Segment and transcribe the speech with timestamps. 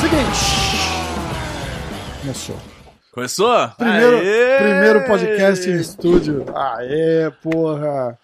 [0.00, 0.58] Seguinte.
[2.20, 2.56] Começou.
[3.12, 3.68] Começou?
[3.76, 4.56] Primeiro, Aê!
[4.58, 6.44] primeiro podcast em estúdio.
[6.54, 8.18] Aê, porra.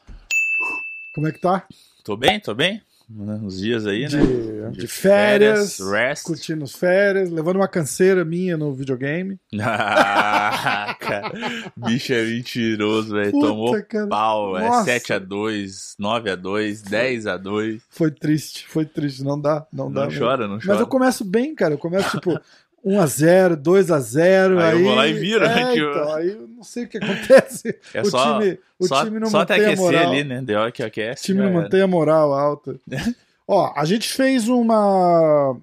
[1.14, 1.64] Como é que tá?
[2.05, 2.80] Tô bem, tô bem.
[3.11, 4.71] Uns dias aí, De, né?
[4.71, 6.25] de férias, Rest.
[6.25, 9.39] curtindo as férias, levando uma canseira minha no videogame.
[9.61, 11.32] Ah, cara,
[11.77, 13.32] bicho é mentiroso, velho.
[13.32, 14.07] Tomou cara.
[14.07, 14.90] pau, é Nossa.
[14.90, 17.81] 7x2, 9x2, 10x2.
[17.90, 19.23] Foi triste, foi triste.
[19.23, 20.07] Não dá, não, dá.
[20.07, 20.67] Não chora, não chora.
[20.68, 21.75] Mas eu começo bem, cara.
[21.75, 22.39] Eu começo tipo
[22.85, 24.59] 1x0, 2x0.
[24.59, 25.91] Aí Aí, eu vou lá e viro, é, né, tio?
[25.91, 27.79] Então, aí eu não sei o que acontece.
[27.95, 30.11] É o só, time, o só, time não só até mantém a aquecer moral.
[30.13, 30.43] ali, né?
[30.43, 31.23] Deu que aquece.
[31.23, 31.55] O time não era.
[31.63, 32.77] mantém a moral alta.
[33.48, 35.57] Ó, a gente fez uma.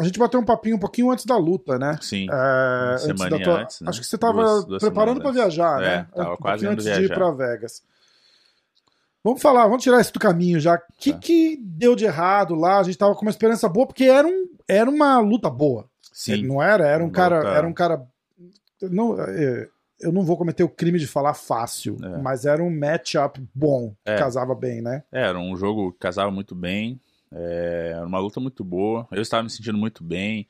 [0.00, 1.98] A gente bateu um papinho um pouquinho antes da luta, né?
[2.00, 2.26] Sim.
[2.30, 2.34] É,
[2.94, 3.88] antes da semaninha tua- antes, né?
[3.90, 5.86] Acho que você tava Duas- duas preparando pra viajar, antes.
[5.86, 6.06] né?
[6.10, 7.14] É, tava um quase antes de ir viajar.
[7.14, 7.82] pra Vegas.
[9.24, 10.74] Vamos falar, vamos tirar isso do caminho já.
[10.74, 11.18] O que, Tá.
[11.18, 12.80] que deu de errado lá?
[12.80, 15.84] A gente tava com uma esperança boa, porque era, um, era uma luta boa.
[16.12, 16.42] Sim.
[16.46, 16.86] Não era?
[16.86, 17.36] Era um Uma cara.
[17.38, 18.06] luta- Era um cara.
[18.82, 19.68] Não, é,
[20.00, 22.18] eu não vou cometer o crime de falar fácil, É.
[22.18, 24.16] mas era um matchup bom, que É.
[24.18, 25.02] casava bem, né?
[25.12, 27.00] É, Era um jogo que casava muito bem,
[27.32, 29.06] é, era uma luta muito boa.
[29.12, 30.46] Eu estava me sentindo muito bem,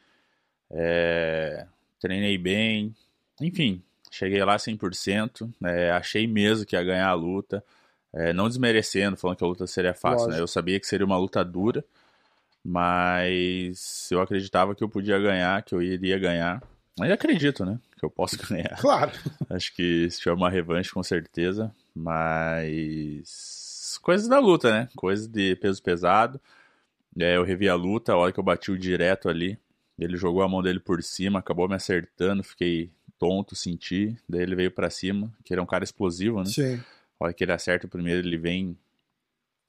[0.70, 1.66] é,
[2.00, 2.94] treinei bem,
[3.40, 5.50] enfim, cheguei lá 100%.
[5.64, 7.62] é, achei mesmo que ia ganhar a luta,
[8.34, 10.28] não desmerecendo, falando que a luta seria fácil.
[10.28, 10.38] né?
[10.40, 11.82] Eu sabia que seria uma luta dura,
[12.64, 16.62] mas eu acreditava que eu podia ganhar, que eu iria ganhar.
[17.00, 17.78] Ainda acredito, né?
[17.98, 18.78] Que eu posso ganhar.
[18.80, 19.12] Claro.
[19.50, 21.74] Acho que se tiver uma revanche, com certeza.
[21.94, 23.98] Mas.
[24.02, 24.88] Coisas da luta, né?
[24.96, 26.40] Coisas de peso pesado.
[27.18, 29.58] É, eu revi a luta, a hora que eu bati o direto ali.
[29.98, 34.16] Ele jogou a mão dele por cima, acabou me acertando, fiquei tonto, senti.
[34.28, 36.46] Daí ele veio pra cima, que ele é um cara explosivo, né?
[36.46, 36.80] Sim.
[37.20, 38.76] A hora que ele acerta o primeiro, ele vem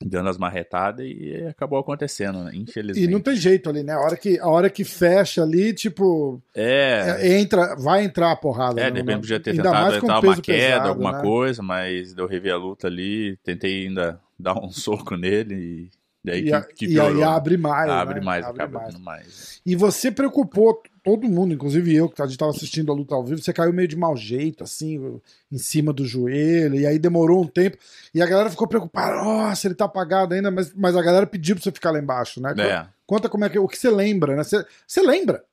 [0.05, 2.51] dando as marretadas e acabou acontecendo, né?
[2.53, 3.07] Infelizmente.
[3.07, 3.93] E não tem jeito ali, né?
[3.93, 8.35] A hora que, a hora que fecha ali, tipo, É, é, entra, vai entrar a
[8.35, 8.79] porrada.
[8.79, 8.91] É, né?
[8.91, 11.21] de repente podia ter Ainda tentado entrar uma queda, pesado, alguma né?
[11.21, 15.89] coisa, mas eu revi a luta ali, tentei ainda dar um soco nele e
[16.23, 17.17] daí E, que, a- que e piorou.
[17.17, 17.89] aí abre mais.
[17.91, 18.21] abre né?
[18.21, 18.99] mais, Abre acaba mais.
[18.99, 19.61] mais.
[19.65, 23.23] E você preocupou todo mundo, inclusive eu, que a gente tava assistindo a luta ao
[23.25, 25.19] vivo, você caiu meio de mau jeito, assim,
[25.51, 27.77] em cima do joelho, e aí demorou um tempo,
[28.13, 31.55] e a galera ficou preocupada, nossa, ele tá apagado ainda, mas, mas a galera pediu
[31.55, 32.53] pra você ficar lá embaixo, né?
[32.57, 32.85] É.
[33.05, 34.43] Conta como é que, o que você lembra, né?
[34.43, 35.43] Você, você lembra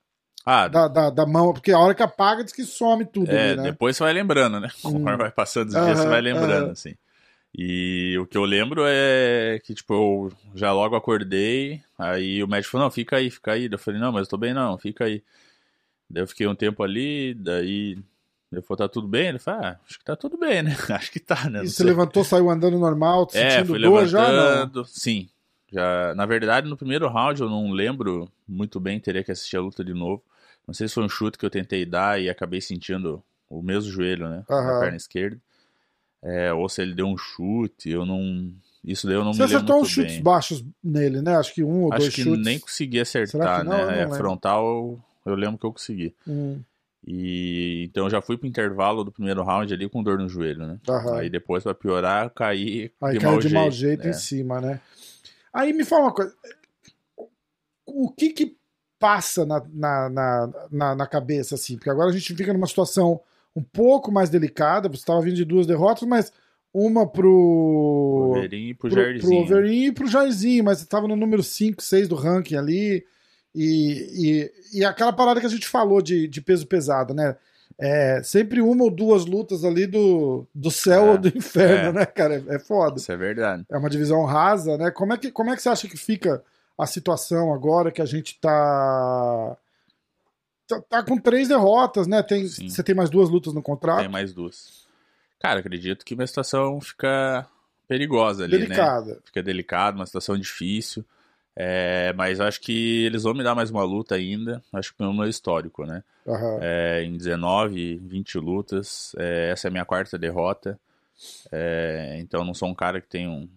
[0.47, 3.51] Ah, da, da, da mão, porque a hora que apaga diz que some tudo é,
[3.51, 3.65] ali, né?
[3.65, 4.69] depois você vai lembrando, né?
[4.83, 5.17] Conforme Hum.
[5.19, 6.71] vai passando os dias, você Aham, vai lembrando, aham.
[6.73, 6.95] assim.
[7.55, 12.73] E o que eu lembro é que, tipo, eu já logo acordei, aí o médico
[12.73, 13.69] falou, não, fica aí, fica aí.
[13.71, 15.23] Eu falei, não, mas eu tô bem não, fica aí.
[16.09, 17.99] Daí eu fiquei um tempo ali, daí
[18.53, 19.29] ele falou, tá tudo bem?
[19.29, 20.77] Ele falou, ah, acho que tá tudo bem, né?
[20.91, 21.63] Acho que tá, né?
[21.65, 24.67] E você levantou, saiu andando normal, É, sentindo dor já?
[24.67, 24.85] Não.
[24.85, 25.29] Sim.
[25.73, 29.61] Já, na verdade, no primeiro round eu não lembro muito bem, teria que assistir a
[29.61, 30.23] luta de novo.
[30.67, 33.91] Não sei se foi um chute que eu tentei dar e acabei sentindo o mesmo
[33.91, 34.45] joelho, né?
[34.51, 34.67] Aham.
[34.67, 35.41] Na perna esquerda.
[36.23, 38.53] É, ou se ele deu um chute, eu não.
[38.85, 40.23] Isso daí eu não Você me lembro acertou muito uns chutes bem.
[40.23, 41.37] baixos nele, né?
[41.37, 42.45] Acho que um ou Acho dois que chutes.
[42.45, 43.87] nem consegui acertar, que não?
[43.87, 44.03] Né?
[44.03, 45.01] É, frontal eu,
[45.33, 46.15] eu lembro que eu consegui.
[46.27, 46.61] Hum,
[47.07, 50.67] E então eu já fui pro intervalo do primeiro round ali com dor no joelho,
[50.67, 50.79] né?
[50.89, 51.17] aham.
[51.19, 53.55] Aí depois, pra piorar, eu caí Aí de caiu mau de jeito.
[53.55, 54.11] mau jeito é.
[54.11, 54.81] em cima, né?
[55.53, 56.35] Aí me fala uma coisa.
[57.87, 58.57] O que que
[58.99, 61.77] passa na, na, na, na, na cabeça, assim?
[61.77, 63.21] Porque agora a gente fica numa situação
[63.55, 64.89] um pouco mais delicada.
[64.89, 66.33] Você estava vindo de duas derrotas, mas
[66.73, 68.31] uma pro.
[68.31, 69.43] Overin e pro, pro, pro Jairzinho.
[69.43, 73.05] Overeem e pro Jairzinho, mas você estava no número 5, 6 do ranking ali.
[73.55, 77.37] E, e, e aquela parada que a gente falou de, de peso pesado, né?
[77.79, 81.93] É sempre uma ou duas lutas ali do, do céu É, ou do inferno, é.
[82.01, 82.45] né, cara?
[82.47, 82.99] É, é foda.
[82.99, 83.65] Isso é verdade.
[83.71, 84.91] É uma divisão rasa, né?
[84.91, 86.43] Como é que, como é que você acha que fica
[86.77, 89.57] a situação agora que a gente tá.
[90.71, 92.23] Tá, tá com três derrotas, né?
[92.23, 92.69] Tem, Sim.
[92.69, 93.99] você tem mais duas lutas no contrato.
[94.01, 94.87] Tem mais duas.
[95.41, 97.47] Cara, acredito que minha situação fica
[97.89, 98.67] perigosa ali, né?
[98.67, 99.21] delicada.
[99.25, 101.05] Fica delicada, uma situação difícil.
[101.57, 104.63] É, mas acho que eles vão me dar mais uma luta ainda.
[104.73, 106.05] Acho que pelo meu histórico, né?
[106.27, 106.59] Aham.
[106.61, 109.13] É, em 19, 20 lutas.
[109.19, 110.79] É, essa é a minha quarta derrota.
[111.51, 113.49] É, então não sou um cara que tem um-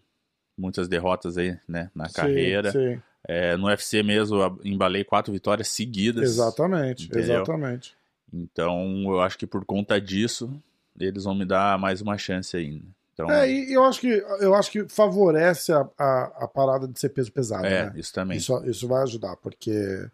[0.57, 2.71] muitas derrotas aí, né, na Sim, carreira.
[2.71, 3.01] sim.
[3.27, 6.23] É, no UFC mesmo eu embalei quatro vitórias seguidas.
[6.23, 7.35] Exatamente, Entendeu?
[7.35, 7.95] exatamente.
[8.33, 10.51] Então eu acho que por conta disso
[10.99, 12.85] eles vão me dar mais uma chance ainda.
[13.13, 16.99] Então, É, e eu acho que, eu acho que favorece a, a, a parada de
[16.99, 17.93] ser peso pesado, é, né?
[17.95, 18.37] isso também.
[18.37, 20.09] Isso, isso vai ajudar, porque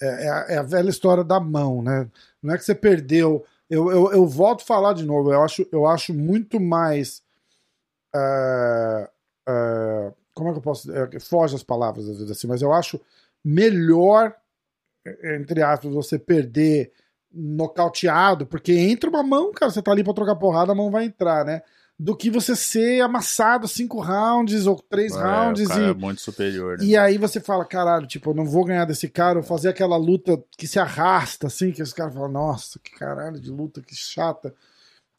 [0.00, 2.08] é, é a, é a velha história da mão, né?
[2.40, 5.32] Não é que você perdeu Eu, eu, eu volto a falar de novo.
[5.32, 7.22] Eu acho, eu acho muito mais.
[8.14, 9.10] é,
[9.48, 10.90] é, como é que eu posso.
[10.90, 13.00] É, foge as palavras às vezes assim, mas eu acho
[13.44, 14.34] melhor,
[15.36, 16.92] entre aspas, você perder
[17.32, 21.04] nocauteado, porque entra uma mão, cara, você tá ali pra trocar porrada, a mão vai
[21.04, 21.62] entrar, né?
[21.98, 25.82] Do que você ser amassado cinco rounds ou três É, rounds e.
[25.90, 26.84] é muito superior, né?
[26.84, 29.98] E aí você fala, caralho, tipo, eu não vou ganhar desse cara, ou fazer aquela
[29.98, 33.94] luta que se arrasta, assim, que os caras falam, nossa, que caralho de luta, que
[33.94, 34.54] chata.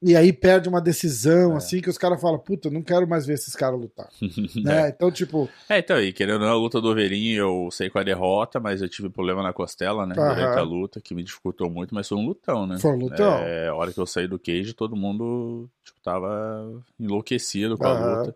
[0.03, 1.57] E aí perde uma decisão, É.
[1.57, 4.09] assim, que os caras falam, puta, não quero mais ver esses caras lutar.
[4.63, 4.89] né?
[4.89, 7.99] Então, tipo, É, então, e querendo ou não, a luta do Overeem, eu sei com
[7.99, 10.15] a derrota, mas eu tive problema na costela, né?
[10.17, 10.33] Aham.
[10.33, 12.79] Durante a luta, que me dificultou muito, mas foi um lutão, né?
[12.79, 13.43] Foi um lutão.
[13.43, 17.91] É, a hora que eu saí do cage, todo mundo, tipo, tava enlouquecido com a
[17.91, 18.17] Aham.
[18.17, 18.35] luta.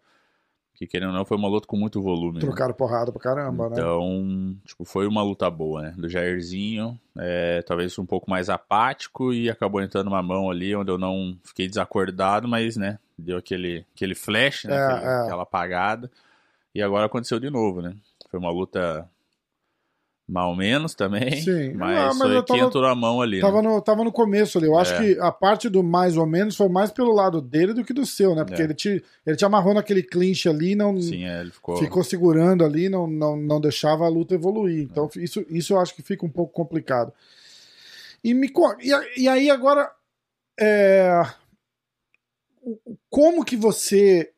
[0.75, 2.36] Que querendo ou não, foi uma luta com muito volume.
[2.36, 2.42] né?
[2.42, 3.75] trocaram porrada pra caramba, né?
[3.77, 5.94] Então, tipo, foi uma luta boa, né?
[5.98, 10.92] Do Jairzinho, é, talvez um pouco mais apático e acabou entrando uma mão ali onde
[10.92, 14.75] eu não fiquei desacordado, mas, né, deu aquele, aquele flash, né?
[14.75, 15.16] É, aquele- é.
[15.22, 16.12] Aquela apagada.
[16.74, 17.95] E agora aconteceu de novo, né?
[18.30, 19.10] Foi uma luta
[20.27, 21.74] mal menos também, Sim.
[21.75, 23.69] mas, Ah, mas foi que tava- entrou a mão ali, Tava né?
[23.69, 24.66] no, tava no começo ali.
[24.68, 24.98] Eu acho É.
[25.13, 28.06] que a parte do mais ou menos foi mais pelo lado dele do que do
[28.06, 28.44] seu, né?
[28.44, 28.66] Porque É.
[28.66, 31.77] ele, te, ele te amarrou naquele clinch ali, não Sim, é, ele ficou...
[31.77, 34.80] ficou segurando ali, não, não, não deixava a luta evoluir.
[34.80, 34.83] É.
[34.83, 37.13] Então, isso, isso eu acho que fica um pouco complicado.
[38.24, 38.51] E, me,
[38.81, 39.92] e, e aí, agora,
[40.60, 41.22] é,
[43.10, 44.31] como que você.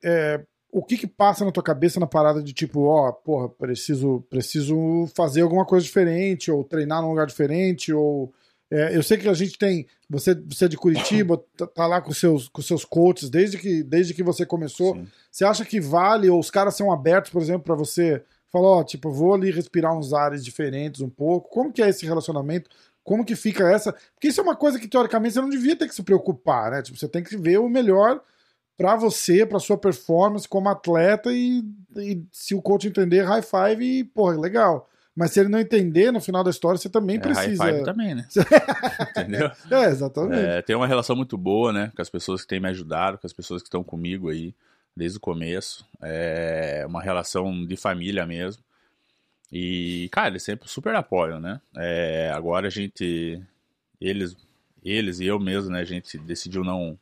[0.71, 5.07] O que que passa na tua cabeça na parada de tipo, ó, porra, preciso, preciso
[5.15, 8.33] fazer alguma coisa diferente, ou treinar num lugar diferente, ou.
[8.69, 9.87] é, eu sei que a gente tem.
[10.09, 13.83] Você, você é de Curitiba, tá, tá lá com seus, com seus coaches desde que,
[13.83, 14.95] desde que você começou.
[14.95, 15.07] Sim.
[15.31, 18.83] Você acha que vale, ou os caras são abertos, por exemplo, pra você falar, ó,
[18.83, 21.49] tipo, vou ali respirar uns ares diferentes um pouco?
[21.49, 22.69] Como que é esse relacionamento?
[23.03, 23.93] Como que fica essa?
[24.13, 26.81] Porque isso é uma coisa que, teoricamente, você não devia ter que se preocupar, né?
[26.81, 28.21] Tipo, você tem que ver o melhor
[28.77, 31.63] pra você, pra sua performance como atleta e,
[31.95, 34.87] e se o coach entender, high five e, porra, legal.
[35.15, 37.63] Mas se ele não entender, no final da história, você também É, high precisa.
[37.65, 38.27] five também, né?
[39.09, 39.51] Entendeu?
[39.71, 40.39] É, exatamente.
[40.45, 41.91] É, tem uma relação muito boa, né?
[41.95, 44.53] Com as pessoas que têm me ajudado, com as pessoas que estão comigo aí
[44.95, 45.83] desde o começo.
[46.01, 48.61] É uma relação de família mesmo.
[49.51, 51.59] E, cara, eles sempre super apoiam, né?
[51.75, 53.41] É, agora a gente,
[53.99, 54.35] eles,
[54.83, 55.79] eles e eu mesmo, né?
[55.79, 56.97] A gente decidiu não,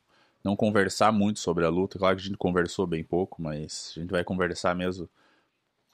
[0.46, 1.98] não conversar muito sobre a luta.
[1.98, 5.08] Claro que a gente conversou bem pouco, mas a gente vai conversar mesmo.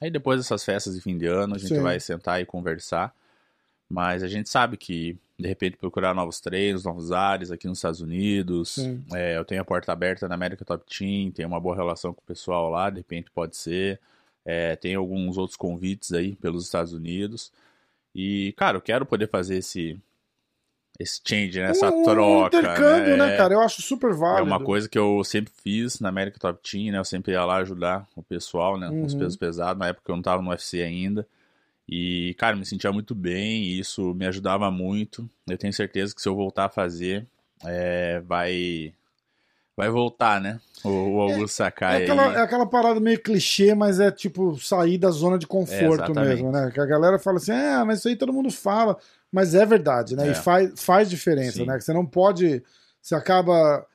[0.01, 1.81] Aí depois dessas festas de fim de ano, a gente Sim.
[1.81, 3.15] vai sentar e conversar.
[3.89, 8.01] Mas a gente sabe que, de repente, procurar novos treinos, novos ares aqui nos Estados
[8.01, 8.79] Unidos.
[9.13, 12.21] É, eu tenho a porta aberta na América Top Team, tenho uma boa relação com
[12.21, 14.01] o pessoal lá, de repente pode ser.
[14.45, 17.53] É, tem alguns outros convites aí pelos Estados Unidos.
[18.15, 19.99] E, cara, eu quero poder fazer esse,
[20.99, 21.71] esse change, né?
[21.71, 22.59] essa troca.
[22.59, 23.55] Intercâmbio, né, É- cara?
[23.55, 24.41] Eu acho super válido.
[24.41, 26.99] é uma coisa que eu sempre fiz na América Top Team, né?
[26.99, 28.89] Eu sempre ia lá ajudar o pessoal, né?
[29.05, 29.19] Os Uhum.
[29.21, 31.27] pesos pesados, na época eu não tava no UFC ainda.
[31.89, 35.29] E, cara, me sentia muito bem e isso me ajudava muito.
[35.49, 37.27] Eu tenho certeza que se eu voltar a fazer,
[37.65, 38.93] é, vai
[39.77, 40.61] vai voltar, né?
[40.85, 42.35] O, o Augusto Sakai É aquela, aí.
[42.37, 46.29] é aquela parada meio clichê, mas é tipo sair da zona de conforto exatamente.
[46.29, 46.71] mesmo, né?
[46.73, 48.97] Que a galera fala assim, ah, mas isso aí todo mundo fala.
[49.33, 50.29] Mas é verdade, né?
[50.29, 50.33] É.
[50.33, 51.67] E faz, faz diferença, Sim.
[51.67, 51.79] né?
[51.79, 52.63] Que você não pode.
[53.01, 53.87] Você acaba.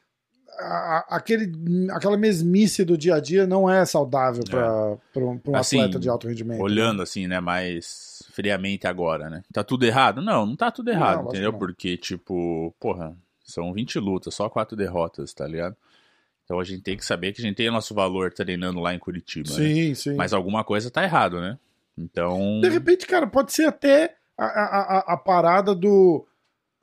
[0.59, 1.53] a- aquele,
[1.91, 5.99] aquela mesmice do dia a dia não é saudável para um, pra um Assim, atleta
[5.99, 6.59] de alto rendimento.
[6.61, 9.43] Olhando assim, né, mais friamente agora, né?
[9.53, 10.19] Tá tudo errado?
[10.19, 11.53] Não, não tá tudo errado, Não, entendeu?
[11.53, 15.75] Porque, tipo, porra, são 20 lutas, só quatro derrotas, tá ligado?
[16.43, 18.95] Então a gente tem que saber que a gente tem o nosso valor treinando lá
[18.95, 19.55] em Curitiba, né?
[19.57, 20.15] Sim, sim.
[20.15, 21.59] Mas alguma coisa tá errado, né?
[21.95, 22.59] Então.
[22.61, 26.25] De repente, cara, pode ser até a, a, a- parada do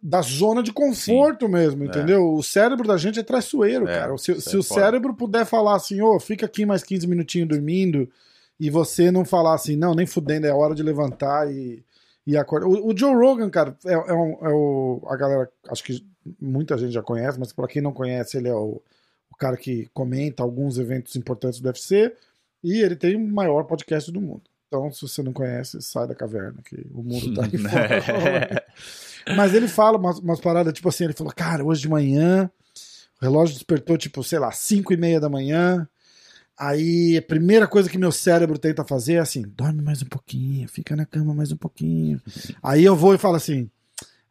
[0.06, 1.87] da zona de conforto mesmo, É.
[1.87, 2.34] entendeu?
[2.34, 4.18] O cérebro da gente é traiçoeiro, É, cara.
[4.18, 4.80] Se, isso se é o foda.
[4.82, 8.06] cérebro puder falar assim, ô, fica aqui mais 15 minutinhos dormindo,
[8.61, 11.82] e você não falar assim, não, nem fudendo, é hora de levantar e,
[12.26, 12.66] e acordar.
[12.68, 15.02] O, o Joe Rogan, cara, é, é um- é o.
[15.08, 16.04] A galera, acho que
[16.38, 18.82] muita gente já conhece, mas pra quem não conhece, ele é o,
[19.30, 22.12] o cara que comenta alguns eventos importantes do UFC,
[22.62, 24.42] e ele tem o maior podcast do mundo.
[24.75, 27.57] Então, se você não conhece, sai da caverna, que o mundo tá aí
[28.02, 28.64] fora.
[29.37, 32.50] Mas ele fala umas, umas paradas, tipo assim, ele falou, cara, hoje de manhã,
[33.21, 35.88] o relógio despertou, tipo, sei lá, 5 e meia da manhã.
[36.59, 40.69] Aí a primeira coisa que meu cérebro tenta fazer é assim, dorme mais um pouquinho,
[40.69, 42.21] fica na cama mais um pouquinho.
[42.61, 43.71] Aí eu vou e falo assim,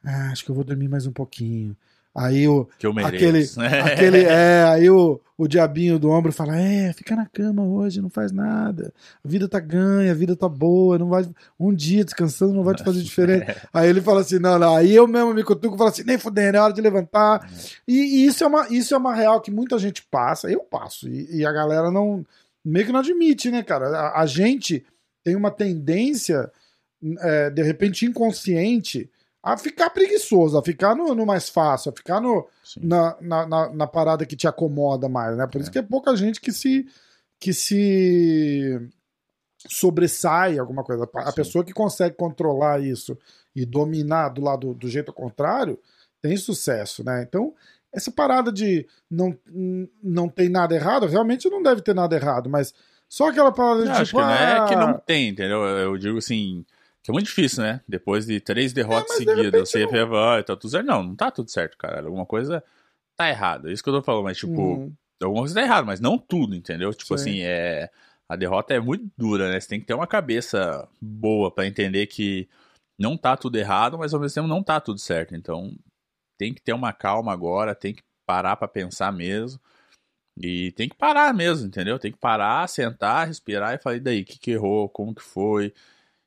[0.04, 1.76] ah, acho que eu vou dormir mais um pouquinho.
[2.16, 2.68] Aí o.
[2.78, 3.60] Que eu Aquele, mereço.
[3.62, 3.82] né?
[3.82, 8.10] aquele, é, aí o, o diabinho do ombro fala: É, fica na cama hoje, não
[8.10, 8.94] faz nada.
[9.24, 11.28] A vida tá ganha, a vida tá boa, não vai.
[11.60, 13.56] Um dia descansando não vai te fazer diferente.
[13.74, 14.76] Aí ele fala assim: Não, não.
[14.76, 17.50] Aí eu mesmo me cutuco e falo assim: Nem fudendo, é hora de levantar.
[17.88, 21.10] E, e isso, é uma, isso é uma real que muita gente passa, eu passo,
[21.10, 22.24] e, e a galera não.
[22.64, 23.88] Meio que não admite, né, cara?
[23.88, 24.86] A, a gente
[25.24, 26.52] tem uma tendência,
[27.20, 29.10] é, de repente inconsciente,
[29.44, 32.48] a ficar preguiçoso, a ficar no, no mais fácil, a ficar no,
[32.78, 35.46] na, na, na, na parada que te acomoda mais, né?
[35.46, 35.74] Por isso É.
[35.74, 36.88] que é pouca gente que se
[37.40, 38.80] que se
[39.68, 41.10] sobressai alguma coisa.
[41.14, 41.36] A Sim.
[41.36, 43.18] pessoa que consegue controlar isso
[43.56, 45.80] e dominar do lado do jeito contrário
[46.22, 47.24] tem sucesso, né?
[47.28, 47.54] Então,
[47.92, 49.38] essa parada de não,
[50.02, 52.74] não tem nada errado, realmente não deve ter nada errado, mas
[53.10, 55.62] só aquela parada de Não, acho tipo, que não é ah, que não tem, entendeu?
[55.64, 56.66] Eu digo assim,
[57.04, 57.82] que é muito difícil, né?
[57.88, 60.86] Depois de três derrotas mas de seguidas, repente você não- vai, tá tudo certo.
[60.86, 62.02] Não, não tá tudo certo, cara.
[62.06, 62.64] Alguma coisa
[63.18, 63.70] tá errada.
[63.70, 66.18] É isso que eu tô falando, mas tipo, uhum, alguma coisa tá errada, mas não
[66.18, 66.94] tudo, entendeu?
[66.94, 67.22] Tipo Sim.
[67.22, 67.90] assim, é.
[68.30, 69.60] A derrota é muito dura, né?
[69.60, 72.48] Você tem que ter uma cabeça boa pra entender que
[72.98, 75.36] não tá tudo errado, mas ao mesmo tempo não tá tudo certo.
[75.36, 75.76] Então,
[76.40, 79.60] tem que ter uma calma agora, tem que parar pra pensar mesmo.
[80.38, 82.00] E tem que parar mesmo, entendeu?
[82.00, 85.22] Tem que parar, sentar, respirar e falar, e daí, o que, que errou, como que
[85.22, 85.74] foi,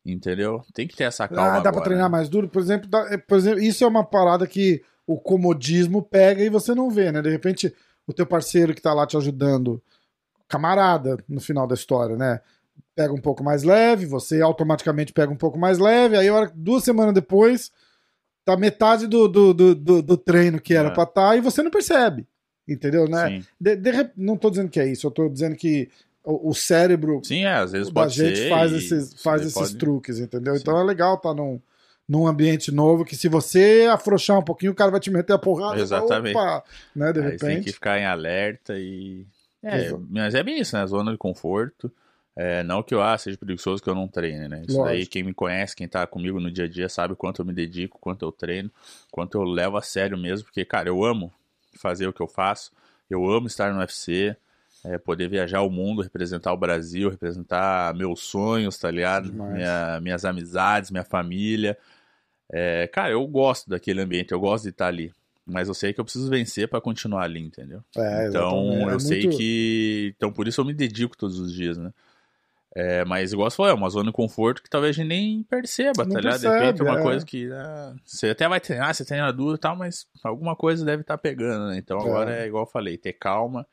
[0.07, 0.63] entendeu?
[0.73, 1.73] Tem que ter essa calma Ah, dá agora.
[1.73, 2.49] pra treinar mais duro?
[2.49, 6.49] Por exemplo, dá- é, por exemplo, isso é uma parada que o comodismo pega e
[6.49, 7.21] você não vê, né?
[7.23, 7.75] De repente,
[8.07, 9.83] o teu parceiro que tá lá te ajudando,
[10.49, 12.41] camarada, no final da história, né?
[12.95, 16.83] Pega um pouco mais leve, você automaticamente pega um pouco mais leve, aí hora- duas
[16.85, 17.71] semanas depois,
[18.45, 20.91] tá metade do, do, do, do- do treino que era É.
[20.93, 22.27] pra estar e você não percebe.
[22.69, 23.43] Entendeu, né?
[23.61, 25.89] De- de não tô dizendo que é isso, eu tô dizendo que
[26.27, 30.19] o, o cérebro Sim, é, às vezes da gente faz esses, faz esses pode- truques,
[30.19, 30.55] entendeu?
[30.55, 30.61] Sim.
[30.61, 31.61] Então é legal estar num,
[32.09, 35.39] num ambiente novo que se você afrouxar um pouquinho, o cara vai te meter a
[35.39, 35.81] porrada.
[35.81, 36.37] Exatamente.
[36.37, 36.65] Opa,
[36.95, 37.73] né, de Aí você tem que repente.
[37.73, 39.25] ficar em alerta e.
[39.63, 40.07] É, Exato.
[40.11, 40.87] mas é bem isso, né?
[40.87, 41.91] Zona de conforto.
[42.39, 44.63] É, não que eu ah, seja preguiçoso que eu não treine, né?
[44.69, 45.13] Isso daí, Lógico.
[45.13, 47.99] quem me conhece, quem tá comigo no dia a dia, sabe quanto eu me dedico,
[47.99, 48.71] quanto eu treino,
[49.11, 51.33] quanto eu levo a sério mesmo, porque, cara, eu amo
[51.79, 52.71] fazer o que eu faço,
[53.09, 54.37] eu amo estar no UFC,
[54.89, 59.33] é, poder viajar o mundo, representar o Brasil, representar meus sonhos, tá ligado?
[59.33, 61.77] Minha- minhas amizades, minha família.
[62.53, 65.13] É, cara, eu gosto daquele ambiente, eu gosto de estar ali.
[65.45, 67.83] Mas eu sei que eu preciso vencer pra continuar ali, entendeu?
[67.97, 68.91] É, Então.
[68.91, 70.13] É eu sei muito- que.
[70.17, 71.93] Então, por isso eu me dedico todos os dias, né?
[72.79, 75.43] É, mas, igual você falou, é uma zona de conforto que talvez a gente nem
[75.45, 76.41] perceba, Não tá ligado?
[76.41, 77.03] De repente é uma é.
[77.03, 77.49] coisa que.
[77.51, 81.17] ah, você até vai treinar, você treina duro e tal, mas alguma coisa deve estar
[81.17, 81.79] pegando, né?
[81.79, 82.03] Então, É.
[82.03, 83.67] agora é igual eu falei, ter calma,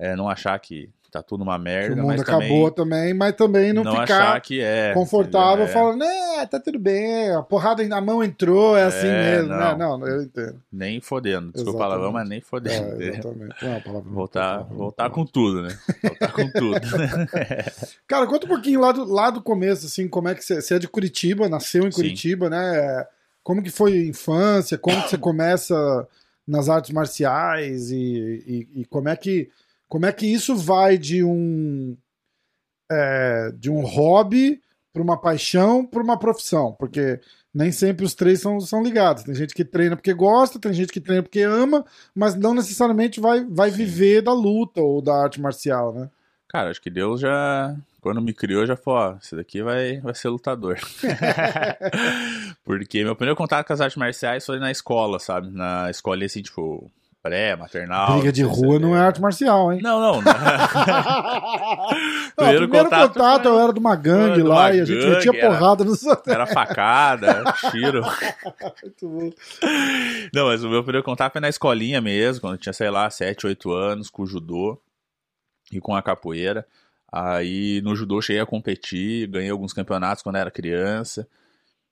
[0.00, 3.00] é, não achar que tá tudo uma que merda, o mundo mas acabou também.
[3.00, 4.94] também, mas também não, Não ficar que é.
[4.94, 5.64] confortável?
[5.64, 9.48] É, falando, né, tá tudo bem, a porrada na mão entrou, é assim É, mesmo.
[9.48, 9.74] Né?
[9.76, 9.98] não.
[9.98, 10.62] Não, eu entendo.
[10.72, 11.50] Nem fodendo.
[11.50, 13.02] Desculpa o palavrão, mas nem É, fodendo.
[13.02, 13.56] exatamente.
[13.60, 14.72] Não, a palavra não Voltar, falar.
[14.72, 15.76] voltar com tudo, né?
[16.00, 16.80] Voltar com tudo.
[18.06, 20.74] Cara, conta um pouquinho lá do, lá do começo, assim, como é que você, você
[20.74, 21.96] é de Curitiba, nasceu em Sim.
[21.96, 23.04] Curitiba, né?
[23.42, 26.06] Como que foi a infância, como que você começa
[26.46, 29.50] nas artes marciais e, e, e como é que
[29.90, 31.96] como é que isso vai de um
[32.90, 37.20] é, de um hobby para uma paixão para uma profissão, porque
[37.52, 39.24] nem sempre os três são, são ligados.
[39.24, 43.20] Tem gente que treina porque gosta, tem gente que treina porque ama, mas não necessariamente
[43.20, 43.78] vai, vai Sim.
[43.78, 46.08] viver da luta ou da arte marcial, né?
[46.48, 50.14] Cara, acho que Deus já, quando me criou, já falou, ó, esse daqui vai, vai
[50.14, 50.78] ser lutador.
[52.64, 55.50] Porque meu primeiro contato com as artes marciais foi na escola, sabe?
[55.50, 56.90] Na escola, assim, tipo,
[57.22, 58.14] pré, maternal.
[58.14, 59.80] Briga de não rua não é arte marcial, hein?
[59.82, 60.20] Não, não.
[62.40, 64.84] Não, Primeiro primeiro contato, contato eu era de uma gangue de uma lá e a
[64.84, 66.02] gente metia era- porrada nos.
[66.26, 68.02] Era facada, tiro.
[68.82, 69.30] Muito bom.
[70.32, 73.10] Não, mas o meu primeiro contato foi na escolinha mesmo, quando eu tinha, sei lá,
[73.10, 74.80] 7, 8 anos, com o judô
[75.72, 76.66] e com a capoeira.
[77.12, 81.26] Aí no judô cheguei a competir, ganhei alguns campeonatos quando era criança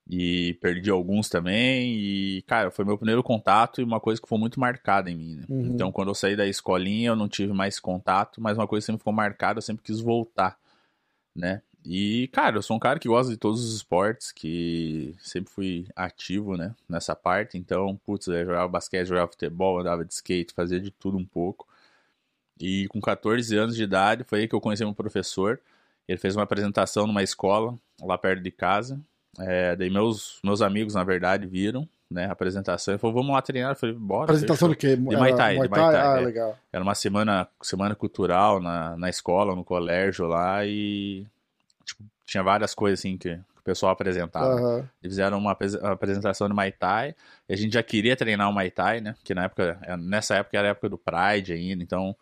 [0.09, 1.95] e perdi alguns também.
[1.95, 5.37] E, cara, foi meu primeiro contato e uma coisa que foi muito marcada em mim.
[5.37, 5.45] Né?
[5.49, 5.67] Uhum.
[5.67, 8.87] Então, quando eu saí da escolinha, eu não tive mais contato, mas uma coisa que
[8.87, 10.59] sempre ficou marcada, eu sempre quis voltar,
[11.37, 11.63] né?
[11.85, 15.87] E, cara, eu sou um cara que gosta de todos os esportes, que sempre fui
[15.97, 17.57] ativo, né, nessa parte.
[17.57, 21.67] Então, putz, eu jogava basquete, jogava futebol, andava de skate, fazia de tudo um pouco.
[22.61, 25.61] E com 14 anos de idade, foi aí que eu conheci meu professor.
[26.07, 29.01] Ele fez uma apresentação numa escola, lá perto de casa.
[29.41, 32.93] É, daí meus, meus amigos, na verdade, viram, né, a apresentação.
[32.95, 33.73] Ele falou, vamos lá treinar.
[33.73, 34.25] Eu falei, bora.
[34.25, 34.69] Apresentação fechou.
[34.69, 34.97] do quê?
[34.97, 36.25] De Muay Thai, de Muay Thai, Ah, é.
[36.25, 36.59] legal.
[36.73, 41.27] Era uma semana, semana cultural na, na escola, no colégio lá, e
[41.85, 44.47] tipo, tinha várias coisas assim que, que o pessoal apresentava.
[44.55, 44.77] Aham.
[45.03, 47.15] Eles fizeram uma apres- apresentação de Muay Thai,
[47.49, 49.15] e a gente já queria treinar o Muay Thai, né?
[49.23, 52.17] Que na época, nessa época era a época do Pride ainda, então...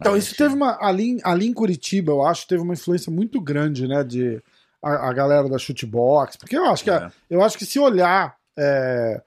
[0.00, 0.78] Então, isso gente- teve uma.
[0.80, 4.04] Ali, em- ali em Curitiba, eu acho, teve uma influência muito grande, né?
[4.04, 4.40] De
[4.82, 6.36] a, a galera da chutebox.
[6.36, 7.10] Porque eu acho que, É.
[7.28, 9.20] eu acho que se olhar é,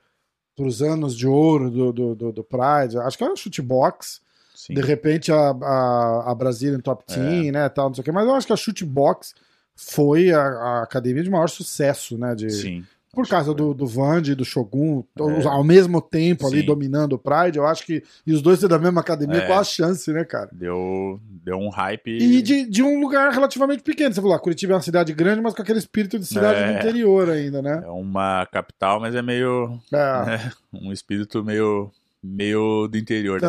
[0.55, 4.21] para os anos de ouro do, do, do, do Pride, acho que é a chutebox.
[4.55, 4.73] Sim.
[4.75, 7.13] De repente a, a, a Brazilian Top É.
[7.15, 7.67] Team, né?
[7.69, 8.11] Tal, não sei o quê.
[8.11, 9.33] Mas eu acho que a chutebox
[9.75, 12.35] foi a, a academia de maior sucesso, né?
[12.35, 12.85] De, Sim.
[13.13, 15.47] Por causa do, do Vand e do Shogun, todos É.
[15.47, 16.65] ao mesmo tempo ali Sim.
[16.65, 18.03] dominando o Pride, eu acho que.
[18.25, 19.47] E os dois ser da mesma academia, É.
[19.47, 20.49] qual a chance, né, cara?
[20.51, 22.09] Deu, deu um hype.
[22.17, 24.13] E de, de um lugar relativamente pequeno.
[24.13, 26.71] Você falou, ah, Curitiba é uma cidade grande, mas com aquele espírito de cidade É.
[26.73, 27.81] do interior ainda, né?
[27.85, 29.79] É uma capital, mas é meio.
[29.91, 29.97] É.
[30.25, 31.91] né, um espírito meio.
[32.23, 33.41] meio do interior.
[33.41, 33.47] né?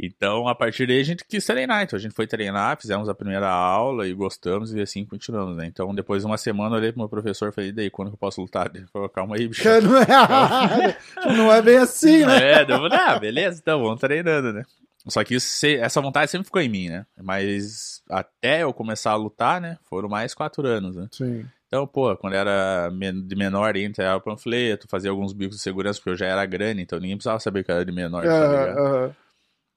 [0.00, 1.82] Então, a partir daí a gente quis treinar.
[1.82, 5.66] Então, a gente foi treinar, fizemos a primeira aula e gostamos e assim continuamos, né?
[5.66, 8.08] Então, depois de uma semana, eu olhei pro meu professor e falei, e daí, quando
[8.08, 8.70] que eu posso lutar?
[8.72, 9.64] Ele falou, calma aí, bicho.
[9.82, 10.96] Não é,
[11.36, 12.52] não é bem assim, né?
[12.52, 14.62] É, deu, ah, beleza, então, vamos treinando, né?
[15.08, 17.06] Só que isso, essa vontade sempre ficou em mim, né?
[17.20, 19.78] Mas até eu começar a lutar, né?
[19.88, 21.08] Foram mais quatro anos, né?
[21.10, 21.44] Sim.
[21.66, 26.16] Então, pô, quando era de menor, entregava panfleto, fazia alguns bicos de segurança, porque eu
[26.16, 28.78] já era grande, então ninguém precisava saber que eu era de menor, tá Aham, ligado?
[28.78, 29.16] aham.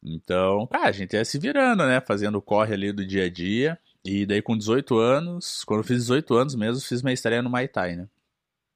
[0.04, 2.02] Então, cara, a gente ia se virando, né?
[2.02, 3.78] Fazendo o corre ali do dia a dia.
[4.04, 7.50] E daí, com 18 anos, quando eu fiz 18 anos mesmo, fiz minha estreia no
[7.50, 8.08] Muay Thai, né?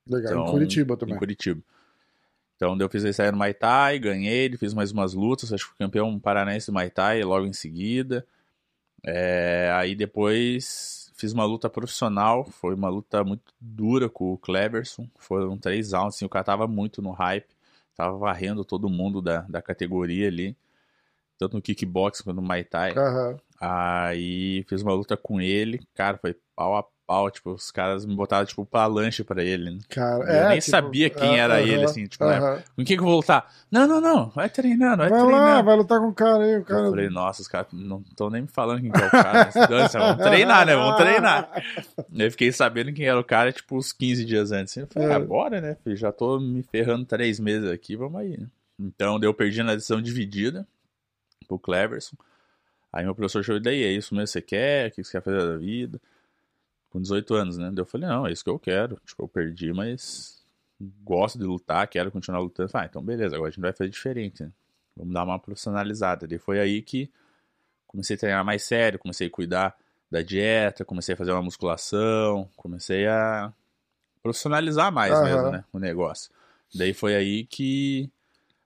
[0.07, 0.31] Legal.
[0.31, 1.15] Então, em Curitiba também.
[1.15, 1.61] Em Curitiba.
[2.55, 5.69] Então, eu fiz a estreia no Muay Thai, ganhei, fiz mais umas lutas, acho que
[5.71, 8.25] fui campeão paranaense do Muay Thai logo em seguida.
[9.03, 15.07] É, aí depois fiz uma luta profissional, foi uma luta muito dura com o Cleverson,
[15.17, 17.47] foram três rounds, assim, o cara tava muito no hype,
[17.95, 20.55] tava varrendo todo mundo da, da categoria ali,
[21.37, 22.93] tanto no kickbox quanto no Muay Thai.
[22.97, 23.37] Aham.
[23.59, 28.15] Aí fiz uma luta com ele, cara, foi pau a pau, tipo, os caras me
[28.15, 29.79] botaram, tipo, pra lanche pra ele, né?
[29.89, 32.63] Cara, Eu é, nem tipo, sabia quem é, era aham, ele, assim, tipo, na aham.
[32.75, 33.49] Com quem que eu vou lutar?
[33.71, 35.45] Não, não, não, vai treinando, vai, Vai treinando.
[35.45, 36.81] lá, vai lutar com o cara aí, o cara.
[36.85, 39.49] Eu falei, nossa, os caras não estão nem me falando quem que é o cara.
[39.67, 40.75] Dança, vamos treinar, né?
[40.75, 41.49] Vamos treinar.
[42.11, 44.75] Eu fiquei sabendo quem era o cara, tipo, uns 15 dias antes.
[44.75, 45.19] Eu falei, É.
[45.19, 45.77] bora, né?
[45.83, 45.95] filho?
[45.95, 48.35] Já tô me ferrando três meses aqui, vamos aí.
[48.37, 48.47] né?
[48.79, 50.67] Então, daí eu perdi na decisão dividida
[51.45, 52.15] pro Cleverson.
[52.91, 54.89] Aí meu professor chegou, e daí, é isso mesmo que você quer?
[54.89, 56.01] O que você quer fazer da vida?
[56.89, 57.69] Com 18 anos, né?
[57.73, 58.99] Daí eu falei, não, é isso que eu quero.
[59.05, 60.43] Tipo, eu perdi, mas
[61.03, 62.69] gosto de lutar, quero continuar lutando.
[62.69, 64.51] Falei, ah, então beleza, agora a gente vai fazer diferente, né?
[64.95, 66.27] Vamos dar uma profissionalizada.
[66.27, 67.11] Daí foi aí que
[67.85, 69.75] comecei a treinar mais sério, comecei a cuidar
[70.09, 73.53] da dieta, comecei a fazer uma musculação, comecei a
[74.23, 75.23] profissionalizar mais Aham.
[75.23, 76.31] mesmo, né, o negócio.
[76.73, 78.09] Daí foi aí que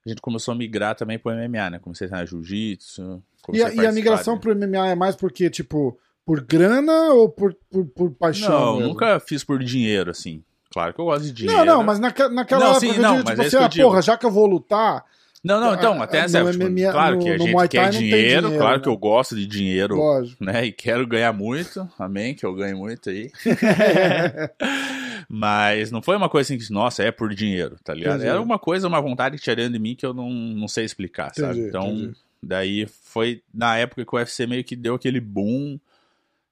[0.09, 1.79] a gente começou a migrar também pro MMA, né?
[1.79, 3.21] Comecei a treinar jiu-jitsu.
[3.53, 7.29] E a, e a migração participar pro MMA é mais porque, tipo, por grana ou
[7.29, 8.49] por, por, por paixão?
[8.49, 8.89] Não, mesmo?
[8.89, 10.43] nunca fiz por dinheiro, assim.
[10.71, 11.65] Claro que eu gosto de dinheiro.
[11.65, 13.55] Não, não, mas naque, naquela Não, época sim, eu não, digo, mas tipo é assim,
[13.55, 13.83] eu ah, digo.
[13.87, 15.03] porra, já que eu vou lutar,
[15.43, 17.67] Não, não, então, Ah, até no essa época, tipo, MMA claro no- que a gente
[17.69, 18.83] quer dinheiro, dinheiro, claro né?
[18.83, 20.43] que eu gosto de dinheiro, lógico.
[20.43, 20.65] né?
[20.65, 23.31] E quero ganhar muito, amém, que eu ganho muito aí.
[25.31, 28.15] Mas não foi uma coisa assim que, nossa, é por dinheiro, tá ligado?
[28.15, 28.29] Entendi.
[28.29, 31.33] Era uma coisa, uma vontade que dentro de mim que eu não, não sei explicar,
[31.35, 31.51] sabe?
[31.51, 32.17] Entendi, Então, entendi.
[32.41, 35.79] daí foi na época que o UFC meio que deu aquele boom,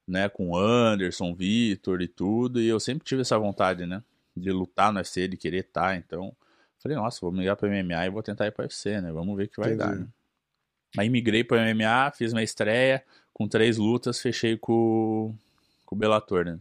[0.07, 0.29] né?
[0.29, 4.03] Com Anderson, Vitor e tudo, e eu sempre tive essa vontade, né?
[4.35, 6.31] De lutar no UFC, de querer estar, então...
[6.79, 9.11] Falei, nossa, vou migrar pro MMA e vou tentar ir pro UFC, né?
[9.11, 10.07] Vamos ver o que vai dar, né?
[10.95, 15.35] Aí migrei pro MMA, fiz minha estreia, com três lutas, fechei com,
[15.83, 16.59] com o Bellator, né?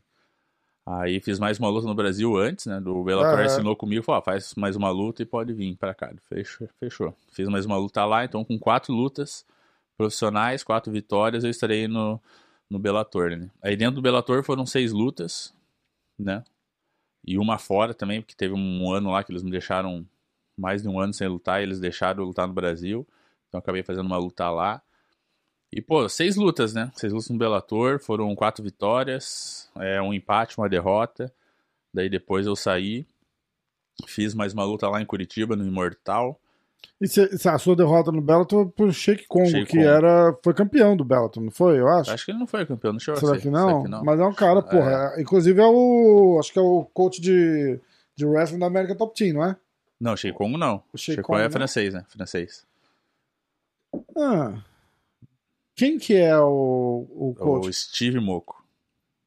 [0.88, 2.80] Aí fiz mais uma luta no Brasil antes, né?
[2.80, 3.46] Do Bellator Aham.
[3.46, 6.12] assinou comigo, falou, ó, faz mais uma luta e pode vir pra cá.
[6.28, 7.14] Fechou, fechou.
[7.32, 9.44] Fiz mais uma luta lá, então com quatro lutas
[9.96, 12.20] profissionais, quatro vitórias, eu estarei no,
[12.70, 13.50] no Bellator, né?
[13.60, 15.52] Aí dentro do Bellator foram seis lutas,
[16.16, 16.44] né?
[17.26, 20.06] E uma fora também, porque teve um ano lá que eles me deixaram
[20.56, 23.04] mais de um ano sem lutar, e eles deixaram eu lutar no Brasil.
[23.48, 24.80] Então acabei fazendo uma luta lá.
[25.72, 26.90] E, pô, seis lutas, né?
[26.94, 31.32] Seis lutas no Bellator, foram quatro vitórias, é, um empate, uma derrota.
[31.92, 33.06] Daí depois eu saí,
[34.06, 36.38] fiz mais uma luta lá em Curitiba, no Imortal.
[37.00, 39.88] E cê- cê- a sua derrota no Bellator pro Sheik Congo, Sheik que Congo.
[39.88, 41.78] era, foi campeão do Bellator, não foi?
[41.78, 42.10] Eu acho.
[42.10, 43.40] Acho que ele não foi campeão, não a Será ser.
[43.40, 43.82] que não?
[43.82, 45.12] Será que Mas é um cara, porra.
[45.16, 46.36] é- inclusive é o.
[46.38, 47.80] Acho que é o coach de,
[48.14, 49.56] de wrestling da América Top Team, não é?
[50.00, 50.82] Não, Sheikong não.
[50.92, 51.50] O Sheik Sheikong é Congo, não?
[51.50, 52.04] francês, né?
[52.08, 52.66] Francês.
[54.16, 54.54] Ah.
[55.76, 57.72] Quem que é o, o O coach?
[57.72, 58.65] Steve Moco.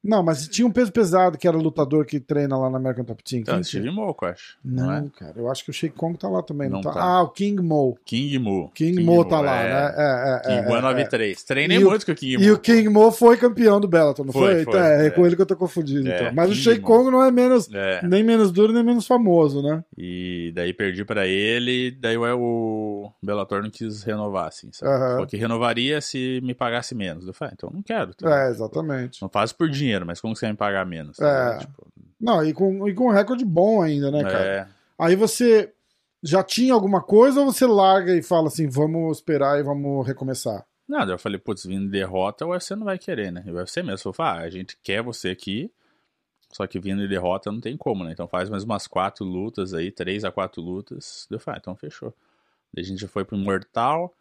[0.02, 3.22] Não, mas tinha um peso pesado que era lutador que treina lá na American Top
[3.22, 3.40] Team.
[3.42, 4.56] Então, Steve que- Moco, acho.
[4.64, 5.04] Não, Não, é?
[5.18, 6.68] cara, eu acho que o Sheik Kong tá lá também.
[6.68, 6.92] Não, Não tá?
[6.92, 7.02] tá.
[7.02, 7.98] Ah, o King Mo.
[8.04, 8.70] King Mo.
[8.74, 9.68] King, Mo tá lá, é.
[9.68, 9.94] né?
[9.96, 11.42] É, é, King é, Mo é é, 93.
[11.44, 12.42] Treinei E o- muito com o King Mo.
[12.44, 14.64] E o King Mo foi campeão do Bellator, não foi?
[14.64, 15.10] Foi, foi, é, é é.
[15.10, 16.08] com ele que eu tô confundido.
[16.10, 16.32] É, então.
[16.34, 16.86] Mas o King Sheik Mo.
[16.86, 18.00] Kong não é menos, É.
[18.06, 19.84] nem menos duro, nem menos famoso, né?
[19.98, 22.24] E daí perdi pra ele, daí o-
[23.04, 24.92] o Bellator não quis renovar, assim, sabe?
[24.92, 25.10] Aham.
[25.12, 27.26] Falou que renovaria se me pagasse menos.
[27.26, 28.14] Eu falei, ah, então eu não quero.
[28.14, 28.46] tá?
[28.46, 29.20] É, exatamente.
[29.22, 31.18] Não faço por dinheiro, mas como você vai me pagar menos?
[31.18, 31.58] É.
[31.58, 31.86] Tipo,
[32.20, 34.44] Não, e com, e com um recorde bom ainda, né, cara?
[34.44, 35.72] é, Aí você
[36.22, 40.66] já tinha alguma coisa ou você larga e fala assim, vamos esperar e vamos recomeçar?
[40.86, 43.44] Nada, eu falei, putz, vindo derrota, o UFC não vai querer, né?
[43.46, 45.72] O UFC mesmo falou, ah, a gente quer você aqui,
[46.52, 48.12] só que vindo de derrota não tem como, né?
[48.12, 51.26] Então faz mais umas quatro lutas aí, três a quatro lutas.
[51.30, 52.12] Eu falei, ah, então fechou.
[52.74, 54.14] Daí a gente foi pro Imortal,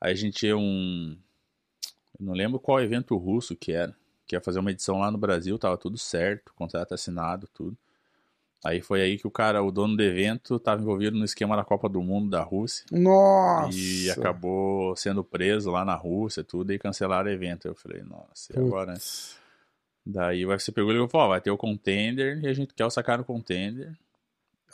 [0.00, 1.16] aí a gente ia um...
[2.18, 3.94] Eu não lembro qual evento russo que era,
[4.26, 7.76] que ia fazer uma edição lá no Brasil, tava tudo certo, contrato assinado, tudo.
[8.64, 11.62] Aí foi aí que o cara, o dono do evento, tava envolvido no esquema da
[11.64, 12.86] Copa do Mundo da Rússia.
[12.90, 13.76] Nossa!
[13.76, 17.68] E acabou sendo preso lá na Rússia, tudo, e cancelaram o evento.
[17.68, 18.92] Eu falei, nossa, e agora?
[18.94, 18.98] né?
[20.06, 22.84] Daí o UFC pegou e falou, ó, vai ter o contender e a gente quer
[22.86, 23.92] o sacar no contender.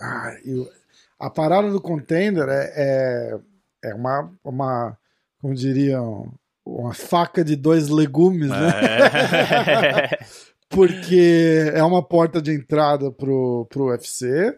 [0.00, 0.70] Ah, e o-
[1.18, 4.98] a parada do contender é, é, é uma, uma,
[5.40, 6.32] como diriam,
[6.78, 8.70] uma faca de dois legumes, né?
[10.12, 10.18] É.
[10.68, 14.56] Porque é uma porta de entrada pro, pro UFC,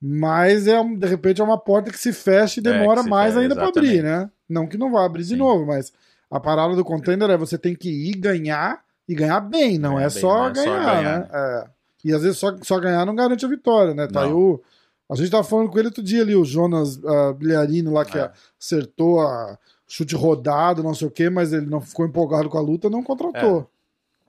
[0.00, 3.32] mas é de repente é uma porta que se fecha e É, demora se mais
[3.32, 4.30] fecha, ainda para abrir, né?
[4.48, 5.36] Não que não vá abrir de Sim.
[5.36, 5.90] novo, mas
[6.30, 10.06] a parada do contender é você tem que ir ganhar e ganhar bem, não Ganhar
[10.08, 11.28] é bem, só não é só ganhar, ganhar, né?
[11.32, 11.64] É.
[12.04, 14.06] E às vezes só, só ganhar não garante a vitória, né?
[14.06, 14.62] Tá o,
[15.10, 18.18] a gente tava falando com ele outro dia ali, o Jonas uh, Bilharino lá, que
[18.18, 18.30] É.
[18.60, 19.58] acertou a
[19.88, 23.02] chute rodado, não sei o quê, mas ele não ficou empolgado com a luta, não
[23.02, 23.68] contratou.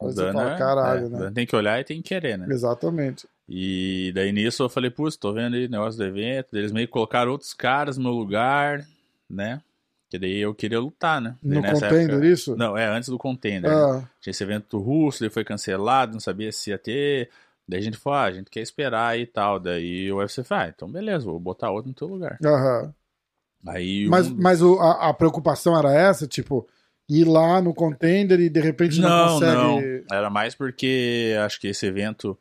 [0.02, 1.32] Aí você fala, é- caralho, é, né?
[1.36, 2.48] Tem que olhar e tem que querer, né?
[2.50, 3.28] Exatamente.
[3.48, 6.56] E daí nisso eu falei, putz, tô vendo aí o negócio do evento.
[6.56, 8.86] Eles meio que colocaram outros caras no meu lugar,
[9.30, 9.62] né?
[10.10, 11.36] Que daí eu queria lutar, né?
[11.44, 12.56] Daí No contender, época- isso?
[12.56, 13.70] Não, é antes do contender.
[13.70, 13.76] né?
[13.76, 17.30] Ah, Tinha esse evento russo, ele foi cancelado, não sabia se ia ter.
[17.68, 19.60] Daí a gente falou, ah, a gente quer esperar aí e tal.
[19.60, 22.38] Daí o UFC falou, ah, então beleza, vou botar outro no teu lugar.
[22.44, 22.94] aham.
[23.68, 26.68] Aí Mas, um- mas o- a, a preocupação era essa, tipo,
[27.10, 30.04] ir lá no contender e de repente não, não, consegue.
[30.10, 30.18] não.
[30.18, 32.38] Era mais porque acho que esse evento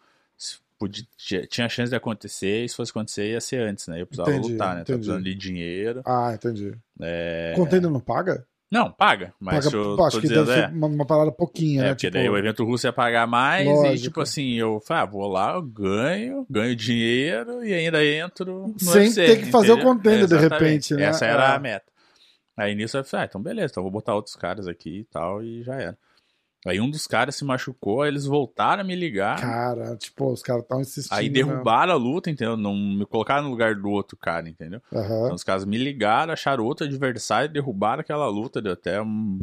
[0.79, 1.05] podia-
[1.49, 4.01] tinha- chance de acontecer, e se fosse acontecer ia ser antes, né?
[4.01, 4.83] Eu precisava Entendi, lutar, né?
[4.83, 4.99] Entendi.
[4.99, 6.03] precisando de dinheiro.
[6.07, 6.73] Ah, entendi.
[7.01, 7.53] É...
[7.57, 8.47] Contender não paga?
[8.71, 11.81] Não, paga, mas paga eu acho que dizendo, deve é, ser uma, uma parada pouquinha,
[11.81, 11.89] é, né?
[11.91, 14.03] porque Tipo, daí o evento russo ia pagar mais e, Lógico.
[14.03, 18.79] tipo assim, eu falei, ah, vou lá, eu ganho, ganho dinheiro e ainda entro no
[18.79, 20.65] Sem UFC, ter que fazer o contender, de Exatamente.
[20.65, 21.05] repente, né?
[21.05, 21.57] Essa era É.
[21.57, 21.87] a meta.
[22.59, 25.43] Aí nisso eu falei, ah, então beleza, então vou botar outros caras aqui e tal,
[25.43, 25.99] e já era.
[26.67, 30.43] Aí um dos caras se machucou, aí eles voltaram a me ligar, Cara, tipo, os
[30.43, 31.17] caras estão insistindo.
[31.17, 31.35] aí né?
[31.35, 32.57] derrubaram a luta, entendeu?
[32.57, 34.81] Não me colocaram no lugar do outro cara, entendeu?
[34.93, 35.25] Aham.
[35.25, 39.39] Então os caras me ligaram, acharam outro adversário, derrubaram aquela luta, deu até um,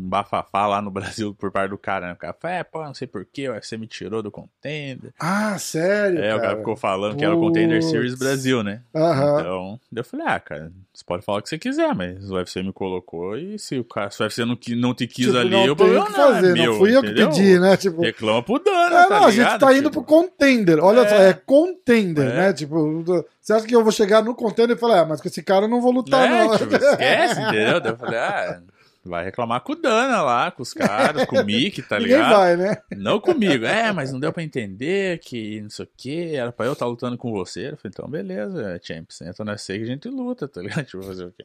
[0.00, 2.12] um bafafá lá no Brasil por parte do cara, né?
[2.12, 5.12] O cara falou, é, pô, não sei porquê, o UFC me tirou do contender.
[5.18, 6.18] Ah, sério?
[6.22, 7.90] É, o cara cara ficou falando que era o Contender Putz.
[7.90, 8.82] Series Brasil, né?
[8.94, 9.40] Aham.
[9.40, 12.62] Então, eu falei, ah, cara, você pode falar o que você quiser, mas o UFC
[12.62, 15.50] me colocou e se o, cara, se o UFC não, não te quis Tipo, ali,
[15.50, 17.76] não eu problema que não é fazer, meu, não fui eu que pedi, né?
[17.76, 20.78] Tipo, Reclama pro Dana, É, tá não, a gente tá indo Tipo, pro contender.
[20.82, 21.08] Olha É.
[21.08, 22.36] só, é contender, É.
[22.36, 22.52] né?
[22.52, 23.04] Tipo,
[23.40, 25.66] você acha que eu vou chegar no contender e falar, ah, mas com esse cara
[25.66, 26.56] eu não vou lutar, É, não.
[26.58, 27.80] tipo, esquece, entendeu?
[27.84, 28.60] Eu falei, ah,
[29.04, 32.36] vai reclamar com o Dana lá, com os caras, com o Mickey, tá Ninguém ligado?
[32.36, 32.76] vai, né?
[32.96, 33.64] Não comigo.
[33.64, 36.86] É, mas não deu pra entender que não sei o que, era pra eu estar
[36.86, 37.68] lutando com você.
[37.70, 40.84] Eu falei, então beleza, Champs, entra no UFC que a gente luta, tá ligado?
[40.90, 41.44] Tipo, fazer o quê?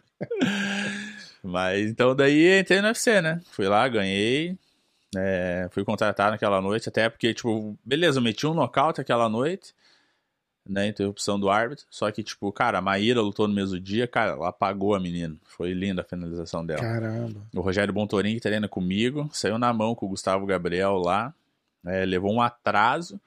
[1.43, 3.39] mas então daí entrei no UFC, né?
[3.51, 4.57] Fui lá, ganhei.
[5.15, 9.73] é, fui contratado naquela noite, até porque, tipo, beleza, eu meti um nocaute aquela noite,
[10.67, 10.87] né?
[10.87, 11.85] Interrupção do árbitro.
[11.89, 15.35] Só que, tipo, cara, a Maíra lutou no mesmo dia, cara, ela apagou a menina.
[15.43, 16.81] Foi linda a finalização dela.
[16.81, 17.41] Caramba.
[17.53, 21.33] O Rogério Bontorin, que treina comigo, saiu na mão com o Gustavo Gabriel lá,
[21.85, 23.19] é, levou um atraso,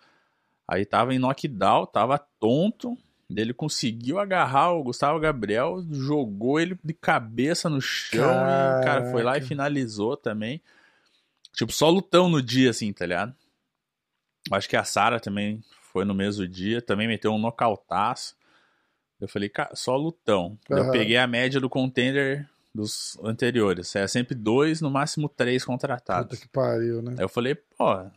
[0.67, 2.99] aí tava em knockdown, tava tonto,
[3.35, 9.23] ele conseguiu agarrar o Gustavo Gabriel, jogou ele de cabeça no chão e, cara, foi
[9.23, 10.61] lá e finalizou também.
[11.53, 13.35] Tipo, só lutão no dia, assim, tá ligado?
[14.51, 15.63] Acho que a Sara também
[15.99, 18.37] foi no mesmo dia, também meteu um nocautaço.
[19.21, 20.57] Eu falei, só lutão.
[20.69, 23.97] Daí Eu peguei a média do contender dos anteriores.
[23.97, 26.29] É sempre dois, no máximo três contratados.
[26.29, 27.17] Puta que pariu, né?
[27.19, 28.09] Aí eu falei, pô,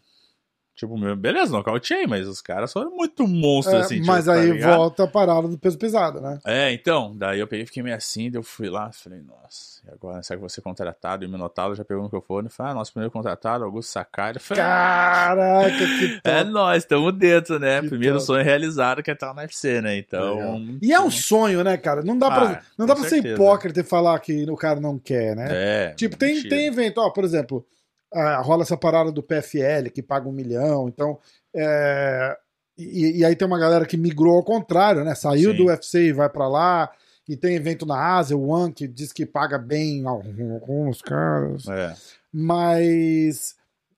[0.74, 3.96] Tipo, beleza, nocauteei, mas os caras foram muito monstros, É, assim.
[3.96, 4.78] tipo, mas tá aí ligado?
[4.78, 6.40] volta a parada do peso pesado, né?
[6.46, 9.92] É, então, daí eu peguei, fiquei meio assim, daí eu fui lá, falei, nossa, e
[9.92, 11.24] agora, será que ser contratado?
[11.24, 14.34] E o Minotauro já pegou o microfone e falou, ah, nosso primeiro contratado, Augusto Sakai.
[14.40, 16.30] Falei, Caraca, que top.
[16.30, 17.82] é nós, estamos dentro, né?
[17.82, 18.26] Que Primeiro top.
[18.28, 19.98] sonho realizado que é estar na UFC, né?
[19.98, 20.36] Então.
[20.36, 20.60] Legal.
[20.82, 22.02] E é um sonho, né, cara?
[22.02, 24.98] Não dá Ah, pra, não dá pra ser hipócrita e falar que o cara não
[24.98, 25.48] quer, né?
[25.52, 25.94] É.
[25.96, 27.66] Tipo, tem, tem evento, ó, por exemplo,
[28.14, 31.18] ah, rola essa parada do PFL que paga um milhão, então.
[31.56, 32.38] é,
[32.78, 35.14] e, e aí tem uma galera que migrou ao contrário, né?
[35.14, 35.58] Saiu Sim.
[35.58, 36.90] do UFC e vai pra lá.
[37.30, 41.68] E tem evento na Ásia, o One, que diz que paga bem alguns caras.
[41.68, 41.94] É.
[42.34, 43.56] Mas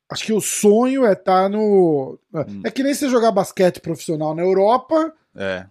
[0.10, 2.20] acho que o sonho é estar no.
[2.34, 2.62] Hum.
[2.64, 5.66] É que nem você jogar basquete profissional na Europa, É.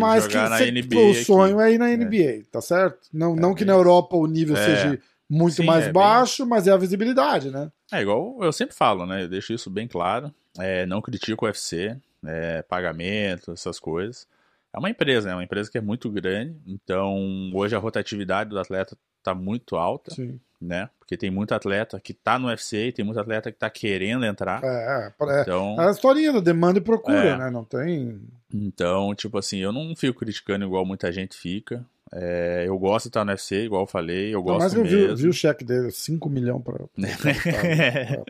[0.00, 0.64] Mas que na você-
[1.06, 1.24] o aqui.
[1.24, 3.08] sonho é ir na NBA, tá certo?
[3.12, 4.64] Não, não que na bem Europa o nível É.
[4.64, 7.70] seja muito Sim, mais é bem- baixo, mas é a visibilidade, né?
[7.92, 9.24] É igual eu sempre falo, né?
[9.24, 10.32] Eu deixo isso bem claro.
[10.58, 14.26] É, não critico o UFC, é, pagamento, essas coisas.
[14.72, 15.34] É uma empresa, né?
[15.34, 16.56] Uma empresa que é muito grande.
[16.66, 20.38] Então, hoje a rotatividade do atleta tá muito alta, Sim.
[20.60, 20.88] né?
[20.98, 24.24] Porque tem muito atleta que tá no UFC e tem muito atleta que tá querendo
[24.24, 24.62] entrar.
[24.62, 27.36] É, é, Então, é a historinha da demanda e procura, É.
[27.38, 27.50] né?
[27.50, 28.20] Não tem.
[28.52, 31.84] então, tipo assim, eu não fico criticando igual muita gente fica.
[32.12, 34.96] É, eu gosto de estar no UFC, igual eu falei, eu Mas gosto eu vi,
[34.96, 35.16] mesmo.
[35.16, 36.74] vi o cheque dele, 5 milhões pra.
[36.78, 36.86] pra-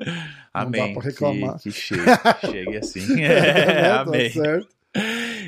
[0.55, 0.95] Amém.
[0.95, 1.59] pra reclamar.
[1.59, 2.03] Que, que chegue,
[2.51, 3.07] chegue assim.
[3.17, 3.23] Né?
[3.25, 4.31] É, Tá amém.
[4.31, 4.69] certo.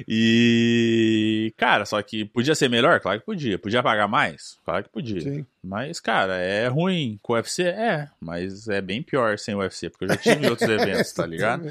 [0.07, 3.01] E, cara, só que podia ser melhor?
[3.01, 3.59] Claro que podia.
[3.59, 4.59] Podia pagar mais?
[4.64, 5.21] Claro que podia.
[5.23, 5.47] Sim.
[5.64, 7.62] Mas, cara, é ruim com o UFC?
[7.64, 11.25] É, mas é bem pior sem o UFC, porque eu já tive outros eventos, tá
[11.27, 11.69] ligado?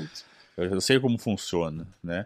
[0.58, 2.26] Eu, eu sei como funciona, né?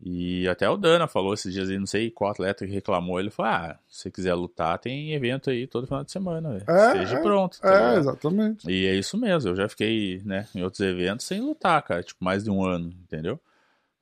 [0.00, 3.30] E até o Dana falou esses dias aí, não sei qual atleta que reclamou, ele
[3.30, 6.62] falou, ah, se você quiser lutar, tem evento aí todo final de semana.
[6.68, 8.70] É, Esteja é, pronto, tá É, exatamente.
[8.70, 12.24] E é isso mesmo, eu já fiquei, né, em outros eventos sem lutar, cara, tipo,
[12.24, 13.40] mais de um ano, entendeu?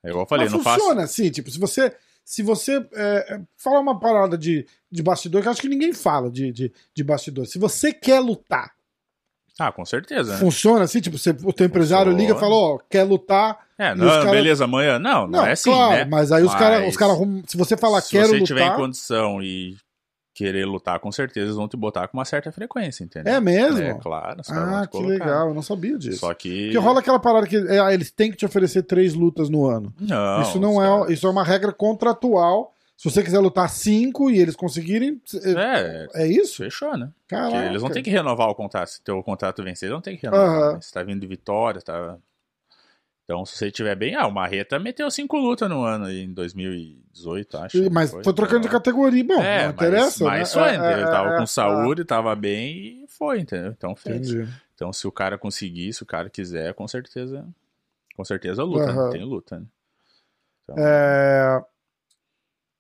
[0.05, 0.81] É igual eu falei, Mas não faço...
[0.81, 1.95] funciona assim, tipo, se você.
[2.25, 5.93] Se você é, é, fala uma parada de, de bastidor, que eu acho que ninguém
[5.93, 7.47] fala de, de, de bastidor.
[7.47, 8.73] Se você quer lutar,
[9.57, 10.39] Ah, com certeza, né?
[10.39, 11.01] funciona assim?
[11.01, 12.21] Tipo, você, o teu empresário Funciona.
[12.29, 13.66] liga e fala, ó, quer lutar.
[13.79, 14.99] É, não, cara- beleza, amanhã.
[14.99, 16.05] Não, não, é assim, claro, né?
[16.07, 18.65] mas aí os caras, os cara, arrumam- se você falar Se quero você tiver em
[18.65, 19.77] lutar, condição e
[20.35, 23.35] querer lutar, com certeza eles vão te botar com uma certa frequência, entendeu?
[23.35, 23.79] é mesmo?
[23.83, 24.41] É, claro.
[24.51, 26.19] ah, que legal, eu não sabia disso.
[26.19, 26.65] Só que...
[26.67, 29.93] Porque rola aquela parada que é, eles têm que te oferecer três lutas no ano.
[29.99, 32.73] Não, isso não é, isso é uma regra contratual.
[32.99, 36.57] Se você quiser lutar cinco e eles conseguirem, é, É, é isso?
[36.57, 37.11] fechou, né?
[37.29, 37.51] Caraca.
[37.53, 38.89] Porque eles vão ter que renovar o contrato.
[38.89, 40.49] Se teu contrato vencer, eles vão ter que renovar.
[40.49, 40.73] Aham.
[40.75, 40.79] né?
[40.81, 42.17] Você tá vindo de vitória, tá...
[43.27, 44.15] Então, se você tiver bem...
[44.15, 47.77] Ah, o Marreta meteu cinco lutas no ano aí, em 2018, acho.
[47.77, 49.25] E- Mas Foi, foi trocando de categoria.
[49.25, 50.23] Bom, É, não interessa.
[50.25, 50.39] mas, né?
[50.39, 53.73] mas foi, É, é, ele tava é, com saúde, tava bem e foi, entendeu?
[53.77, 53.97] Então é.
[53.97, 54.31] fez.
[54.31, 54.49] Entendi.
[54.77, 57.45] Então, se o cara conseguir, se o cara quiser, com certeza.
[58.15, 59.07] Com certeza luta, Aham.
[59.07, 59.11] né?
[59.11, 59.67] Tem luta, né?
[60.63, 61.63] Então, É,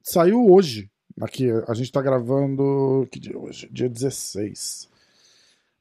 [0.02, 0.88] Saiu hoje.
[1.20, 3.09] Aqui, a gente tá gravando.
[3.11, 3.68] Que dia é hoje?
[3.72, 4.88] Dia 16.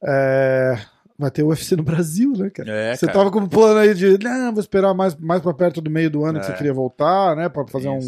[0.04, 0.75] É,
[1.17, 2.69] Vai ter UFC no Brasil, né, cara?
[2.71, 3.19] É, você cara.
[3.19, 4.17] tava com um plano aí de.
[4.21, 6.49] Não, vou esperar mais, mais pra perto do meio do ano que É.
[6.49, 7.47] você queria voltar, né?
[7.47, 7.99] Pra fazer um,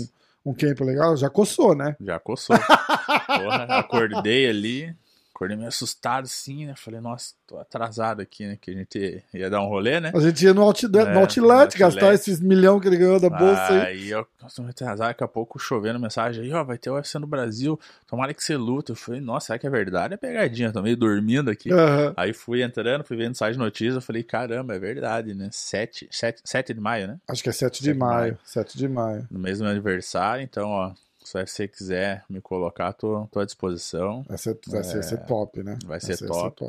[0.46, 1.15] um camp legal.
[1.15, 1.96] Já coçou, né?
[2.02, 2.58] Já coçou.
[3.28, 4.93] Porra, acordei ali.
[5.38, 6.73] Acordei meio assustado assim, né?
[6.76, 8.58] Falei, nossa, tô atrasado aqui, né?
[8.60, 10.12] Que a gente ia dar um rolê, né?
[10.12, 13.30] A gente ia no Outlet, É, no outlet, gastar esses milhão que ele ganhou da
[13.30, 13.82] bolsa aí.
[13.82, 17.19] Aí eu, nossa, vai atrasar, daqui a pouco chovendo mensagem aí, ó, vai ter UFC
[17.19, 18.93] no Brasil, tomara que você luta.
[18.93, 20.15] Eu falei, nossa, será que é verdade?
[20.15, 21.71] É pegadinha, tô meio dormindo aqui.
[21.71, 22.15] Aham.
[22.17, 25.50] Aí fui entrando, fui vendo site de notícias, eu falei, caramba, é verdade, né?
[25.52, 27.17] 7, 7, 7 de maio, né?
[27.28, 28.17] Acho que é 7 de 7 de maio.
[28.17, 28.39] maio.
[28.43, 29.28] 7 de maio.
[29.30, 30.93] No mesmo aniversário, então, ó,
[31.32, 34.24] se você quiser me colocar, tô, tô à disposição.
[34.28, 35.02] Vai ser, vai ser, É.
[35.02, 35.78] ser top, né?
[35.86, 36.66] Vai ser top.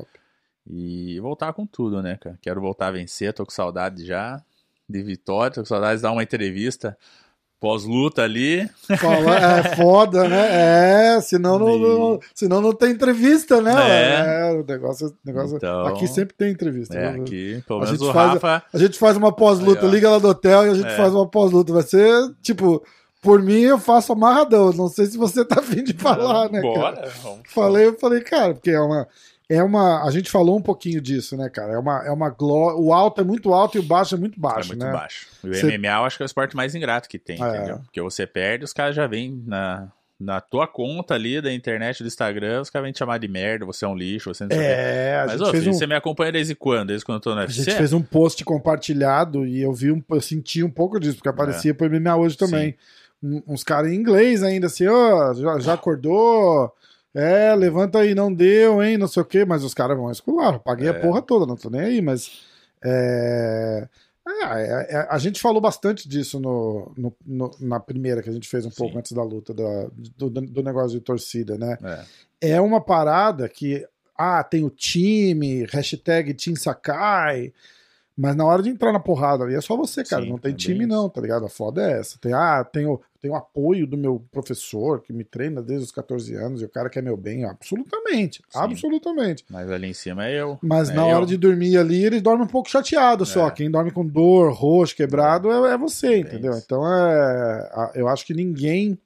[0.70, 2.38] E voltar com tudo, né, cara?
[2.42, 4.42] Quero voltar a vencer, tô com saudade já
[4.88, 6.96] de vitória, tô com saudade de dar uma entrevista
[7.60, 8.68] pós-luta ali.
[8.98, 11.16] Fala, é foda, né?
[11.16, 13.72] É, senão não, E- não- senão não tem entrevista, né?
[13.74, 14.48] É.
[14.50, 16.96] É, o negócio, negócio Então- aqui sempre tem entrevista.
[16.96, 17.22] É, viu?
[17.22, 18.62] aqui, pelo A menos gente o faz- Rafa.
[18.72, 20.96] A gente faz uma pós-luta, liga lá do hotel e a gente É.
[20.96, 21.72] faz uma pós-luta.
[21.72, 22.80] Vai ser, tipo,
[23.20, 24.72] por mim eu faço amarradão.
[24.72, 26.74] Não sei se você tá afim de falar, né, cara?
[26.74, 27.40] Bora, vamos.
[27.48, 29.06] Falei, eu falei, cara, porque é uma.
[29.50, 30.04] É uma.
[30.06, 31.72] A gente falou um pouquinho disso, né, cara?
[31.72, 32.78] É uma, é uma glória.
[32.78, 34.92] O alto é muito alto e o baixo é muito baixo, é muito né?
[34.92, 35.26] baixo.
[35.42, 37.48] O Cê- MMA eu acho que é o esporte mais ingrato que tem, É.
[37.56, 37.78] entendeu?
[37.78, 39.88] Porque você perde, os caras já vêm na,
[40.20, 43.64] na tua conta ali da internet, do Instagram, os caras vêm te chamar de merda,
[43.64, 44.56] você é um lixo, você não quê.
[44.58, 45.72] É, a Mas, ô, filho, um.
[45.72, 46.88] você me acompanha desde quando?
[46.88, 47.62] Desde quando eu tô no A UFC?
[47.62, 51.28] gente fez um post compartilhado e eu vi um, eu senti um pouco disso, porque
[51.30, 52.70] aparecia pro MMA hoje também.
[52.70, 56.72] Um- uns caras em inglês ainda, assim, ó, já, já acordou,
[57.14, 60.58] é, levanta aí, não deu, hein, não sei o quê, mas os caras vão escular,
[60.60, 61.00] paguei a É.
[61.00, 62.30] porra toda, não tô nem aí, mas
[62.84, 63.88] é,
[64.26, 68.32] É, é, é, a gente falou bastante disso no, no, no, na primeira que a
[68.32, 68.76] gente fez um Sim.
[68.76, 71.78] pouco antes da luta da, do, do, negócio de torcida, né?
[72.40, 72.50] É.
[72.50, 77.52] é uma parada que ah, tem o time, hashtag Team Sakai,
[78.16, 80.24] mas na hora de entrar na porrada ali é só você, cara.
[80.24, 81.46] Sim, não tem é time, não, tá ligado?
[81.46, 82.18] A foda é essa.
[82.18, 86.62] Tem, ah, tenho, tenho apoio do meu professor que me treina desde os 14 anos
[86.62, 87.44] e o cara quer meu bem.
[87.44, 88.42] Absolutamente.
[88.48, 88.58] Sim.
[88.58, 89.44] Absolutamente.
[89.50, 90.58] Mas ali em cima é eu.
[90.62, 93.48] Mas é na hora de dormir ali, ele dorme um pouco chateado só.
[93.48, 93.50] É.
[93.50, 96.56] Quem dorme com dor, roxo, quebrado é, é você, entendeu?
[96.56, 97.92] Então é.
[97.94, 98.98] Eu acho que ninguém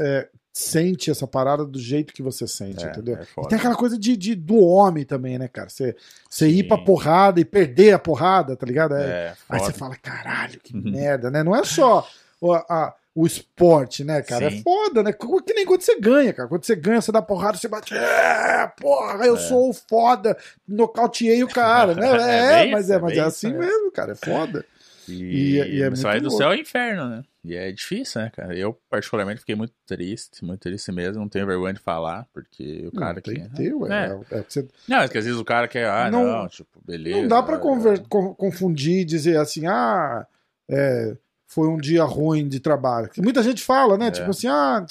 [0.00, 3.16] é, sente essa parada do jeito que você sente, é, entendeu?
[3.16, 5.68] É e tem aquela coisa de, de, do homem também, né, cara?
[5.68, 5.94] Você,
[6.28, 8.94] você ir pra porrada e perder a porrada, tá ligado?
[8.94, 10.90] É, é aí você fala, caralho, que uhum.
[10.90, 11.42] merda, né?
[11.42, 12.06] Não é só
[12.40, 14.44] o, a, o esporte, né, cara?
[14.44, 14.58] É Sim.
[14.58, 15.12] É foda, né?
[15.12, 16.48] Que nem quando você ganha, cara.
[16.48, 19.38] Quando você ganha, você dá porrada, você bate, é, porra, eu é.
[19.40, 22.06] sou o foda, nocauteei o cara, né?
[22.28, 24.64] É, é mas é, mas é assim mesmo, cara, é foda.
[25.08, 27.24] E, e, e é você vai do céu ao inferno, né?
[27.44, 28.56] E é difícil, né, cara?
[28.56, 31.20] Eu, particularmente, fiquei muito triste, muito triste mesmo.
[31.20, 33.56] Não tenho vergonha de falar, porque o cara não, tem que.
[33.56, 33.88] ter, ué.
[33.90, 34.36] É.
[34.38, 34.68] É, você...
[34.86, 37.20] Não, é que às vezes o cara quer, ah, não, não tipo, beleza.
[37.20, 38.00] Não dá pra conver...
[38.08, 40.24] confundir e dizer assim, ah,
[40.70, 41.16] é,
[41.48, 43.10] foi um dia ruim de trabalho.
[43.18, 44.06] Muita gente fala, né?
[44.06, 44.10] É.
[44.12, 44.86] Tipo assim, ah.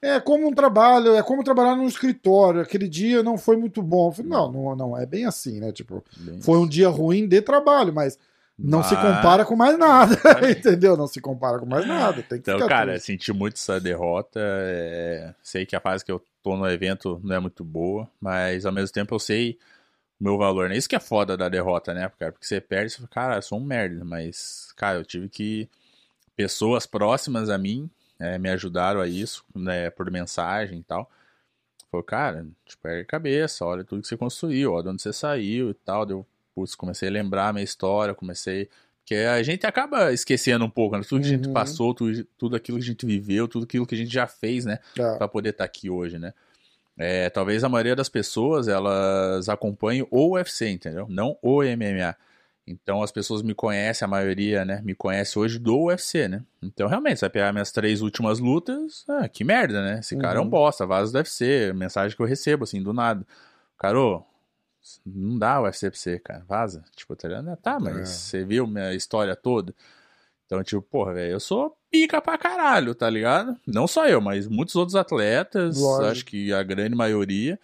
[0.00, 2.60] É como um trabalho, é como trabalhar num escritório.
[2.60, 4.12] Aquele dia não foi muito bom.
[4.12, 5.72] Falei, não, não, não é bem assim, né?
[5.72, 8.16] Tipo, bem foi um dia ruim de trabalho, mas
[8.58, 10.16] não se compara com mais nada,
[10.50, 10.96] entendeu?
[10.96, 12.24] Não se compara com mais nada.
[12.32, 14.40] Então, cara, senti muito essa derrota.
[14.40, 15.34] É...
[15.42, 18.72] Sei que a fase que eu tô no evento não é muito boa, mas ao
[18.72, 19.58] mesmo tempo eu sei
[20.20, 20.76] o meu valor, né?
[20.76, 22.32] Isso que é foda da derrota, né, cara?
[22.32, 25.68] Porque você perde, você fala, cara, eu sou um merda, mas, cara, eu tive que.
[26.38, 31.10] Pessoas próximas a mim é, me ajudaram a isso, né, por mensagem e tal.
[31.90, 35.70] Falou, cara, tipo, é cabeça, olha tudo que você construiu, olha de onde você saiu
[35.70, 36.06] e tal.
[36.06, 36.24] Deu
[36.54, 38.68] putz, comecei a lembrar a minha história, comecei.
[39.00, 41.02] Porque a gente acaba esquecendo um pouco, né?
[41.08, 41.52] Tudo que a gente uhum.
[41.52, 44.64] passou, tudo, tudo aquilo que a gente viveu, tudo aquilo que a gente já fez,
[44.64, 44.78] né?
[44.96, 45.16] É.
[45.16, 46.32] Pra poder estar tá aqui hoje, né?
[46.96, 51.06] É, talvez a maioria das pessoas, elas acompanhem o UFC, entendeu?
[51.08, 52.14] Não o MMA.
[52.68, 54.80] Então as pessoas me conhecem, a maioria, né?
[54.84, 56.42] Me conhece hoje do UFC, né?
[56.62, 60.00] Então realmente, você vai pegar minhas três últimas lutas, ah, que merda, né?
[60.00, 60.50] Esse cara é um uhum.
[60.50, 63.26] bosta, vaso do UFC, mensagem que eu recebo, assim, do nada.
[63.78, 64.24] Caro,
[65.04, 66.44] não dá o UFC pra você, cara.
[66.48, 66.84] Vaza.
[66.94, 67.56] Tipo, tá ligado?
[67.56, 68.04] Tá, mas é.
[68.04, 69.74] você viu minha história toda?
[70.46, 73.56] Então, tipo, porra, velho, eu sou pica pra caralho, tá ligado?
[73.66, 76.10] Não só eu, mas muitos outros atletas, Lógico.
[76.10, 77.58] acho que a grande maioria.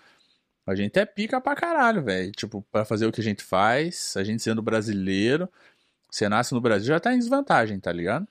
[0.66, 2.32] A gente é pica pra caralho, velho.
[2.32, 5.48] Tipo, pra fazer o que a gente faz, a gente sendo brasileiro,
[6.10, 8.26] você nasce no Brasil já tá em desvantagem, tá ligado?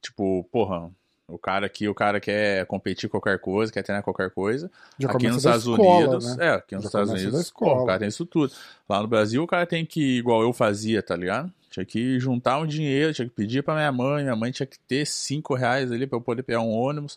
[0.00, 0.90] Tipo, porra,
[1.28, 4.70] o cara aqui, o cara quer competir qualquer coisa, quer treinar qualquer coisa.
[4.98, 6.46] Já aqui nos Estados escola, Unidos, né?
[6.46, 8.52] é, aqui nos Já Estados Unidos, pô, o cara tem isso tudo.
[8.88, 11.52] Lá no Brasil, o cara tem que, igual eu fazia, tá ligado?
[11.70, 14.78] Tinha que juntar um dinheiro, tinha que pedir pra minha mãe, minha mãe tinha que
[14.80, 17.16] ter cinco reais ali pra eu poder pegar um ônibus.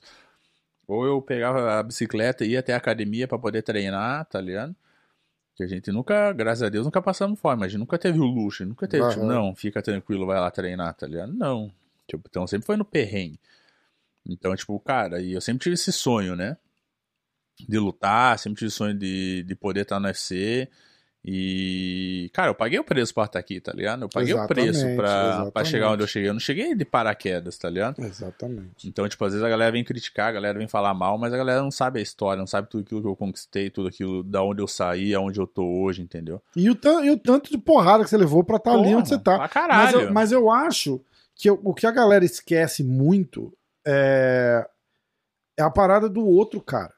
[0.93, 4.75] Ou eu pegava a bicicleta e ia até a academia para poder treinar, tá ligado?
[5.55, 7.65] Que a gente nunca, graças a Deus, nunca passamos fome.
[7.65, 9.09] A gente nunca teve o luxo, nunca teve, uhum.
[9.09, 11.33] tipo, não, fica tranquilo, vai lá treinar, tá ligado?
[11.33, 11.71] Não.
[12.07, 13.39] Tipo, então sempre foi no perrengue.
[14.25, 16.57] Então, tipo, cara, e eu sempre tive esse sonho, né?
[17.67, 20.69] De lutar, sempre tive sonho de, de poder estar no UFC.
[21.25, 24.03] E, cara, eu paguei o preço pra estar aqui, tá ligado?
[24.03, 26.27] Eu paguei exatamente, o preço pra, pra chegar onde eu cheguei.
[26.27, 28.03] Eu não cheguei de paraquedas, tá ligado?
[28.03, 28.89] Exatamente.
[28.89, 31.37] Então, tipo, às vezes a galera vem criticar, a galera vem falar mal, mas a
[31.37, 34.43] galera não sabe a história, não sabe tudo aquilo que eu conquistei, tudo aquilo da
[34.43, 36.41] onde eu saí, aonde eu tô hoje, entendeu?
[36.57, 39.07] E o, e o tanto de porrada que você levou pra estar tá ali onde
[39.07, 39.37] você tá.
[39.37, 39.83] Pra caralho.
[39.83, 41.01] Mas eu, mas eu acho
[41.35, 43.53] que eu, o que a galera esquece muito
[43.87, 44.67] é,
[45.57, 46.93] é a parada do outro cara.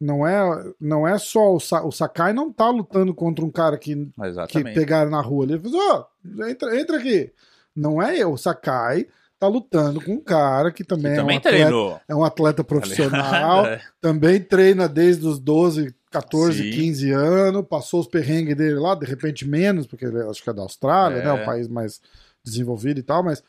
[0.00, 3.78] Não é, não é só o, Sa o Sakai não tá lutando contra um cara
[3.78, 4.08] que,
[4.48, 5.54] que pegaram na rua ali.
[5.54, 7.32] Ele falou, oh, entra, entra aqui.
[7.74, 9.06] Não é eu, o Sakai
[9.38, 12.64] tá lutando com um cara que também, que é, também um atleta, é, um atleta,
[12.64, 13.80] profissional, é.
[14.00, 16.70] também treina desde os 12, 14, Sim.
[16.70, 20.52] 15 anos, passou os perrengues dele lá, de repente menos, porque ele, acho que é
[20.52, 21.24] da Austrália, é.
[21.24, 22.00] né, o país mais
[22.44, 23.42] desenvolvido e tal, mas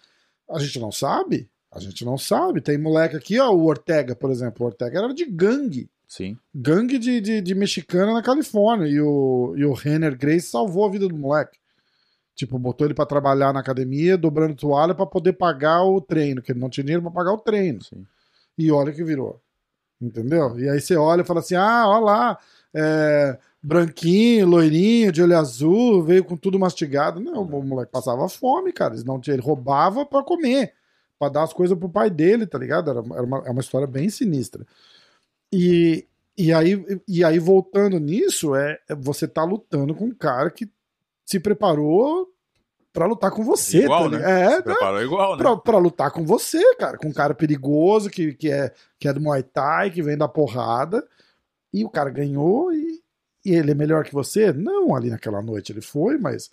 [0.50, 1.50] a gente não sabe.
[1.72, 2.62] A gente não sabe.
[2.62, 4.64] Tem moleque aqui, ó, o Ortega, por exemplo.
[4.64, 5.90] O Ortega era de gangue.
[6.08, 6.38] Sim.
[6.54, 8.88] Gangue de, de, de mexicana na Califórnia.
[8.88, 11.58] E o, e o Renner Grace salvou a vida do moleque.
[12.36, 16.52] Tipo, botou ele para trabalhar na academia, dobrando toalha para poder pagar o treino, que
[16.52, 17.82] ele não tinha dinheiro para pagar o treino.
[17.82, 18.06] Sim.
[18.58, 19.42] E olha que virou.
[20.02, 20.60] Entendeu?
[20.60, 22.40] E aí você olha e fala assim: ah, olha lá,
[22.74, 27.22] é, branquinho, loirinho, de olho azul, veio com tudo mastigado.
[27.22, 28.94] Não, o moleque passava fome, cara.
[28.94, 30.74] Ele, não tinha, ele roubava para comer
[31.18, 32.90] para dar as coisas pro pai dele, tá ligado?
[32.90, 34.66] Era, era uma, é uma história bem sinistra.
[35.58, 36.06] E,
[36.38, 40.70] e, aí, e aí, voltando nisso, é, é você tá lutando com um cara que
[41.26, 42.30] se preparou
[42.92, 44.44] pra lutar com você, Igual, tá né?
[44.44, 44.62] É, Se né?
[44.62, 45.44] preparou igual, né?
[45.44, 46.98] Pra, pra lutar com você, cara.
[46.98, 50.28] Com um cara perigoso, que, que, é, que é do Muay Thai, que vem da
[50.28, 51.08] porrada.
[51.74, 53.02] E o cara ganhou e,
[53.46, 54.52] e ele é melhor que você?
[54.52, 56.52] Não, ali naquela noite ele foi, mas.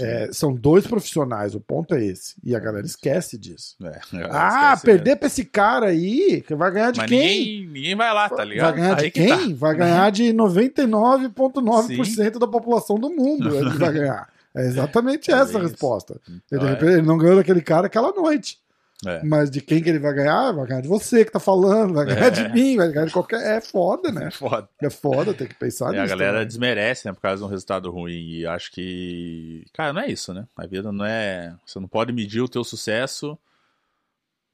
[0.00, 2.34] É, são dois profissionais, o ponto é esse.
[2.44, 3.76] E a galera esquece disso.
[3.82, 5.18] É, Ah, esquece perder mesmo.
[5.18, 7.20] pra esse cara aí, que vai ganhar de Mas quem?
[7.20, 8.72] ninguém, ninguém vai lá, tá ligado?
[8.72, 9.36] Vai ganhar de Aí que tá.
[9.38, 9.54] quem?
[9.54, 13.54] Vai ganhar de 99,9% da população do mundo.
[13.54, 14.28] Ele vai ganhar.
[14.54, 16.20] É exatamente É essa a resposta.
[16.46, 16.92] Então, Ele, de é.
[16.92, 18.58] ele não ganhou daquele cara aquela noite.
[19.04, 19.20] É.
[19.24, 20.52] Mas de quem que ele vai ganhar?
[20.52, 22.30] Vai ganhar de você que tá falando, vai ganhar É.
[22.30, 23.40] de mim, vai ganhar de qualquer.
[23.56, 24.26] É foda, né?
[24.28, 24.68] É foda.
[24.80, 26.10] É foda, tem que pensar E a nisso.
[26.10, 26.46] galera também.
[26.46, 28.12] desmerece, né, por causa de um resultado ruim.
[28.30, 29.64] E acho que.
[29.72, 30.46] Cara, não é isso, né?
[30.56, 31.54] A vida não é.
[31.66, 33.36] Você não pode medir o teu sucesso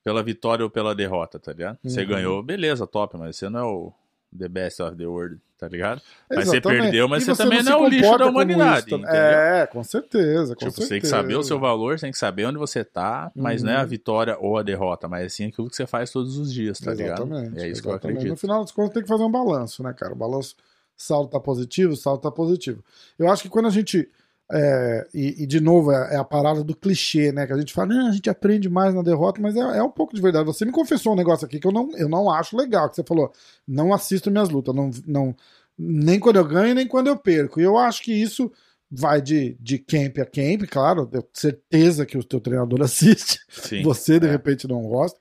[0.02, 1.78] pela vitória ou pela derrota, tá ligado?
[1.84, 2.08] Você Uhum.
[2.08, 3.92] ganhou, beleza, top, mas você não é o
[4.38, 6.00] the best of the world, tá ligado?
[6.30, 6.82] Mas você Exatamente.
[6.82, 8.94] perdeu, mas E você também não é o lixo da humanidade?
[9.08, 10.54] É, com certeza.
[10.54, 10.88] Com Tipo, você certeza.
[10.88, 13.72] tem que saber o seu valor, você tem que saber onde você tá, mas não
[13.72, 13.86] é a Uhum.
[13.88, 17.24] vitória ou a derrota, mas sim aquilo que você faz todos os dias, tá ligado?
[17.24, 17.58] Exatamente.
[17.60, 18.16] É isso que eu exatamente.
[18.18, 18.30] acredito.
[18.30, 20.12] No final das contas, tem que fazer um balanço, né, cara?
[20.12, 20.54] O balanço,
[20.96, 22.82] saldo tá positivo, saldo tá positivo.
[23.18, 24.08] Eu acho que quando a gente.
[24.50, 27.46] É, e, e, de novo, é, é a parada do clichê, né?
[27.46, 29.90] Que a gente fala, não, a gente aprende mais na derrota, mas é, é um
[29.90, 30.46] pouco de verdade.
[30.46, 33.04] Você me confessou um negócio aqui que eu não, eu não acho legal, que você
[33.04, 33.30] falou,
[33.66, 35.36] não assisto minhas lutas, não, não,
[35.78, 37.60] nem quando eu ganho, nem quando eu perco.
[37.60, 38.50] E eu acho que isso
[38.90, 43.38] vai de, de camp a camp, claro, eu tenho certeza que o teu treinador assiste,
[43.50, 43.82] Sim.
[43.82, 44.30] você de é.
[44.30, 45.18] repente não gosta,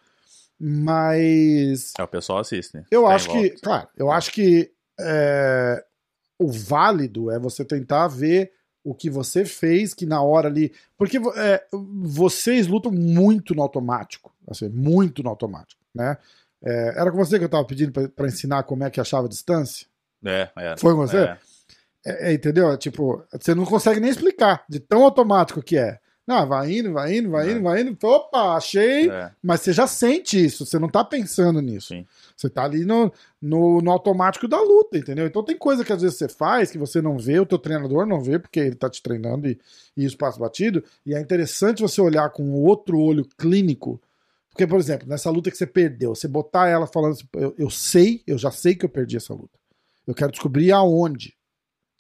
[0.58, 2.86] mas É, o pessoal assiste, né?
[2.90, 5.84] eu acho que, claro, eu acho que é,
[6.40, 8.52] o válido é você tentar ver
[8.90, 10.72] o que você fez, que na hora ali.
[10.98, 11.66] Porque é,
[12.04, 16.18] vocês lutam muito no automático, assim, muito no automático, né?
[16.64, 19.30] É, era com você que eu tava pedindo pra ensinar como é que achava a
[19.30, 19.86] distância?
[20.26, 20.76] É, é.
[20.78, 21.18] Foi com você?
[21.18, 21.38] É.
[22.06, 22.72] É, é, entendeu?
[22.72, 26.00] É, Tipo, você não consegue nem explicar de tão automático que é.
[26.28, 27.52] Não, vai indo, vai indo, vai É.
[27.54, 27.98] indo, vai indo.
[28.06, 29.10] Opa, achei.
[29.10, 31.88] É, Mas você já sente isso, você não tá pensando nisso.
[31.90, 32.06] sim.
[32.36, 33.12] Você tá ali no,
[33.42, 35.26] no, no automático da luta, entendeu?
[35.26, 38.06] Então tem coisa que às vezes você faz que você não vê, o teu treinador
[38.06, 39.58] não vê, porque ele tá te treinando e,
[39.96, 40.84] e isso passa batido.
[41.06, 44.00] E é interessante você olhar com outro olho clínico.
[44.52, 47.70] Porque, por exemplo, nessa luta que você perdeu, você botar ela falando assim, eu, eu
[47.70, 49.58] sei, eu já sei que eu perdi essa luta.
[50.06, 51.34] Eu quero descobrir aonde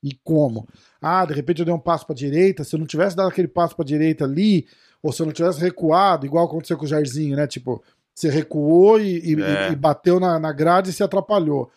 [0.03, 0.67] e como.
[1.01, 3.47] Ah, de repente eu dei um passo pra direita, se eu não tivesse dado aquele
[3.47, 4.67] passo pra direita ali,
[5.01, 7.47] ou se eu não tivesse recuado, igual aconteceu com o Jairzinho, né?
[7.47, 7.83] Tipo,
[8.13, 9.71] você recuou e, e- É.
[9.71, 11.69] e bateu na, na grade e se atrapalhou.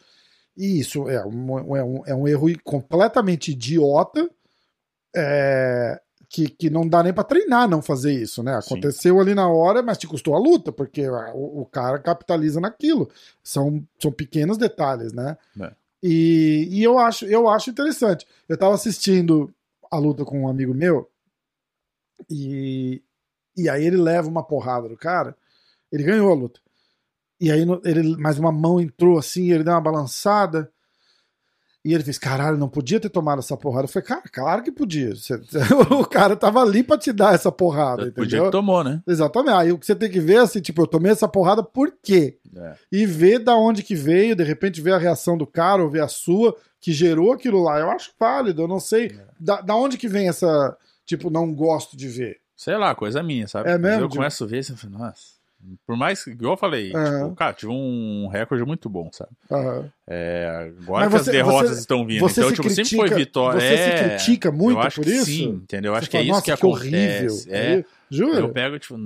[0.56, 4.28] E isso é um, é um, é um erro completamente idiota,
[5.14, 8.60] é, que, que não dá nem pra treinar não fazer isso, né?
[8.60, 8.66] Sim.
[8.74, 13.08] Aconteceu ali na hora, mas te custou a luta, porque o, o cara capitaliza naquilo.
[13.42, 15.36] São, são pequenos detalhes, né?
[15.60, 15.72] É.
[16.02, 18.26] E, e eu, acho, eu acho interessante.
[18.48, 19.52] Eu tava assistindo
[19.90, 21.10] a luta com um amigo meu,
[22.28, 23.02] e,
[23.56, 25.36] e aí ele leva uma porrada do cara,
[25.90, 26.60] ele ganhou a luta.
[27.40, 30.70] E aí ele, mais uma mão entrou assim, ele deu uma balançada.
[31.84, 33.84] E ele fez, caralho, não podia ter tomado essa porrada.
[33.84, 35.14] Eu falei, cara, claro que podia.
[35.16, 35.34] Você-
[35.98, 38.44] o cara tava ali pra te dar essa porrada, Podia entendeu?
[38.46, 39.02] que tomou, né?
[39.06, 39.54] Exatamente.
[39.56, 41.90] Aí o que você tem que ver é assim, tipo, eu tomei essa porrada por
[42.02, 42.38] quê?
[42.54, 42.74] É.
[42.92, 46.02] E ver da onde que veio, de repente ver a reação do cara ou ver
[46.02, 47.78] a sua, que gerou aquilo lá.
[47.78, 49.06] Eu acho válido, eu não sei.
[49.06, 49.24] É.
[49.40, 50.76] Da, da onde que vem essa,
[51.06, 52.36] tipo, não gosto de ver?
[52.54, 53.70] Sei lá, coisa minha, sabe?
[53.70, 54.16] É Mas mesmo, Eu Diogo?
[54.16, 55.39] começo a ver assim, eu falo, nossa.
[55.86, 57.24] Por mais que, igual eu falei, Aham.
[57.24, 59.30] tipo, cara, tive um recorde muito bom, sabe?
[59.50, 59.92] Aham.
[60.06, 63.06] É, agora Mas que você- as derrotas você- estão vindo, então, se tipo, sempre critica-
[63.08, 63.60] foi vitória.
[63.60, 65.24] você se é, critica muito por isso?
[65.26, 65.92] Sim, entendeu?
[65.92, 67.26] Eu acho Você que é isso que que horrível.
[67.26, 67.50] acontece.
[67.52, 68.38] É, Aí, Jura?
[68.40, 68.98] eu pego, tipo,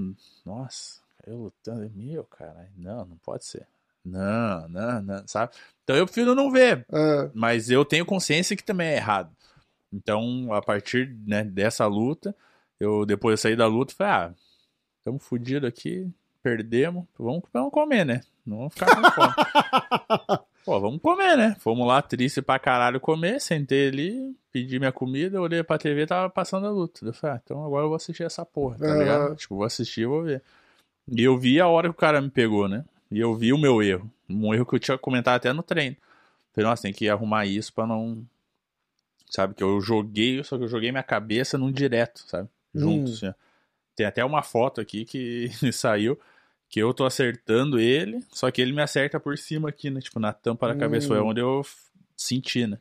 [0.47, 3.67] nossa, eu lutando, meu, caralho, não, não pode ser.
[4.05, 5.53] Não, não, não, sabe?
[5.83, 9.31] Então eu prefiro não ver, É, mas eu tenho consciência que também é errado.
[9.93, 12.35] Então, a partir né, dessa luta,
[12.79, 14.35] eu depois eu saí da luta, falei, ah,
[14.99, 16.11] estamos fodidos aqui,
[16.45, 18.21] perdemos, vamos, vamos comer, né?
[18.45, 19.33] Não vamos ficar com fome.
[20.65, 21.57] Pô, vamos comer, né?
[21.59, 26.29] Fomos lá, triste pra caralho, comer, sentei ali, pedi minha comida, olhei pra TV tava
[26.29, 27.05] passando a luta.
[27.05, 28.99] Eu falei, ah, então agora eu vou assistir essa porra, tá Aham.
[28.99, 29.37] ligado?
[29.37, 30.43] Tipo, vou assistir e vou ver.
[31.11, 32.85] E eu vi a hora que o cara me pegou, né?
[33.11, 34.11] E eu vi o meu erro.
[34.29, 35.97] Um erro que eu tinha comentado até no treino.
[36.55, 38.23] Falei, nossa, tem que arrumar isso pra não.
[39.31, 42.49] Sabe, que eu joguei, só que eu joguei minha cabeça num direto, sabe?
[42.75, 43.15] Junto, Hum.
[43.15, 43.35] assim.
[43.97, 46.19] Tem até uma foto aqui que saiu
[46.69, 50.01] que eu tô acertando ele, só que ele me acerta por cima aqui, né?
[50.01, 51.07] Tipo, na tampa da cabeça.
[51.07, 51.09] Hum.
[51.09, 51.63] Foi onde eu
[52.17, 52.79] senti, né?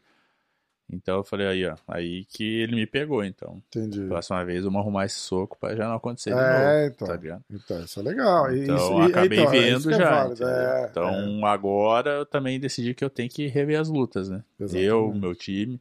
[0.91, 1.75] Então eu falei, aí, ó.
[1.87, 3.61] Aí que ele me pegou, então.
[3.67, 4.01] entendi.
[4.07, 6.43] Próxima vez vamos arrumar esse soco pra já não acontecer de É,
[6.85, 6.93] novo.
[6.93, 7.07] então.
[7.07, 7.43] Tá ligado?
[7.49, 8.53] Então, isso é legal.
[8.53, 10.09] Então, isso, e- acabei então, é vendo é já.
[10.11, 10.69] válido, entendeu?
[10.69, 14.43] é, então, agora eu também decidi que eu tenho que rever as lutas, né?
[14.59, 14.87] Exatamente.
[14.87, 15.79] Eu, meu time.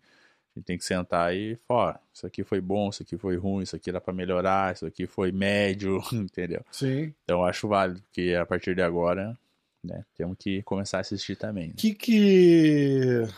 [0.54, 3.36] A gente tem que sentar e falar, ó, isso aqui foi bom, isso aqui foi
[3.36, 6.62] ruim, isso aqui dá pra melhorar, isso aqui foi médio, entendeu?
[6.70, 7.14] Sim.
[7.24, 9.36] Então eu acho válido, porque a partir de agora,
[9.82, 11.68] né, temos que começar a assistir também.
[11.68, 11.72] né?
[11.72, 13.28] O que que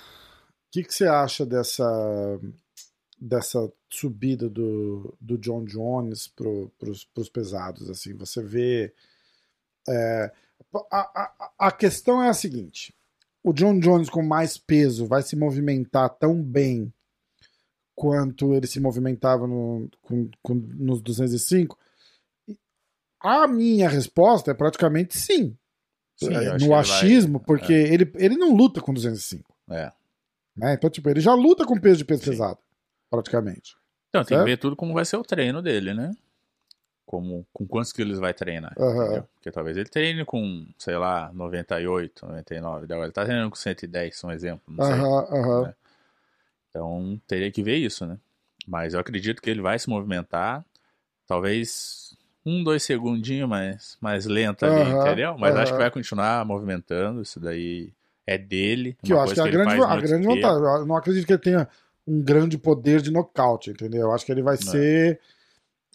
[0.72, 2.40] que que você acha dessa
[3.20, 8.92] dessa subida do, do John Jones pro, pros, pros pesados assim você vê
[9.88, 10.32] é,
[10.90, 12.92] a, a, a questão é a seguinte
[13.42, 16.92] o John Jones com mais peso vai se movimentar tão bem
[17.95, 21.78] quanto ele se movimentava no, com, com, nos 205
[23.20, 25.57] a minha resposta é praticamente sim,
[26.16, 29.53] Sim, É, no ele achismo, vai- porque ele, ele não luta com 205.
[29.68, 29.90] É.
[30.57, 30.74] Né?
[30.74, 32.30] Então, tipo, ele já luta com peso de peso Sim.
[32.30, 32.59] pesado,
[33.11, 33.74] praticamente.
[34.11, 34.45] Então, tem Certo?
[34.45, 36.12] que ver tudo como vai ser o treino dele, né?
[37.05, 38.72] Como, com quantos quilos vai treinar.
[38.78, 39.28] Entendeu?
[39.34, 42.84] Porque talvez ele treine com, sei lá, 98, 99.
[42.84, 44.62] Agora ele tá treinando com 110, um exemplo.
[44.72, 44.95] Não sei.
[44.95, 45.62] Aham, aham.
[45.62, 45.74] né?
[46.75, 48.18] Então teria que ver isso, né?
[48.66, 50.64] Mas eu acredito que ele vai se movimentar.
[51.27, 55.39] Talvez um, dois segundinhos mais, mais lento ali, Aham, entendeu?
[55.39, 55.72] Mas acho aham.
[55.72, 57.22] que vai continuar movimentando.
[57.22, 57.93] Isso daí
[58.27, 58.97] é dele.
[59.05, 60.62] Que eu acho que é a grande, a grande vantagem.
[60.64, 61.68] Eu não acredito que ele tenha
[62.07, 64.03] um grande poder de nocaute, entendeu?
[64.03, 65.20] Eu acho que ele vai ser.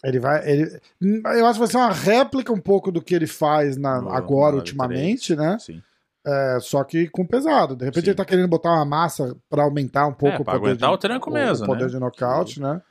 [0.02, 0.48] Ele vai.
[0.50, 4.00] Ele, eu acho que vai ser uma réplica um pouco do que ele faz na,
[4.00, 5.58] No- agora, no ultimamente, né?
[5.58, 5.82] Sim.
[6.26, 7.74] É, só que com pesado.
[7.74, 8.10] De repente Sim.
[8.10, 10.94] ele tá querendo botar uma massa pra aumentar um pouco É, o poder aguentar de,
[10.94, 11.90] o tranco o- mesmo, o poder né?
[11.90, 12.82] de nocaute, né?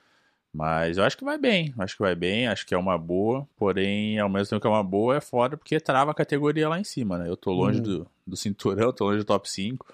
[0.51, 1.71] Mas eu acho que vai bem.
[1.77, 2.47] Acho que vai bem.
[2.47, 3.47] Acho que é uma boa.
[3.55, 6.80] Porém, ao mesmo tempo que é uma boa, é foda porque trava a categoria lá
[6.80, 7.30] em cima, né?
[7.30, 7.84] Eu tô longe Uhum.
[7.84, 9.86] do, do cinturão, tô longe do top 5.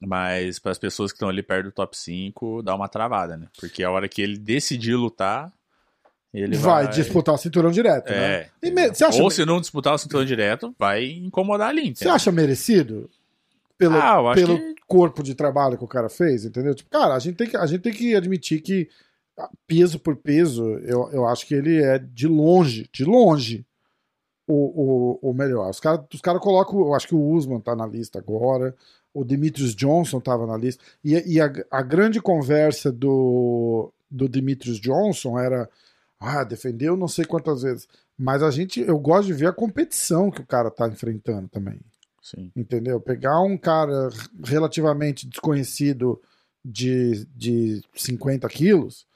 [0.00, 3.48] Mas para as pessoas que estão ali perto do top 5, dá uma travada, né?
[3.60, 5.52] Porque a hora que ele decidir lutar,
[6.40, 6.92] ele vai, vai.
[6.92, 8.34] disputar o cinturão direto, né?
[8.34, 8.50] É.
[8.62, 8.84] Entendeu?
[8.90, 12.14] me- você Ou se não disputar o cinturão direto, vai incomodar ali, Você entendeu?
[12.14, 13.10] acha merecido?
[13.76, 16.74] Pelo, Ah, pelo que- corpo de trabalho que o cara fez, entendeu?
[16.74, 18.88] Tipo, cara, a gente tem que, a gente tem que admitir que
[19.66, 23.64] peso por peso, eu, eu acho que ele é de longe, de longe,
[24.46, 25.68] o, o, o melhor.
[25.70, 28.74] Os caras os cara colocam, eu acho que o Usman tá na lista agora,
[29.14, 34.78] o Demetrius Johnson tava na lista, e, e a, a grande conversa do, do Demetrius
[34.78, 35.68] Johnson era,
[36.22, 37.86] ah, defendeu não sei quantas vezes,
[38.18, 41.80] mas a gente, eu gosto de ver a competição que o cara tá enfrentando também
[42.22, 42.50] Sim.
[42.54, 43.00] entendeu?
[43.00, 44.08] Pegar um cara
[44.44, 46.20] relativamente desconhecido
[46.64, 49.06] de, de 50 quilos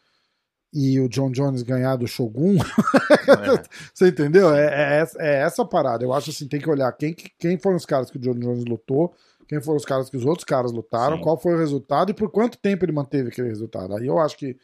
[0.75, 2.57] e o John Jones ganhar do Shogun,
[3.29, 3.63] É.
[3.95, 4.53] você entendeu?
[4.55, 6.05] É, é essa- é essa parada.
[6.05, 8.35] Eu acho assim, tem que olhar quem, que- quem foram os caras que o John
[8.35, 9.15] Jones lutou,
[9.49, 11.23] quem foram os caras que os outros caras lutaram, Sim.
[11.23, 13.95] qual foi o resultado e por quanto tempo ele manteve aquele resultado.
[13.97, 14.57] Aí eu acho que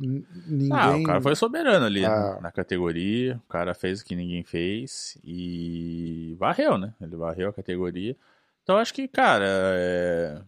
[0.00, 0.68] ninguém...
[0.72, 2.34] Ah, o cara foi soberano ali Ah.
[2.34, 3.40] né, na categoria.
[3.44, 6.94] O cara fez o que ninguém fez e varreu, né?
[7.00, 8.16] Ele varreu a categoria.
[8.62, 10.40] Então acho que, cara, é,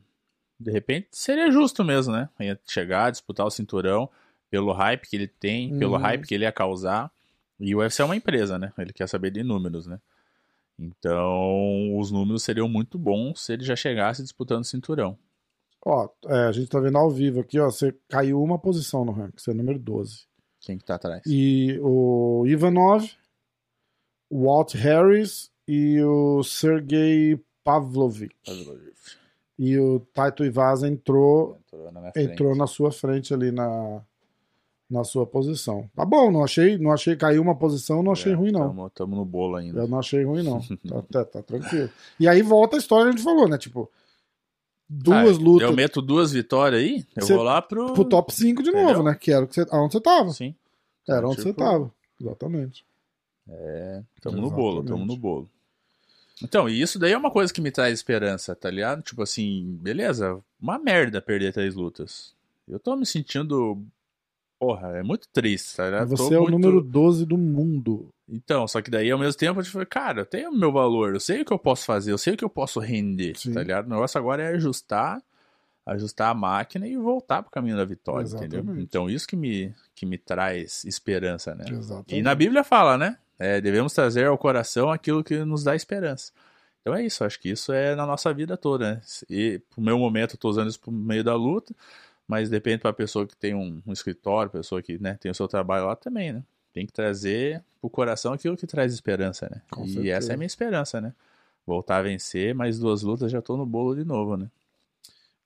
[0.59, 2.29] de repente seria justo mesmo, né?
[2.39, 4.09] Ia chegar, disputar o cinturão
[4.51, 5.99] pelo hype que ele tem, pelo Uhum.
[6.01, 7.11] hype que ele ia causar.
[7.59, 8.73] E o UFC é uma empresa, né?
[8.79, 9.99] Ele quer saber de números, né?
[10.79, 15.19] Então os números seriam muito bons se ele já chegasse disputando o cinturão.
[15.85, 19.13] Ó, é, a gente tá vendo ao vivo aqui, ó, você caiu uma posição no
[19.13, 20.27] ranking, você é número 12.
[20.61, 21.23] Quem que tá atrás?
[21.27, 23.11] E o Ivanov,
[24.29, 28.35] o Walt Harris e o Sergei Pavlovich.
[29.59, 34.03] E o Taito Ivasa entrou, Entrou na entrou na sua frente ali na,
[34.89, 35.89] na sua posição.
[35.95, 38.69] Tá bom, não achei, não achei caiu uma posição, não achei É, ruim não.
[38.69, 39.81] Tamo, tamo no bolo ainda.
[39.81, 40.61] Eu não achei ruim não.
[40.89, 41.91] Tá, tá, tá tranquilo.
[42.19, 43.57] E aí volta a história que a gente falou, né?
[43.57, 43.91] Tipo,
[44.93, 47.93] duas Ah, lutas Eu meto duas vitórias aí, eu Você- vou lá pro.
[47.95, 49.03] pro top 5 de novo, Entendeu?
[49.05, 49.15] né?
[49.15, 50.31] Que era o que você, aonde você tava.
[50.31, 50.55] Sim.
[51.09, 51.91] Era onde você Tipo, tava.
[52.21, 52.85] Exatamente.
[53.49, 55.09] É, tamo no bolo, tamo Exatamente.
[55.09, 55.51] no bolo.
[56.43, 59.03] Então, e isso daí é uma coisa que me traz esperança, tá ligado?
[59.03, 62.35] Tipo assim, beleza, uma merda perder três lutas.
[62.69, 63.83] Eu tô me sentindo.
[64.61, 66.09] Porra, é muito triste, tá ligado?
[66.11, 68.11] Você é o muito- número 12 do mundo.
[68.29, 71.15] Então, só que daí ao mesmo tempo eu falei, cara, eu tenho o meu valor,
[71.15, 73.55] eu sei o que eu posso fazer, eu sei o que eu posso render, Sim.
[73.55, 73.87] tá ligado?
[73.87, 75.21] O negócio agora é ajustar,
[75.87, 78.61] ajustar a máquina e voltar pro caminho da vitória, entendeu?
[78.61, 78.83] Exatamente.
[78.85, 81.65] Então isso que me, que me traz esperança, né?
[81.71, 82.15] Exatamente.
[82.15, 83.17] E na Bíblia fala, né?
[83.39, 86.31] É, devemos trazer ao coração aquilo que nos dá esperança.
[86.83, 89.01] Então é isso, acho que isso é na nossa vida toda, né?
[89.29, 91.75] E pro meu momento eu tô usando isso pro meio da luta,
[92.31, 95.49] mas depende pra pessoa que tem um, um escritório, pessoa que né, tem o seu
[95.49, 96.43] trabalho lá também, né?
[96.73, 99.61] Tem que trazer pro coração aquilo que traz esperança, né?
[99.71, 100.15] Com e certeza.
[100.17, 101.13] essa é a minha esperança, né?
[101.67, 104.49] Voltar a vencer, mais duas lutas já tô no bolo de novo, né?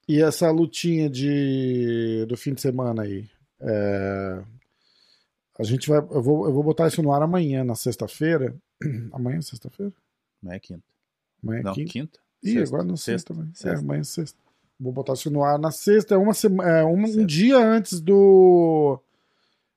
[0.07, 3.26] E essa lutinha de do fim de semana aí?
[3.61, 4.43] é,
[5.59, 5.99] A gente vai.
[5.99, 8.55] Eu vou, eu vou botar isso no ar amanhã, na sexta-feira.
[9.12, 9.93] Amanhã é sexta-feira?
[10.43, 10.82] Não é quinta.
[11.43, 11.91] Amanhã é Não, quinta.
[11.93, 12.18] quinta?
[12.43, 12.74] Ih, Sexta.
[12.74, 13.32] agora não sei Sexta.
[13.35, 13.51] também.
[13.51, 13.78] É, Sexta.
[13.78, 14.39] amanhã é sexta.
[14.79, 16.14] Vou botar isso no ar na sexta.
[16.14, 19.01] É, uma sema, é um, um dia antes do.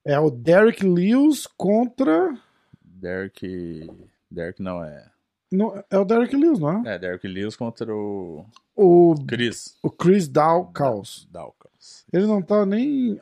[0.04, 2.38] É o Derek Lewis contra.
[2.82, 3.90] Derek.
[4.30, 5.06] Derek não é.
[5.52, 6.96] No, é o Derek Lewis, não é?
[6.96, 8.46] É, Derek Lewis contra o.
[8.76, 9.78] O Chris.
[9.82, 11.28] O Chris Dawkins.
[11.32, 12.06] Dawkins.
[12.12, 13.20] Ele não tá nem.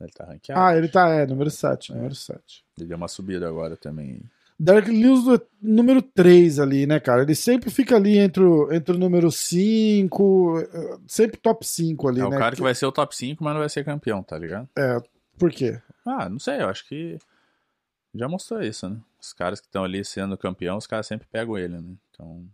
[0.00, 0.60] Ele tá ranqueado.
[0.60, 1.92] Ah, ele tá, é, número 7.
[1.92, 1.94] É.
[1.94, 2.64] Número 7.
[2.76, 4.20] Ele deu uma subida agora também.
[4.58, 7.22] Derek Lewis número 3 ali, né, cara?
[7.22, 10.54] Ele sempre fica ali entre o, entre o número 5,
[11.08, 12.30] sempre top 5 ali, é né?
[12.30, 14.38] É o cara que vai ser o top 5, mas não vai ser campeão, tá
[14.38, 14.68] ligado?
[14.78, 15.02] É,
[15.38, 15.80] por quê?
[16.06, 17.18] Ah, não sei, eu acho que
[18.14, 18.96] já mostrou isso, né?
[19.20, 21.94] Os caras que estão ali sendo campeão, os caras sempre pegam ele, né?
[22.10, 22.46] Então,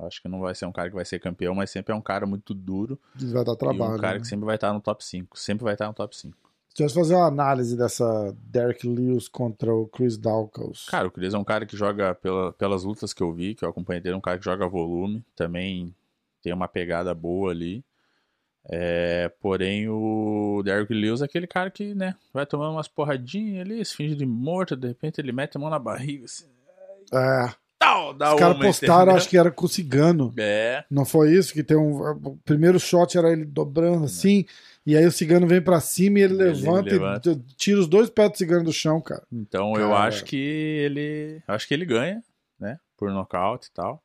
[0.00, 2.00] acho que não vai ser um cara que vai ser campeão, mas sempre é um
[2.00, 2.98] cara muito duro.
[3.14, 3.94] Vai dar trabalho.
[3.94, 4.20] Um cara né?
[4.20, 5.38] que sempre vai estar no top 5.
[5.38, 6.45] Sempre vai estar no top 5.
[6.76, 10.84] Deixa eu fazer uma análise dessa Derek Lewis contra o Chris Dawkins.
[10.86, 13.64] Cara, o Chris é um cara que joga pela, pelas lutas que eu vi, que
[13.64, 15.94] eu acompanhei dele, é um cara que joga volume, também
[16.42, 17.82] tem uma pegada boa ali.
[18.68, 23.84] É, porém, o Derek Lewis é aquele cara que, né, vai tomando umas porradinhas ali,
[23.84, 26.46] se finge de morto, de repente ele mete a mão na barriga, assim.
[27.14, 27.54] É.
[27.78, 29.16] Tal, dá Os caras postaram, entendeu?
[29.16, 30.34] acho que era com o cigano.
[30.36, 30.84] É.
[30.90, 31.52] Não foi isso?
[31.52, 32.00] Que tem um.
[32.00, 34.44] O primeiro shot era ele dobrando assim,
[34.86, 37.88] e aí o cigano vem para cima e ele, ele levanta, levanta, e tira os
[37.88, 39.24] dois pés do cigano do chão, cara.
[39.32, 39.84] Então cara.
[39.84, 41.42] eu acho que ele.
[41.48, 42.22] Acho que ele ganha,
[42.58, 42.78] né?
[42.96, 44.00] Por nocaute e tal.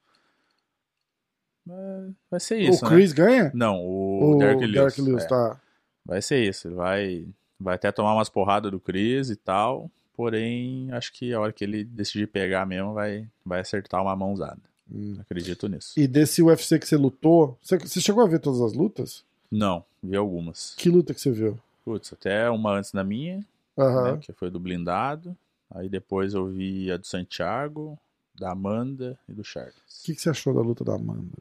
[2.29, 2.83] Vai ser isso.
[2.83, 3.15] O Chris né?
[3.15, 3.51] ganha?
[3.53, 4.73] Não, o, o Derek Lewis.
[4.73, 5.27] Derek Lewis é.
[5.27, 5.61] tá.
[6.03, 6.67] Vai ser isso.
[6.67, 7.27] Ele vai,
[7.59, 9.89] vai até tomar umas porradas do Chris e tal.
[10.15, 14.59] Porém, acho que a hora que ele decidir pegar mesmo, vai, vai acertar uma mãozada.
[14.91, 15.15] Hum.
[15.19, 15.93] Acredito nisso.
[15.97, 19.23] E desse UFC que você lutou, você, você chegou a ver todas as lutas?
[19.51, 20.73] Não, vi algumas.
[20.75, 21.59] Que luta que você viu?
[21.83, 23.45] Putz, até uma antes da minha,
[23.75, 24.03] uhum.
[24.03, 25.35] né, que foi do blindado.
[25.69, 27.97] Aí depois eu vi a do Santiago,
[28.33, 29.75] da Amanda e do Charles.
[29.75, 31.37] O que, que você achou da luta da Amanda?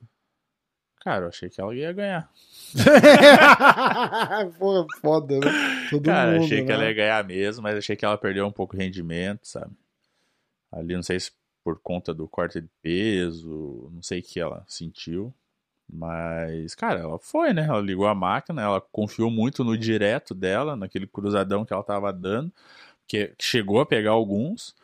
[1.01, 2.31] Cara, eu achei que ela ia ganhar.
[4.59, 5.51] Porra, foda, né?
[5.89, 6.67] Todo Cara, mundo, achei né?
[6.67, 9.73] que ela ia ganhar mesmo, mas achei que ela perdeu um pouco de rendimento, sabe?
[10.71, 11.33] Ali, não sei se
[11.65, 15.33] por conta do corte de peso, não sei o que ela sentiu.
[15.93, 17.67] Mas, cara, ela foi, né?
[17.67, 22.13] Ela ligou a máquina, ela confiou muito no direto dela, naquele cruzadão que ela tava
[22.13, 22.53] dando,
[23.07, 24.75] que chegou a pegar alguns,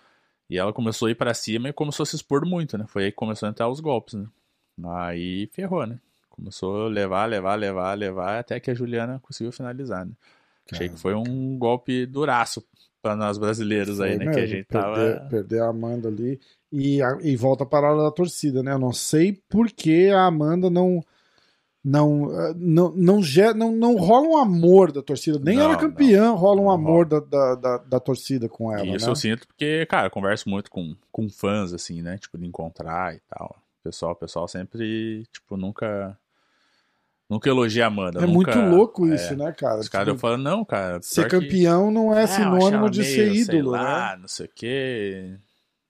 [0.51, 2.85] e ela começou a ir para cima e começou a se expor muito, né?
[2.89, 4.27] Foi aí que começou a entrar os golpes, né?
[4.85, 5.99] Aí ferrou, né?
[6.29, 10.13] Começou a levar, levar, levar, levar, até que a Juliana conseguiu finalizar, né?
[10.71, 12.67] Achei que foi um golpe duraço
[13.07, 14.25] para nós brasileiros aí, Foi né?
[14.25, 15.29] mesmo, que a gente perder, tava.
[15.31, 16.41] perder a Amanda ali
[16.73, 18.73] e, a- e volta para a hora da torcida, né?
[18.73, 21.03] Eu não sei por que a Amanda não.
[21.85, 22.27] Não,
[22.57, 23.21] não, não,
[23.55, 25.39] não, não rola um amor da torcida.
[25.39, 28.97] Nem Não, ela campeã rola um Não amor da, da, da, da torcida com ela.
[28.97, 29.13] Isso né?
[29.13, 32.19] eu sinto porque, cara, eu converso muito com, com fãs, assim, né?
[32.19, 33.55] Tipo, de encontrar e tal.
[33.81, 36.19] O pessoal, o pessoal sempre, tipo, nunca.
[37.29, 38.22] Nunca elogia a Amanda.
[38.22, 39.14] É nunca- muito louco é.
[39.16, 39.81] isso, né, cara?
[39.81, 41.01] Os caras Tipo, falam, não, cara.
[41.03, 44.11] ser pior que- campeão não é É, acho sinônimo de meio, ser sei ídolo, lá,
[44.14, 44.18] né?
[44.22, 45.35] não sei o quê.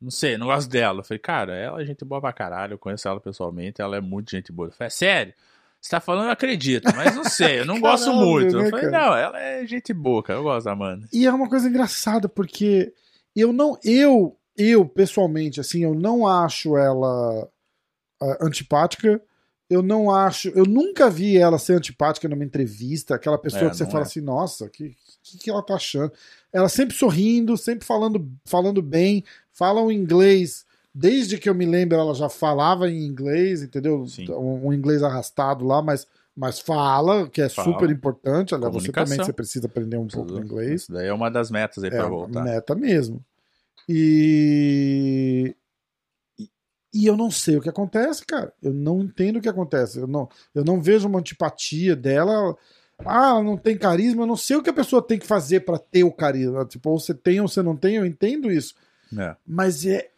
[0.01, 1.01] Não sei, não gosto dela.
[1.01, 4.01] Eu falei, cara, ela é gente boa pra caralho, eu conheço ela pessoalmente, ela é
[4.01, 4.69] muito gente boa.
[4.69, 5.35] Eu falei, é sério?
[5.81, 8.57] Você tá falando, eu acredito, mas não sei, eu não gosto Caralho, muito.
[8.57, 9.07] né, eu falei, cara?
[9.07, 11.07] não, ela é gente boa, cara, eu gosto da Amanda.
[11.13, 12.93] E é uma coisa engraçada, porque
[13.37, 13.79] eu não.
[13.85, 17.47] Eu, eu, pessoalmente, assim, eu não acho ela
[18.23, 19.21] ah, antipática.
[19.69, 20.49] Eu não acho.
[20.51, 23.15] Eu nunca vi ela ser antipática numa entrevista.
[23.17, 24.03] Aquela pessoa É, que você fala é.
[24.03, 26.13] assim, nossa, o que, que, que ela tá achando?
[26.53, 30.65] Ela sempre sorrindo, sempre falando, falando bem, fala o inglês.
[30.95, 34.07] Desde que eu me lembro, ela já falava em inglês, entendeu?
[34.31, 37.73] Um, um inglês arrastado lá, mas, mas fala, que é Fala.
[37.73, 38.55] super importante.
[38.55, 40.83] Aliás, você também você precisa aprender um pouco de inglês.
[40.83, 42.43] Isso daí é uma das metas aí É pra voltar.
[42.43, 43.23] meta mesmo.
[43.89, 45.55] E...
[47.03, 48.53] e- eu não sei o que acontece, cara.
[48.63, 49.99] Eu não entendo o que acontece.
[49.99, 52.57] Eu não, eu não vejo uma antipatia dela.
[53.05, 54.23] Ah, ela não tem carisma.
[54.23, 56.65] Eu não sei o que a pessoa tem que fazer pra ter o carisma.
[56.65, 57.97] Tipo, ou você tem ou você não tem.
[57.97, 58.75] Eu entendo isso.
[59.17, 59.37] É.
[59.47, 60.09] Mas é-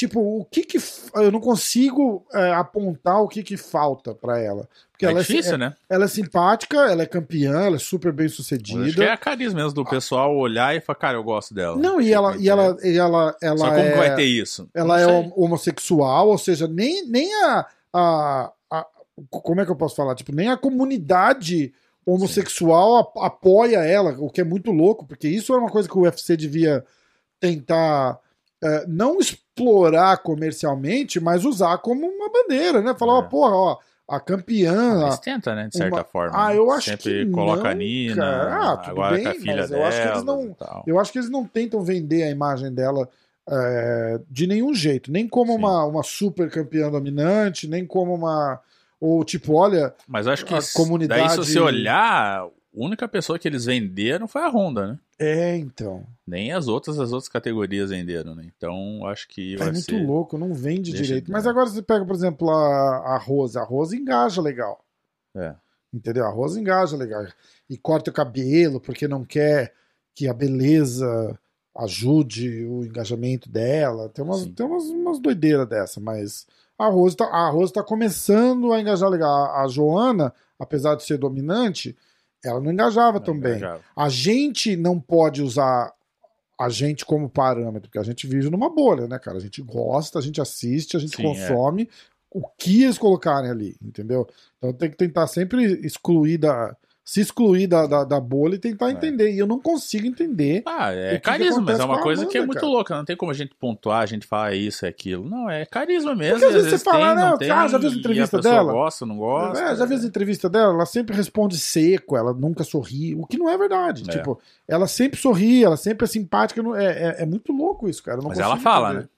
[0.00, 0.78] tipo, o que que
[1.14, 4.66] eu não consigo é, apontar o que que falta pra ela.
[4.90, 5.74] Porque É ela, difícil, é, né?
[5.88, 9.04] ela é simpática, ela é campeã, ela é super bem Eu Acho que sucedida.
[9.04, 11.76] é a carisma mesmo do pessoal olhar e falar, cara, eu gosto dela.
[11.76, 14.68] Não, e ela, e ela, e ela, ela Só como é, que vai ter isso?
[14.74, 18.86] ela é homossexual, ou seja, nem, nem a, a, a-
[19.30, 20.14] Como é que eu posso falar?
[20.14, 21.72] Tipo, nem a comunidade
[22.06, 25.96] homossexual ap- apoia ela, o que é muito louco, porque isso é uma coisa que
[25.98, 26.84] o UFC devia
[27.38, 28.18] tentar
[28.62, 32.94] é, não explorar comercialmente, mas usar como uma bandeira, né?
[32.98, 33.16] Falar, É.
[33.16, 35.00] ó, porra, ó, a campeã.
[35.02, 35.68] Mas tenta, né?
[35.68, 36.36] De certa uma- forma.
[36.36, 36.58] Ah, né?
[36.58, 38.54] eu acho Sempre que coloca não, a Nina, cara.
[38.72, 40.56] Ah, tudo agora bem, com a filha mas eu acho que eles não-.
[40.86, 43.08] Eu acho que eles não tentam vender a imagem dela
[43.48, 45.58] é, de nenhum jeito, nem como Sim.
[45.58, 48.60] uma, uma super campeã dominante, nem como uma,
[49.00, 53.38] Ou tipo, olha, Mas acho que A comunidade- daí se você olhar, a única pessoa
[53.38, 54.98] que eles venderam foi a Honda, né?
[55.20, 56.04] É, então.
[56.26, 58.50] Nem as outras, as outras categorias venderam, né?
[58.56, 60.04] Então acho que É vai muito ser...
[60.06, 61.30] louco, não vende Deixa- direito.
[61.30, 61.50] Mas é.
[61.50, 63.58] agora você pega, por exemplo, a, a Rose.
[63.58, 64.84] A Rose engaja legal.
[65.36, 65.54] É.
[65.92, 66.24] Entendeu?
[66.24, 67.26] A Rose engaja legal.
[67.68, 69.74] E corta o cabelo porque não quer
[70.14, 71.38] que a beleza
[71.76, 74.08] ajude o engajamento dela.
[74.08, 74.52] Tem umas, Sim.
[74.52, 76.46] tem umas, umas doideiras dessa, mas
[76.78, 79.54] a Rose, tá, a Rose tá começando a engajar legal.
[79.56, 81.96] A Joana, apesar de ser dominante,
[82.44, 83.56] ela não engajava Não tão bem.
[83.56, 83.82] engajava.
[83.96, 85.92] A gente não pode usar
[86.58, 89.38] a gente como parâmetro, porque a gente vive numa bolha, né, cara?
[89.38, 91.26] A gente gosta, a gente assiste, a gente Sim, é.
[91.26, 91.88] consome
[92.30, 94.28] o que eles colocarem ali, entendeu?
[94.58, 96.76] Então tem que tentar sempre excluir da.
[97.10, 98.92] Se excluir da, da, da bolha e tentar É.
[98.92, 99.32] entender.
[99.32, 100.62] E eu não consigo entender.
[100.64, 102.66] Ah, é que que carisma, mas é uma a coisa que é muito cara?
[102.68, 102.96] louca.
[102.96, 105.28] Não tem como a gente pontuar, a gente falar isso, é aquilo.
[105.28, 106.34] Não, é carisma mesmo.
[106.38, 108.72] Porque às vezes você fala, não, tem, ah, já viu as entrevistas a pessoa dela?
[108.72, 109.60] gosta, não gosta.
[109.60, 113.36] É, já vi as entrevistas dela, ela sempre responde seco, ela nunca sorri, o que
[113.36, 114.04] não é verdade.
[114.08, 114.12] É.
[114.12, 116.62] Tipo, ela sempre sorri, ela sempre é simpática.
[116.78, 118.20] É, é, é muito louco isso, cara.
[118.22, 119.02] Mas ela fala, entender.
[119.02, 119.08] né?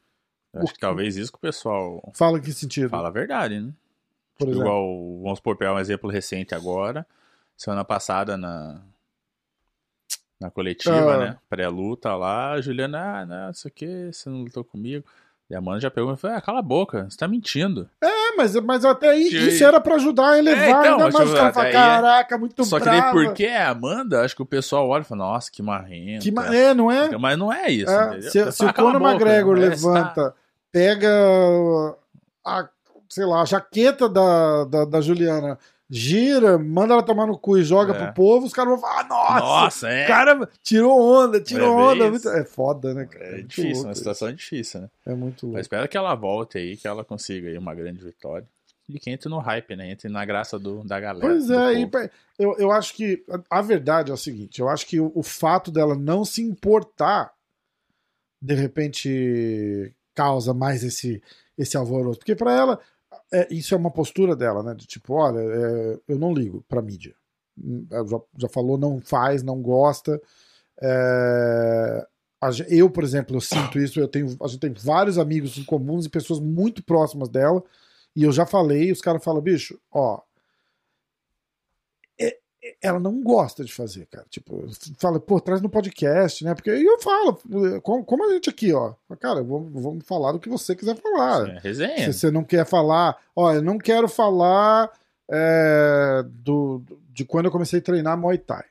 [0.55, 2.89] Eu acho que talvez isso que o pessoal Fala em que sentido?
[2.89, 3.71] fala a verdade, né?
[4.39, 4.67] por Tipo, exemplo.
[4.67, 7.07] igual, vamos supor, pegar um exemplo recente agora.
[7.63, 8.81] Semana passada na,
[10.41, 11.19] na coletiva, Ah.
[11.19, 11.37] né?
[11.49, 15.05] Pré-luta lá, a Juliana, ah, não, isso aqui, você não lutou comigo.
[15.49, 17.89] E a Amanda já pegou e falou, ah, cala a boca, você tá mentindo.
[18.03, 21.05] É, mas, mas até aí, Que- isso era pra ajudar a elevar É, então, ainda
[21.05, 21.31] mas, mais.
[21.31, 24.43] Falam, até aí é- caraca, muito Só que daí, porque é a Amanda, acho que
[24.43, 26.23] o pessoal olha e fala, nossa, que marrenta.
[26.25, 27.17] Que ma- É, não é?
[27.17, 28.31] Mas não é isso, É, entendeu?
[28.31, 29.63] se, se fala, o "Cala a Conor McGregor né?
[29.63, 30.35] Tá- levanta,
[30.73, 31.09] pega
[32.45, 32.69] a,
[33.09, 35.57] sei lá, a jaqueta da, da, da Juliana,
[35.95, 37.99] gira, manda ela tomar no cu e joga É.
[38.07, 40.05] pro povo, os caras vão falar, ah, nossa, Nossa, é.
[40.05, 42.11] o cara tirou onda, tirou É, onda.
[42.11, 42.29] muito-.
[42.31, 43.25] É foda, né, cara?
[43.27, 43.99] É muito difícil, louco uma isso.
[43.99, 44.91] situação difícil, né?
[45.05, 45.59] É muito louco.
[45.59, 48.49] Mas espero que ela volte aí, que ela consiga aí uma grande vitória.
[48.89, 49.91] E que entre no hype, né?
[49.91, 51.27] Entre na graça do, da galera.
[51.29, 51.91] Pois é, e,
[52.39, 55.23] eu, eu acho que a, a verdade é o seguinte: eu acho que o, o
[55.23, 57.33] fato dela não se importar,
[58.41, 61.23] de repente, causa mais esse,
[61.57, 62.19] esse alvoroço.
[62.19, 62.81] Porque pra ela,
[63.33, 64.75] é, isso é uma postura dela, né?
[64.75, 67.15] De tipo, olha, é, eu não ligo pra mídia.
[67.59, 70.21] Hum, Já, já falou, não faz, não gosta.
[70.81, 72.07] É,
[72.69, 74.01] eu, por exemplo, eu sinto isso.
[74.01, 77.63] Eu tenho, a gente tem vários amigos em comuns e pessoas muito próximas dela.
[78.15, 80.21] E eu já falei, os caras falam, bicho, ó,
[82.81, 84.25] ela não gosta de fazer, cara.
[84.31, 84.67] Tipo,
[84.99, 86.55] fala, pô, traz no podcast, né?
[86.55, 87.41] Porque eu falo,
[87.83, 88.95] como, a gente aqui, ó.
[89.19, 91.49] Cara, vamos, falar do que você quiser falar.
[91.49, 92.13] É, resenha.
[92.13, 94.91] Se você não quer falar, ó, eu não quero falar
[95.29, 98.65] é, do, de quando eu comecei a treinar Muay Thai.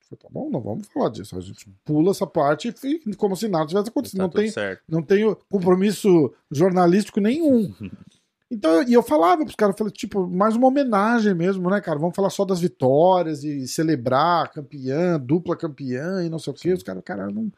[0.00, 1.36] Falei, tá bom, não vamos falar disso.
[1.36, 4.18] A gente pula essa parte e fica como se nada tivesse acontecido.
[4.18, 4.82] Tá não tem, certo.
[4.88, 7.74] não tenho compromisso jornalístico nenhum.
[8.54, 11.98] Então, e eu falava pros caras, eu falei, tipo, mais uma homenagem mesmo, né, cara?
[11.98, 16.72] Vamos falar só das vitórias e celebrar campeã, dupla campeã e não sei o quê.
[16.72, 17.52] Os caras, cara, ela não,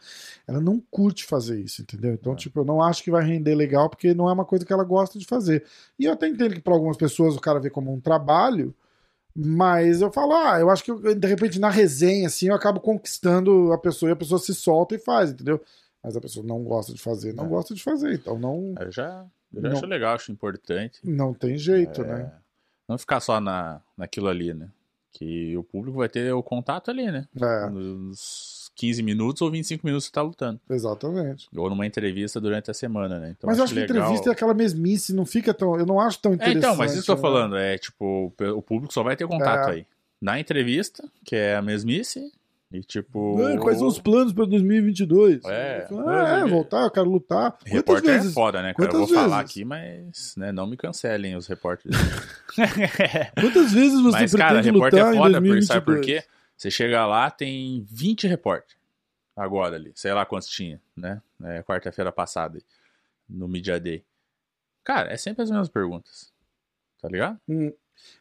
[0.48, 2.14] ela não curte fazer isso, entendeu?
[2.14, 2.36] Então, É.
[2.36, 4.84] tipo, eu não acho que vai render legal porque não é uma coisa que ela
[4.84, 5.64] gosta de fazer.
[5.98, 8.74] E eu até entendo que para algumas pessoas o cara vê como um trabalho,
[9.34, 12.80] mas eu falo, ah, eu acho que eu, de repente na resenha, assim, eu acabo
[12.80, 15.60] conquistando a pessoa e a pessoa se solta e faz, entendeu?
[16.02, 17.48] Mas a pessoa não gosta de fazer, não É.
[17.48, 19.26] gosta de fazer, então não, Eu já,
[19.56, 19.72] eu Não.
[19.72, 21.00] acho legal, acho importante.
[21.04, 22.32] não tem jeito, É, né?
[22.88, 24.68] Não ficar só na, naquilo ali, né?
[25.12, 27.26] Que o público vai ter o contato ali, né?
[27.40, 30.60] É, Nos 15 minutos ou 25 minutos você tá lutando.
[30.68, 31.48] exatamente.
[31.56, 33.30] Ou numa entrevista durante a semana, né?
[33.36, 33.96] Então, Mas eu acho que legal...
[33.96, 35.76] entrevista é aquela mesmice, não fica tão.
[35.78, 36.58] Eu não acho tão É, interessante.
[36.58, 37.28] então, mas isso que eu tô né?
[37.28, 39.72] falando, é tipo, o público só vai ter contato É.
[39.72, 39.86] aí.
[40.20, 42.30] Na entrevista, que é a mesmice,
[42.72, 43.36] e tipo.
[43.60, 45.44] Quais são os planos para 2022?
[45.44, 45.86] É.
[46.06, 47.52] Ah, é, voltar, eu quero lutar.
[47.52, 48.34] Quantas Repórter é vezes?
[48.34, 48.88] foda, né, cara?
[48.88, 49.50] Eu vou quantas falar vezes?
[49.50, 51.96] aqui, mas né, não me cancelem os repórteres.
[53.40, 55.66] Quantas vezes você mas, cara, pretende repórter lutar é foda, porque, 2022?
[55.66, 56.24] sabe por quê?
[56.56, 58.76] Você chega lá, tem 20 repórteres.
[59.36, 59.92] Agora ali.
[59.94, 61.20] Sei lá quantos tinha, né?
[61.44, 62.58] É, Quarta-feira passada,
[63.28, 64.02] no Media Day.
[64.82, 66.32] Cara, é sempre as mesmas perguntas.
[67.00, 67.38] Tá ligado?
[67.48, 67.72] Hum.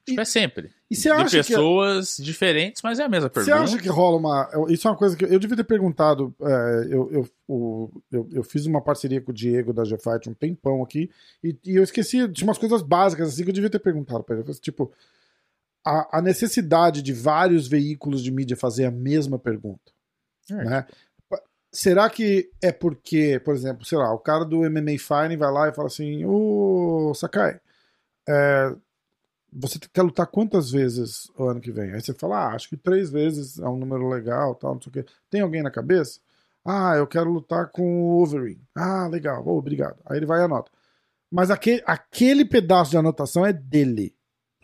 [0.06, 0.72] Tipo, E- é sempre.
[0.90, 3.64] E você de acha que pessoas diferentes, mas é a mesma Você pergunta.
[3.64, 4.50] acha que rola uma.
[4.54, 6.34] eu- Isso é uma coisa que eu, devia ter perguntado.
[6.42, 10.34] é, eu, eu, o- eu, eu fiz uma parceria com o Diego da G-Fight um
[10.34, 11.10] tempão aqui
[11.44, 14.38] e, e eu esqueci de umas coisas básicas assim que eu devia ter perguntado pra
[14.38, 14.54] ele.
[14.56, 14.92] Tipo,
[15.86, 19.92] a, a necessidade de vários veículos de mídia fazer a mesma pergunta.
[20.50, 20.56] É.
[20.64, 20.86] Né?
[21.72, 25.68] Será que é porque, por exemplo, sei lá, o cara do MMA Fine vai lá
[25.68, 27.60] e fala assim: Ô Sakai,
[28.30, 28.74] é,
[29.58, 31.94] você quer lutar quantas vezes o ano que vem?
[31.94, 34.90] Aí você fala, ah, acho que três vezes é um número legal, tal, não sei
[34.90, 35.06] o quê.
[35.30, 36.20] Tem alguém na cabeça?
[36.66, 38.60] Ah, eu quero lutar com o Overeem.
[38.76, 39.98] Ah, legal, oh, obrigado.
[40.06, 40.72] Aí ele vai e anota.
[41.32, 44.16] Mas aquele, aquele pedaço de anotação é dele.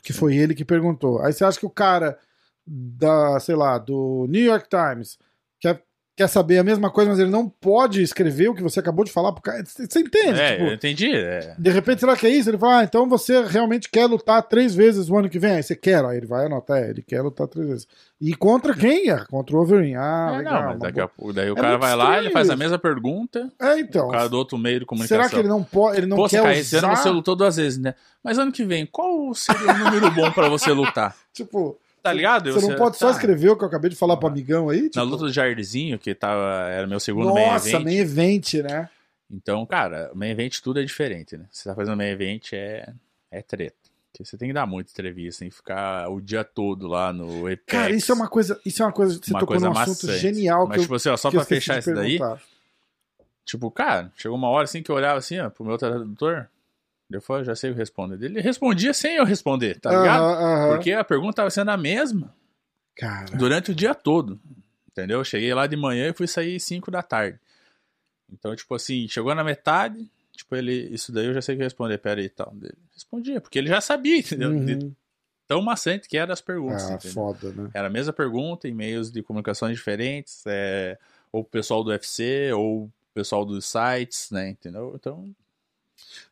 [0.04, 1.22] que foi ele que perguntou.
[1.22, 2.18] Aí você acha que o cara
[2.66, 5.18] da, sei lá, do New York Times
[5.60, 5.84] quer,
[6.22, 9.11] quer saber a mesma coisa, mas ele não pode escrever o que você acabou de
[9.11, 9.63] falar pro cara.
[9.65, 10.39] Você entende?
[10.39, 11.11] É, Tipo, eu entendi.
[11.15, 11.55] é.
[11.57, 12.49] de repente, será que é isso?
[12.49, 15.53] Ele fala, ah, então você realmente quer lutar três vezes o ano que vem?
[15.53, 17.88] Aí você quer, aí ele vai anotar, é, ele quer lutar três vezes.
[18.19, 19.09] E contra quem?
[19.09, 19.95] Ah, contra o Wolverine.
[19.95, 20.53] Ah, É, legal.
[20.61, 22.78] não, mas daqui a pouco, daí o É cara vai lá, ele faz a mesma
[22.78, 24.07] pergunta, É, então.
[24.07, 25.17] o cara do outro meio de comunicação.
[25.24, 27.01] Será que ele não pode, ele não Pô, quer cara, esse ano usar?
[27.01, 27.95] você lutou duas vezes, né?
[28.24, 31.15] Mas ano que vem, qual seria o número bom pra você lutar?
[31.34, 32.52] Tipo, Tá ligado?
[32.52, 33.12] você não pode só tá.
[33.12, 34.84] escrever o que eu acabei de falar pro amigão aí?
[34.84, 37.84] Na Tipo, luta do Jairzinho, que tava, era meu segundo main nossa, event.
[37.84, 38.89] main event, né?
[39.30, 41.45] Então, cara, main event tudo é diferente, né?
[41.52, 42.91] Você tá fazendo main event é,
[43.30, 43.76] é treta.
[44.12, 47.64] Porque você tem que dar muita entrevista, que ficar o dia todo lá no Apex.
[47.66, 50.06] Cara, isso é uma coisa, isso é uma coisa, você uma tocou coisa num assunto
[50.06, 50.20] maçante.
[50.20, 52.20] genial Mas, eu, tipo assim, ó, só pra fechar isso daí,
[53.45, 56.49] tipo, cara, chegou uma hora assim que eu olhava assim, ó, pro meu tradutor,
[57.18, 58.24] eu falei, já sei o que responder.
[58.24, 60.24] Ele respondia sem eu responder, tá ligado?
[60.24, 60.76] Aham, aham.
[60.76, 62.34] Porque a pergunta tava sendo a mesma
[62.95, 64.39] Cara, durante o dia todo.
[64.91, 65.20] Entendeu?
[65.20, 67.39] Eu cheguei lá de manhã e fui sair 5 da tarde.
[68.32, 71.97] Então, tipo assim, chegou na metade, tipo, ele, isso daí eu já sei que responder,
[71.97, 72.53] pera aí e tal.
[72.62, 74.53] Ele respondia, porque ele já sabia, entendeu?
[74.66, 74.95] De uhum.
[75.47, 76.89] tão maçante que eram as perguntas.
[76.89, 77.14] ah, entendeu?
[77.14, 77.70] foda, né?
[77.74, 80.97] Era a mesma pergunta em meios de comunicações diferentes, é,
[81.32, 84.49] ou o pessoal do UFC, ou o pessoal dos sites, né?
[84.49, 84.93] Entendeu?
[84.95, 85.34] Então,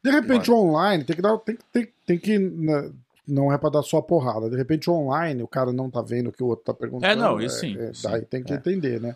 [0.04, 1.38] De repente, online, tem que dar.
[1.40, 2.38] Tem, tem, tem que.
[2.40, 2.92] né,
[3.28, 4.50] Não é pra dar só porrada.
[4.50, 7.12] De repente, online, o cara não tá vendo o que o outro tá perguntando.
[7.12, 8.56] É, não, isso sim, é, sim, daí tem que é.
[8.56, 9.16] entender, né?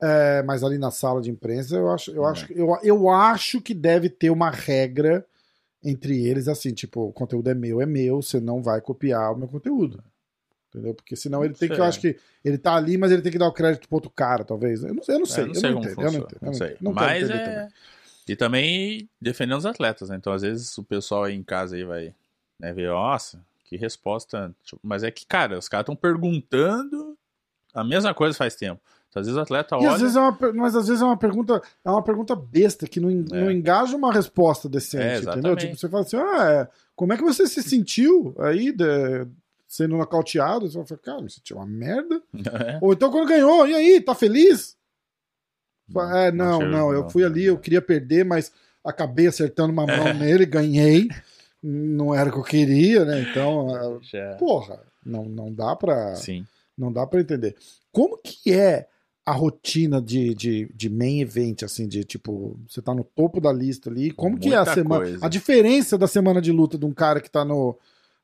[0.00, 2.30] É, mas ali na sala de imprensa, eu acho, eu, É.
[2.30, 5.24] acho, eu, eu acho que deve ter uma regra
[5.82, 9.36] entre eles, assim, tipo, o conteúdo é meu, é meu, você não vai copiar o
[9.36, 10.02] meu conteúdo.
[10.70, 10.94] Entendeu?
[10.94, 11.86] Porque senão ele tem que, eu Sei.
[11.86, 14.44] acho que ele tá ali, mas ele tem que dar o crédito pro outro cara,
[14.44, 14.82] talvez.
[14.82, 16.38] Eu não, eu não sei, é, eu não sei não entendo, eu não entendo.
[16.42, 16.76] eu Não sei.
[16.80, 17.38] Não Mas é.
[17.38, 17.68] também.
[18.28, 20.16] E também defendendo os atletas, né?
[20.16, 22.14] Então, às vezes, o pessoal aí em casa aí vai
[22.58, 24.54] né, ver, nossa, que resposta.
[24.64, 27.16] tipo, mas é que, cara, os caras estão perguntando
[27.74, 28.80] a mesma coisa faz tempo.
[29.10, 29.90] Então, às vezes o atleta E olha.
[29.94, 32.98] às vezes é uma, mas às vezes é uma pergunta, é uma pergunta besta que
[32.98, 33.40] não, É.
[33.40, 35.54] não engaja uma resposta decente, É, entendeu?
[35.56, 39.26] Tipo, você fala assim, ah, é, como é que você se sentiu aí de-
[39.68, 40.68] sendo nocauteado?
[40.70, 42.22] Você fala, cara, me senti uma merda.
[42.74, 42.78] É.
[42.80, 44.76] Ou então quando ganhou, e aí, tá feliz?
[45.88, 48.50] Não, é, não, chega- não, eu fui ali, eu queria perder, mas
[48.84, 51.08] acabei acertando uma mão nele, ganhei.
[51.62, 53.22] Não era o que eu queria, né?
[53.30, 56.14] Então, ah, Já- porra, não, não dá pra.
[56.16, 56.46] Sim.
[56.76, 57.54] Não dá pra entender.
[57.92, 58.88] Como que é
[59.24, 63.50] a rotina de, de, de main event, assim, de tipo, você tá no topo da
[63.52, 65.24] lista ali, como que é a Muita semana, coisa.
[65.24, 67.78] a diferença da semana de luta de um cara que tá no,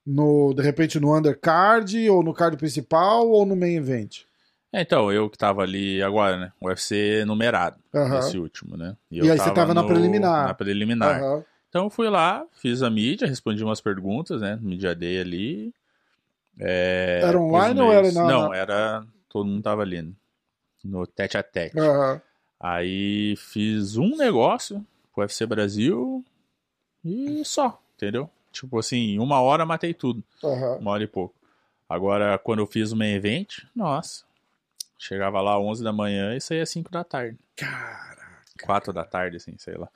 [0.05, 4.25] no de repente no undercard, ou no card principal, ou no main event?
[4.73, 6.53] É, então, eu que tava ali agora, né?
[6.61, 8.19] UFC numerado, Aham.
[8.21, 8.97] esse último, né?
[9.11, 10.47] E eu aí você tava na preliminar.
[10.47, 11.21] Na preliminar.
[11.23, 11.45] Aham.
[11.69, 14.59] Então eu fui lá, fiz a mídia, respondi umas perguntas, né?
[14.61, 15.75] Media Day ali.
[16.59, 19.05] É, Era online ou era na- Não, era.
[19.29, 20.03] Todo mundo tava ali.
[20.03, 20.13] né?
[20.85, 21.79] No tete a tete.
[21.79, 22.21] Aham.
[22.59, 26.25] Aí fiz um negócio pro UFC Brasil
[27.05, 28.29] e só, entendeu?
[28.53, 30.23] Tipo assim, uma hora matei tudo.
[30.79, 31.35] Uma hora e pouco.
[31.89, 34.25] Agora, quando eu fiz o main event, nossa.
[35.01, 37.39] Chegava lá 11 da manhã e saía 5 da tarde.
[37.57, 38.67] Caraca.
[38.67, 39.89] 4 da tarde, assim, sei lá.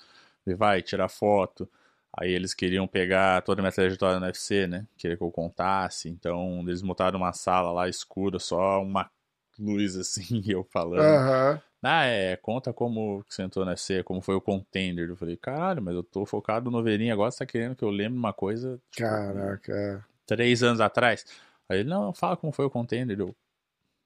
[0.46, 1.68] E vai, tirar foto.
[2.16, 4.86] Aí eles queriam pegar toda a minha trajetória no UFC, né?
[4.96, 6.08] Queria que eu contasse.
[6.08, 9.10] Então, eles montaram uma sala lá escura, só uma
[9.58, 11.02] luz, assim, eu falando.
[11.02, 11.62] Aham.
[11.82, 15.10] Ah, é, conta como que você entrou no UFC, como foi o contender.
[15.10, 17.90] Eu falei, caralho, mas eu tô focado no Verinha agora, você tá querendo que eu
[17.90, 19.70] lembre uma coisa, tipo, Caraca.
[19.70, 20.00] é.
[20.24, 21.26] três anos atrás.
[21.68, 23.20] Aí ele, não, fala como foi o contender.
[23.20, 23.36] Eu,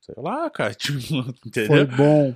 [0.01, 0.99] sei lá, cara, tipo,
[1.47, 1.67] entendeu?
[1.69, 2.35] Foi bom.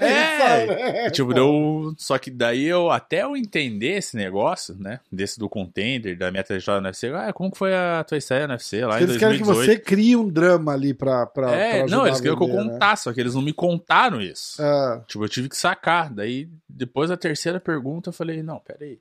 [0.00, 1.94] É, tipo, deu.
[1.96, 4.98] Só que daí eu, até eu entender esse negócio, né?
[5.10, 8.46] Desse do contender, da minha trajetória no UFC, ah, como que foi a tua estreia
[8.46, 9.78] no UFC lá Eles em querem que 2018?
[9.78, 12.48] você crie um drama ali pra, pra, pra É, ajudar não, eles queriam que eu
[12.48, 12.54] né?
[12.72, 14.60] contasse, só que eles não me contaram isso.
[14.62, 16.12] Ah, Tipo, eu tive que sacar.
[16.12, 18.98] Daí, depois da terceira pergunta, eu falei, não, peraí.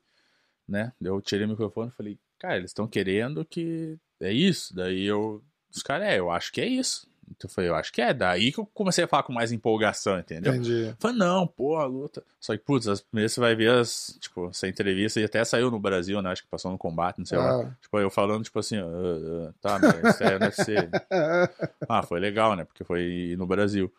[0.68, 0.92] Né?
[1.02, 4.74] Eu tirei o microfone e falei, cara, eles estão querendo que é isso.
[4.76, 5.42] Daí eu.
[5.74, 7.10] Os caras, é, eu acho que é isso.
[7.36, 8.14] Então eu falei, eu acho que é.
[8.14, 10.54] Daí que eu comecei a falar com mais empolgação, entendeu?
[10.54, 10.88] entendi.
[10.90, 12.24] Eu Falei, não, pô, a luta.
[12.40, 14.18] Só que, putz, as primeiras você vai ver as.
[14.20, 16.32] Tipo, essa entrevista e até saiu no Brasil, né?
[16.32, 17.62] Acho que passou no combate, não sei lá.
[17.62, 17.72] Ah.
[17.82, 20.76] Tipo, eu falando, tipo assim, ah, ah, tá, mas isso é NFC.
[21.90, 22.64] Ah, foi legal, né?
[22.64, 23.92] Porque foi no Brasil.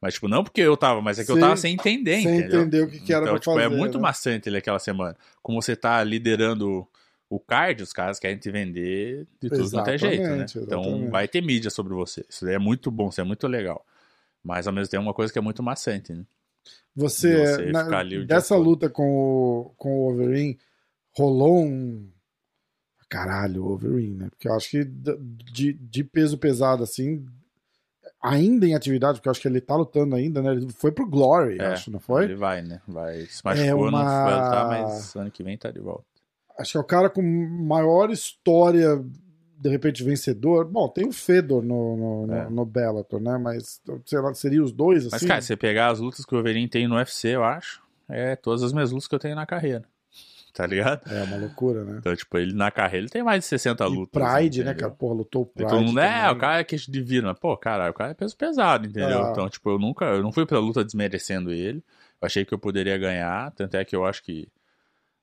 [0.00, 1.40] Mas, tipo, não porque eu tava, mas é que eu Sim.
[1.40, 2.60] tava sem entender, Sem entendeu?
[2.60, 3.66] entender o que, que era então, tipo, fazer.
[3.66, 4.02] é muito né?
[4.02, 5.16] maçante ele aquela semana.
[5.42, 6.86] Como você tá liderando
[7.30, 10.44] o card, os caras querem te vender de tudo quanto é jeito, né?
[10.44, 12.26] Exatamente, Então vai ter mídia sobre você.
[12.28, 13.86] Isso daí é muito bom, isso é muito legal.
[14.42, 16.24] Mas ao mesmo tempo é uma coisa que é muito maçante, né?
[16.96, 18.64] Você, você na- dessa todo.
[18.64, 20.58] luta com o, com o Wolverine,
[21.16, 22.10] rolou um.
[23.08, 24.28] caralho o Overeem, né?
[24.30, 27.24] Porque eu acho que de, de peso pesado, assim,
[28.20, 30.52] ainda em atividade, porque eu acho que ele tá lutando ainda, né?
[30.52, 32.24] Ele foi pro Glory, É, acho, não foi?
[32.24, 32.80] Ele vai, né?
[32.88, 33.20] Vai.
[33.26, 36.04] Se É machucou, não uma- vai lutar, mas ano que vem tá de volta.
[36.60, 39.02] Acho que é o cara com maior história,
[39.58, 40.64] de repente, vencedor.
[40.66, 42.50] Bom, tem o Fedor no, no, no- É.
[42.50, 43.38] no Bellator, né?
[43.38, 45.10] Mas, sei lá, seria os dois, assim?
[45.12, 47.82] Mas, cara, se você pegar as lutas que o Overeem tem no UFC, eu acho,
[48.08, 49.84] é todas as minhas lutas que eu tenho na carreira.
[50.52, 51.02] Tá ligado?
[51.08, 51.98] É uma loucura, né?
[52.00, 54.20] Então, tipo, ele na carreira ele tem mais de 60 E lutas.
[54.34, 54.90] Pride, né, cara?
[54.90, 55.70] Porra, lutou o Pride.
[55.70, 56.32] todo mundo, é, também.
[56.36, 59.26] o cara é queixo de vidro, mas, pô, caralho, o cara é peso pesado, entendeu?
[59.26, 59.30] É.
[59.30, 61.78] Então, tipo, eu nunca, eu não fui pra luta desmerecendo ele.
[62.20, 64.48] Eu achei que eu poderia ganhar, tanto é que eu acho que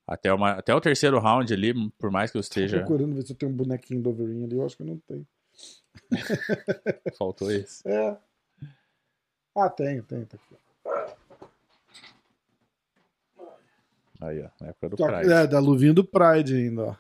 [0.08, 2.78] até, uma, até o terceiro round ali, por mais que eu Tô esteja.
[2.80, 4.56] procurando ver se eu tenho um bonequinho do Overeem ali.
[4.56, 5.28] Eu acho que eu não tenho.
[7.18, 7.88] Faltou esse.
[7.88, 8.18] É.
[9.56, 10.26] Ah, tenho, tenho.
[10.26, 10.56] Tá aqui.
[14.20, 15.32] Aí, ó, na época do Só- Pride.
[15.32, 16.96] É, da luvinha do Pride ainda, ó.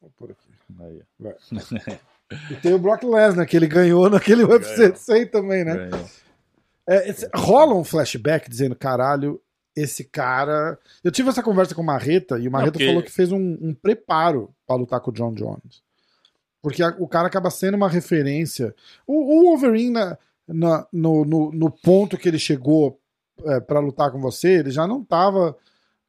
[0.00, 0.50] Vou pôr aqui.
[0.80, 1.32] Aí, ó.
[2.50, 4.96] E tem o Brock Lesnar, que ele ganhou naquele UFC Ganhou.
[4.96, 5.76] 100 também, né?
[5.88, 6.06] Ganhou.
[6.88, 9.40] É, rola um flashback dizendo, caralho,
[9.76, 10.78] esse cara.
[11.04, 13.58] Eu tive essa conversa com o Marreta e o Marreta porque- falou que fez um,
[13.60, 15.82] um preparo pra lutar com o John Jones.
[16.62, 18.74] Porque a- o cara acaba sendo uma referência.
[19.06, 20.18] O, o Wolverine, na-
[20.48, 22.98] na- no, no, no ponto que ele chegou
[23.44, 25.54] é, para lutar com você, ele já não tava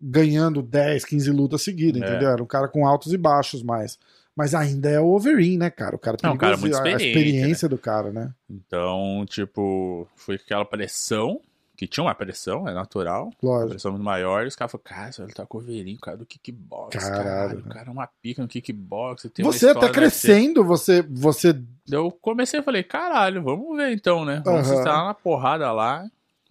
[0.01, 2.05] ganhando 10, 15 lutas seguidas, É.
[2.07, 2.29] entendeu?
[2.29, 3.99] Era um cara com altos e baixos mais.
[4.35, 5.95] Mas ainda é o Wolverine, né, cara?
[5.95, 8.31] O cara É um cara muito a- experiência do cara, né?
[8.49, 11.41] Então, tipo, foi aquela pressão,
[11.77, 13.25] que tinha uma pressão, é natural.
[13.41, 13.69] Uma Lógico.
[13.69, 16.97] pressão muito maior, e os caras falaram, cara, vai lutar com o cara do kickbox,
[16.97, 17.63] Caralho, caralho, né?
[17.63, 19.21] o cara é uma pica no kickbox.
[19.21, 21.55] Você tá no UFC." crescendo, você, você
[21.87, 24.41] Eu comecei e falei, caralho, vamos ver então, né?
[24.43, 24.77] Vamos Aham.
[24.79, 26.03] estar na porrada lá.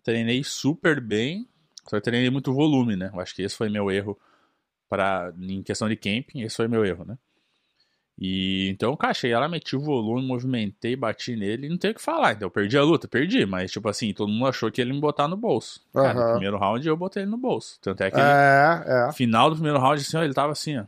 [0.04, 1.48] Treinei super bem,
[1.88, 3.10] só treinei muito volume, né?
[3.12, 4.16] Eu acho que esse foi meu erro
[4.88, 7.18] para em questão de camping, esse foi meu erro, né?
[8.18, 11.94] E então, cara, cheguei lá, meti o volume, movimentei, bati nele e não tem o
[11.94, 12.32] que falar.
[12.32, 14.94] Então, eu perdi a luta, perdi, mas tipo assim, todo mundo achou que ele ia
[14.94, 15.80] me botar no bolso.
[15.92, 17.78] Cara, no primeiro round eu botei ele no bolso.
[17.82, 19.12] Tanto é que ele, É, é.
[19.12, 20.84] final do primeiro round, assim, ó, ele tava assim, ó.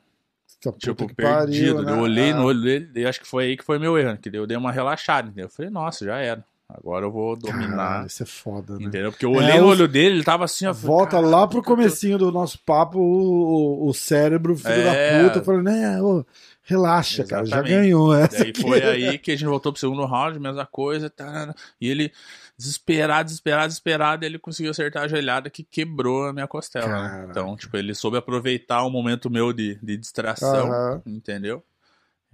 [0.79, 1.75] Tipo, perdido.
[1.77, 1.93] pariu, né?
[1.93, 2.35] Eu olhei É.
[2.35, 4.17] no olho dele e acho que foi aí que foi meu erro?
[4.17, 5.45] Que eu dei uma relaxada, entendeu?
[5.47, 6.43] Eu falei, nossa, já era.
[6.69, 7.77] Agora eu vou dominar.
[7.77, 8.85] Caralho, isso é foda, né?
[8.87, 9.11] Entendeu?
[9.13, 10.73] Porque eu olhei É, no olho dele, ele tava assim, ó.
[10.73, 14.69] Volta "Caralho, lá o pro eu tô-" comecinho do nosso papo, o, o cérebro, filho
[14.73, 15.23] É.
[15.23, 16.27] da puta, falando, né, ô,
[16.69, 17.75] relaxa, cara, já Exatamente.
[17.83, 18.61] ganhou essa Daí aqui.
[18.61, 21.09] foi aí que a gente voltou pro segundo round, mesma coisa.
[21.09, 21.55] tarana.
[21.81, 22.13] e ele,
[22.57, 26.87] desesperado, desesperado, desesperado, ele conseguiu acertar a joelhada que quebrou a minha costela.
[26.87, 27.09] né?
[27.09, 27.31] Caraca.
[27.31, 31.03] Então, tipo, ele soube aproveitar um momento meu de, de distração, Aham.
[31.07, 31.65] entendeu?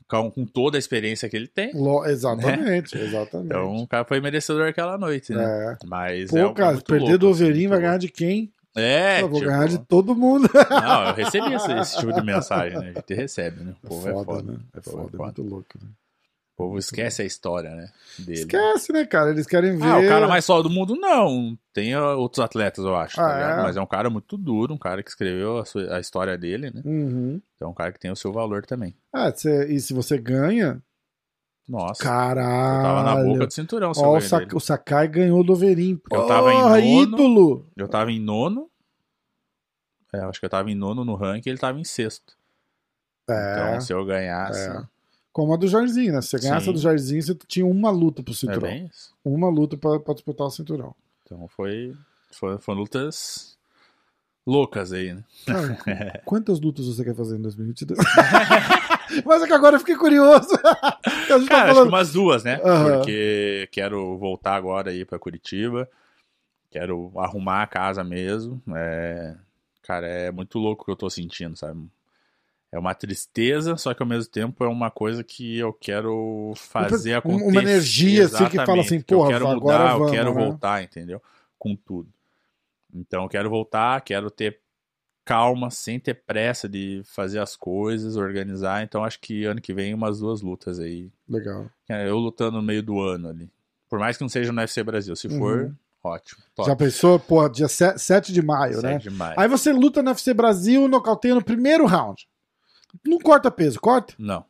[0.09, 1.73] Com, com toda a experiência que ele tem.
[1.73, 3.47] Lo- Exatamente, exatamente.
[3.47, 5.45] Então, o cara foi merecedor aquela noite, né?
[5.45, 5.87] é.
[5.87, 8.01] Mas Pô, é cara, perder louco, do assim, Overeem muito vai ganhar louco.
[8.07, 8.53] de quem?
[8.77, 10.49] É, eu vou tipo, ganhar de todo mundo.
[10.71, 12.91] Não, eu recebi esse, esse tipo de mensagem, né?
[12.91, 13.75] A gente recebe, né?
[13.85, 14.59] O povo é foda, né?
[14.75, 15.69] É povo foda, é muito louco.
[15.81, 15.89] Né?
[16.55, 17.89] O povo esquece a história, né?
[18.19, 18.39] Dele.
[18.39, 19.31] Esquece, né, cara?
[19.31, 19.85] Eles querem ver.
[19.89, 21.59] Ah, o cara mais só do mundo, não.
[21.73, 23.59] Tem outros atletas, eu acho, tá Ah, ligado?
[23.59, 23.63] é?
[23.63, 26.71] Mas é um cara muito duro, um cara que escreveu a, sua- a história dele,
[26.73, 26.81] né?
[26.85, 27.41] Uhum.
[27.57, 28.95] Então é um cara que tem o seu valor também.
[29.13, 29.33] Ah,
[29.69, 30.81] e se você ganha,
[31.69, 32.77] Nossa, caralho.
[32.79, 36.01] eu tava na boca do cinturão Ó, o, Sa o Sakai ganhou do Overeem.
[36.13, 37.03] Eu tava em Porra, nono.
[37.03, 37.67] ídolo!
[37.77, 38.71] Eu tava em nono.
[40.13, 42.35] É, acho que eu tava em nono no ranking e ele tava em sexto.
[43.29, 44.69] É, Então, se eu ganhasse.
[44.69, 44.83] é.
[45.33, 46.21] Como a do Jairzinho, né?
[46.23, 46.71] Se você ganhasse Sim.
[46.71, 48.71] a do Jairzinho, você tinha uma luta pro É cinturão.
[48.71, 49.13] isso.
[49.25, 50.95] Uma luta pra, pra disputar o cinturão.
[51.25, 51.93] Então foi.
[52.31, 53.57] Foi, foram lutas
[54.47, 55.25] loucas aí, né?
[55.47, 57.99] Cara, quantas lutas você quer fazer em 2022?
[59.25, 60.49] Mas é que agora eu fiquei curioso.
[60.55, 61.89] a gente tá Cara, acho que falando...
[61.89, 62.61] umas duas, né?
[62.65, 62.97] Aham.
[62.99, 65.89] Porque quero voltar agora aí pra Curitiba.
[66.71, 68.61] Quero arrumar a casa mesmo.
[68.75, 69.35] É...
[69.83, 71.87] Cara, é muito louco o que eu tô sentindo, sabe?
[72.73, 77.15] É uma tristeza, só que ao mesmo tempo é uma coisa que eu quero fazer
[77.15, 77.49] acontecer.
[77.49, 80.35] uma energia, assim, que fala assim, que eu porra, quero agora mudar, vamos, eu quero
[80.35, 80.45] né?
[80.45, 81.23] voltar, entendeu?
[81.57, 82.09] Com tudo.
[82.93, 84.59] Então eu quero voltar, quero ter
[85.25, 88.83] calma, sem ter pressa de fazer as coisas, organizar.
[88.83, 91.11] Então acho que ano que vem umas duas lutas aí.
[91.29, 91.67] Legal.
[91.89, 93.51] É, Eu lutando no meio do ano ali.
[93.89, 95.15] Por mais que não seja no UFC Brasil.
[95.17, 95.75] Se for, Uhum.
[96.03, 96.43] ótimo.
[96.55, 96.69] Top.
[96.69, 97.19] Já pensou?
[97.19, 98.93] Pô, dia 7, 7 de maio, né?
[98.95, 99.39] Sete de maio.
[99.39, 102.27] Aí você luta no UFC Brasil, nocauteia no primeiro round.
[103.05, 104.15] Não corta peso, corta?
[104.19, 104.45] Não.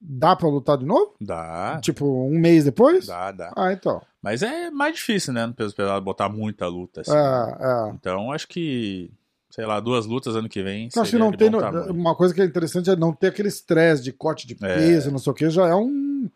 [0.00, 1.14] Dá pra lutar de novo?
[1.20, 1.78] Dá.
[1.80, 3.06] Tipo, um mês depois?
[3.06, 3.52] Dá, dá.
[3.56, 4.02] Ah, então.
[4.20, 5.46] Mas é mais difícil, né?
[5.46, 7.02] No peso pesado, botar muita luta.
[7.02, 7.90] Assim, É, é.
[7.94, 9.10] Então acho que,
[9.54, 10.88] sei lá, duas lutas ano que vem.
[10.96, 11.50] Eu acho que não tem.
[11.50, 11.92] no- tamanho.
[11.92, 14.74] Uma coisa que é interessante é não ter aquele estresse de corte de É.
[14.76, 16.28] peso, não sei o que, já é um.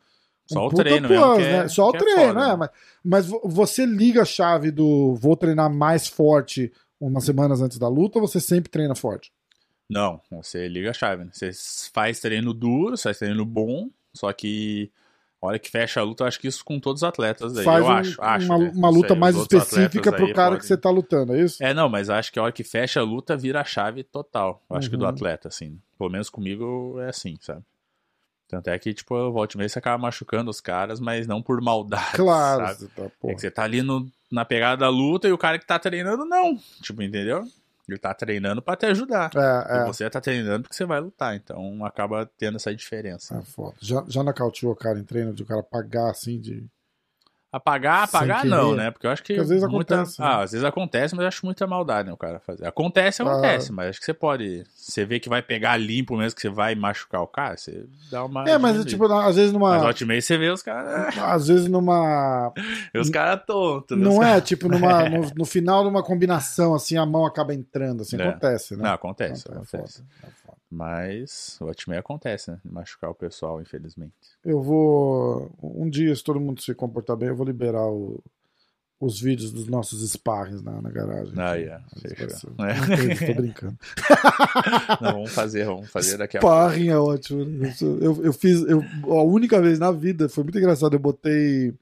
[0.46, 1.36] Só um o treino plus.
[1.38, 1.68] Que é, né?
[1.68, 2.48] Só o é treino, foda, né?
[2.48, 2.56] né?
[2.56, 2.70] Mas,
[3.02, 7.88] mas vo- você liga a chave do vou treinar mais forte umas semanas antes da
[7.88, 9.32] luta ou você sempre treina forte?
[9.88, 11.30] Não, você liga a chave, né?
[11.32, 11.50] Você
[11.92, 14.90] faz treino duro, faz treino bom, só que
[15.40, 17.84] hora que fecha a luta, eu acho que isso com todos os atletas aí, Faz
[17.84, 18.72] eu um- acho, acho, uma, né?
[18.74, 21.62] uma luta sei, mais específica pro cara podem- que você tá lutando, é isso?
[21.62, 24.62] É, não, mas acho que a hora que fecha a luta, vira a chave total.
[24.70, 25.10] Eu Acho que do Uhum.
[25.10, 25.78] atleta, assim.
[25.98, 27.62] Pelo menos comigo é assim, sabe?
[28.48, 31.42] Tanto é que, tipo, eu volto e meia você acaba machucando os caras, mas não
[31.42, 32.66] por maldade, Claro.
[32.76, 32.88] sabe?
[32.94, 35.66] tá, É que você tá ali no, na pegada da luta e o cara que
[35.66, 36.56] tá treinando, não.
[36.80, 37.44] Tipo, entendeu?
[37.88, 39.30] Ele tá treinando pra te ajudar.
[39.34, 39.84] É, E é.
[39.84, 41.36] você tá treinando porque você vai lutar.
[41.36, 43.36] Então acaba tendo essa diferença.
[43.38, 43.76] É foda.
[43.80, 46.66] Já, já nocauteou o cara em treino de o cara pagar assim de.
[47.52, 48.50] Apagar, Sem apagar querer.
[48.54, 48.90] não, né?
[48.90, 49.28] Porque eu acho que.
[49.32, 49.94] Porque às vezes muita...
[49.94, 50.26] acontece, né?
[50.26, 52.12] Ah, às vezes acontece, mas eu acho muita maldade, né?
[52.12, 52.66] O cara fazer.
[52.66, 54.64] Acontece, acontece, mas acho que você pode.
[54.74, 58.24] Você vê que vai pegar limpo mesmo, que você vai machucar o cara, você dá
[58.24, 58.44] uma.
[58.48, 59.86] É, mas tipo, às vezes Mas numa.
[59.86, 61.16] ultimate você vê os caras.
[61.18, 62.52] Às vezes numa.
[62.94, 63.96] os caras tontos?
[63.96, 68.02] Não é, tipo, numa, no, no final de uma combinação, assim, a mão acaba entrando,
[68.02, 68.28] assim, É.
[68.28, 68.82] acontece, né?
[68.82, 69.98] Não, acontece, É acontece.
[69.98, 70.56] foda, é foda.
[70.70, 72.58] Mas o ultimate acontece, né?
[72.64, 74.12] Machucar o pessoal, infelizmente.
[74.44, 75.50] Eu vou.
[75.62, 78.22] Um dia, se todo mundo se comportar bem, eu vou liberar o-
[78.98, 81.34] os vídeos dos nossos sparrings na, na garagem.
[81.36, 82.30] Ah, yeah, Vai fechou.
[82.30, 83.26] ser- É.
[83.34, 83.78] Tô brincando.
[85.00, 86.56] Não, vamos fazer, vamos fazer daqui a pouco.
[86.56, 87.42] Sparring é ótimo.
[88.00, 88.62] Eu, eu fiz.
[88.62, 90.94] Eu, a única vez na vida, foi muito engraçado.
[90.94, 91.74] Eu botei.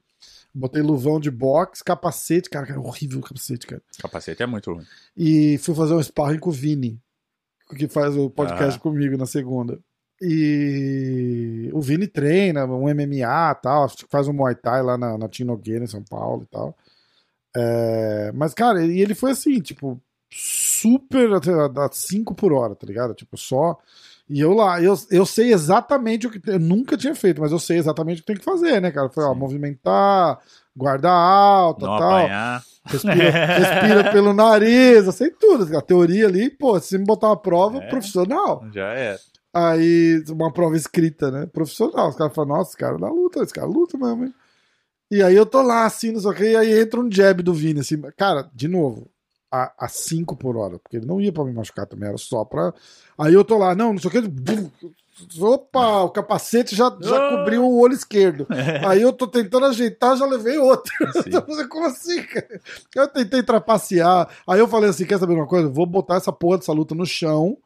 [0.57, 3.81] Botei luvão de boxe, capacete, cara, cara, horrível o capacete, cara.
[3.99, 4.85] Capacete é muito ruim.
[5.17, 6.97] E fui fazer um sparring com o Vini,
[7.77, 8.81] que faz o podcast Ah.
[8.81, 9.79] comigo na segunda.
[10.21, 15.29] E o Vini treina um MMA e tal, faz um Muay Thai lá na, na
[15.45, 16.75] Nogueira, em São Paulo e tal.
[17.55, 19.99] É, mas, cara, e ele foi assim, tipo,
[20.31, 23.13] super a 5 por hora, tá ligado?
[23.13, 23.77] Tipo, só.
[24.27, 26.41] E eu lá, eu, eu sei exatamente o que.
[26.49, 29.07] Eu nunca tinha feito, mas eu sei exatamente o que tem que fazer, né, cara?
[29.09, 30.39] Foi, ó, movimentar,
[30.75, 32.17] guarda alta Não tal.
[32.17, 32.63] apanhar.
[32.85, 33.13] Respira,
[33.55, 35.77] respira pelo nariz, eu sei tudo.
[35.77, 37.87] A teoria ali, pô, se me botar uma prova, É.
[37.87, 38.65] profissional.
[38.73, 39.17] Já é.
[39.53, 41.45] Aí, uma prova escrita, né?
[41.45, 42.09] Profissional.
[42.09, 44.33] Os caras falam, nossa, esse cara dá luta, esse cara luta mesmo, hein?
[45.11, 47.41] E aí eu tô lá, assim, não sei o que, e aí entra um jab
[47.43, 49.07] do Vini, assim, cara, de novo,
[49.77, 52.73] a 5 por hora, porque ele não ia pra me machucar também, era só pra.
[53.17, 54.29] Aí eu tô lá, não, não sei o que,
[55.39, 57.29] opa, o capacete já, já Ah.
[57.37, 58.45] cobriu o olho esquerdo.
[58.85, 60.91] Aí eu tô tentando ajeitar, já levei outro.
[61.69, 62.59] Como assim, cara?
[62.95, 64.29] Eu tentei trapacear.
[64.47, 65.69] Aí eu falei assim: quer saber uma coisa?
[65.69, 67.57] Vou botar essa porra dessa luta no chão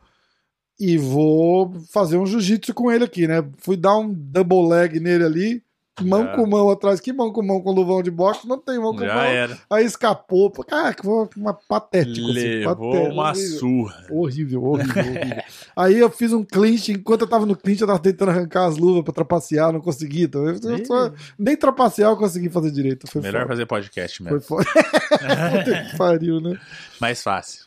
[0.80, 3.44] e vou fazer um jiu-jitsu com ele aqui, né?
[3.58, 5.64] Fui dar um double leg nele ali,
[6.04, 6.36] mão Já.
[6.36, 7.00] com mão atrás.
[7.00, 8.48] Que mão com mão com luvão de boxe?
[8.48, 9.24] Não tem mão com Já mão.
[9.24, 9.58] era.
[9.70, 10.50] Aí escapou.
[10.52, 12.30] Cara, que foi uma patético.
[12.30, 13.60] assim, Levou uma horrível.
[13.60, 14.06] surra.
[14.10, 15.44] Horrível, horrível, horrível.
[15.76, 18.78] Aí eu fiz um clinch, enquanto eu tava no clinch, eu tava tentando arrancar as
[18.78, 20.24] luvas pra trapacear, não consegui.
[20.24, 23.08] Então, eu só- nem trapacear eu consegui fazer direito.
[23.10, 23.54] Foi Melhor foda.
[23.54, 24.42] fazer podcast Foi mesmo.
[24.42, 24.66] foda.
[24.70, 26.60] Puta que pariu, né?
[27.00, 27.64] Mais fácil.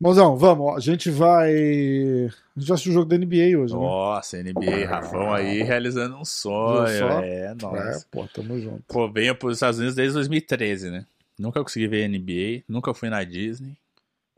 [0.00, 1.50] Mãozão, vamos, a gente vai.
[1.52, 3.80] A gente vai assistir o jogo da NBA hoje, né?
[3.80, 6.86] Nossa, NBA, Rafão aí realizando um sonho.
[6.86, 7.20] Viu só?
[7.20, 8.06] É, É, nossa.
[8.10, 8.82] pô, tamo junto.
[8.88, 11.04] Pô, venho pros Estados Unidos desde 2013, né?
[11.38, 13.76] Nunca consegui ver NBA, nunca fui na Disney.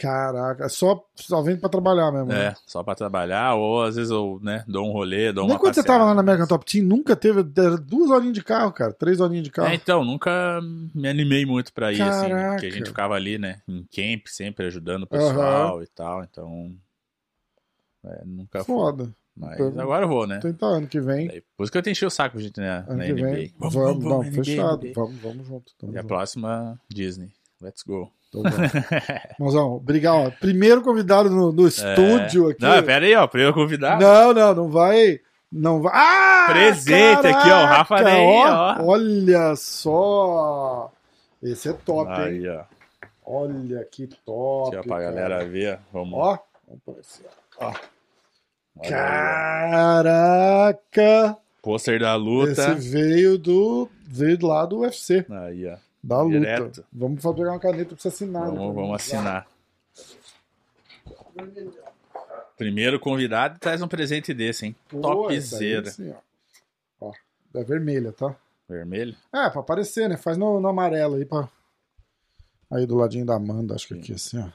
[0.03, 2.27] Caraca, só, só vem pra trabalhar mesmo.
[2.27, 2.47] né?
[2.49, 5.59] É, só pra trabalhar, ou às vezes eu, né, dou um rolê, dou Nem uma
[5.61, 5.99] quando você passeada.
[6.01, 8.93] tava lá na American Top Team, nunca teve duas horinhas de carro, cara.
[8.93, 9.69] Três horinhas de carro.
[9.69, 10.61] É, então, nunca
[10.95, 12.51] me animei muito pra ir, assim, Caraca.
[12.53, 16.75] porque a gente ficava ali, né, em camp, sempre ajudando o pessoal e tal, então...
[18.05, 18.75] é, nunca fui.
[18.75, 19.15] Foda.
[19.35, 20.41] Mas Então, agora eu vou, né?
[20.41, 21.29] Tentar ano que vem.
[21.29, 23.31] Daí, Por isso que eu tenho enchido o saco gente na, Ano na que NBA.
[23.31, 23.55] vem.
[23.59, 24.87] Vamos, vamos, NBA, fechado.
[24.87, 24.93] NBA.
[24.95, 25.73] Vamos, vamos junto.
[25.79, 26.09] Tamo E a junto.
[26.09, 27.33] próxima, Disney.
[27.61, 28.13] Let's go.
[28.35, 28.73] Então, vamos.
[29.39, 30.29] Mãozão, obrigado.
[30.29, 30.31] ó.
[30.31, 32.63] Primeiro convidado no, no estúdio aqui.
[32.63, 33.27] Não, pera aí, ó.
[33.27, 34.03] Primeiro convidado.
[34.03, 35.21] Não, não, não vai.
[35.53, 35.93] Não vai.
[35.95, 36.47] Ah!
[36.51, 38.83] Presente aqui, ó, o Rafa caraca, Ney, ó.
[38.87, 40.91] Olha só.
[41.43, 42.27] Esse é top, hein?
[42.27, 42.63] Aí, ó.
[43.25, 44.77] Olha que top.
[44.77, 45.13] Ó, pra cara.
[45.13, 45.79] galera ver.
[45.93, 46.19] Vamos.
[46.19, 47.23] Ó, vamos
[47.61, 47.67] ó.
[47.67, 47.75] Ó.
[48.79, 50.73] Olha Caraca!
[51.31, 51.37] ó.
[51.63, 52.73] Pôster da luta.
[52.73, 53.89] Esse veio do.
[54.07, 55.77] Veio lá do UFC, Aí, ó.
[56.03, 56.39] Da luta.
[56.39, 56.85] Direto.
[56.93, 58.47] Vamos pegar uma caneta pra você assinar.
[58.47, 58.73] Vamos, né?
[58.83, 59.47] vamos assinar.
[62.57, 64.77] Primeiro convidado traz um presente desse, hein?
[64.89, 65.89] Pô, Topzera.
[65.89, 66.13] assim,
[67.01, 67.09] ó.
[67.09, 67.13] ó.
[67.55, 68.35] É vermelha, tá?
[68.69, 69.17] Vermelho?
[69.33, 70.17] É, pra aparecer, né?
[70.17, 71.49] Faz no, no amarelo aí, pra...
[72.71, 74.49] Aí do ladinho da Amanda, acho que aqui, assim, ó.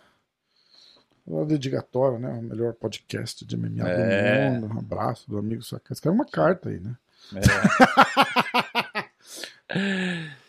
[1.27, 2.29] O dedicatório, né?
[2.29, 4.51] O melhor podcast de MMA É.
[4.59, 4.75] do mundo.
[4.75, 5.91] Um abraço do amigo Saca.
[5.91, 6.95] Escreve uma carta aí, né?
[9.69, 10.29] É.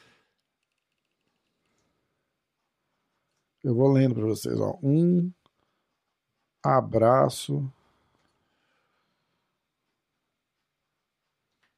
[3.69, 4.79] Eu vou lendo pra vocês, ó.
[4.83, 5.31] Um
[6.65, 7.71] abraço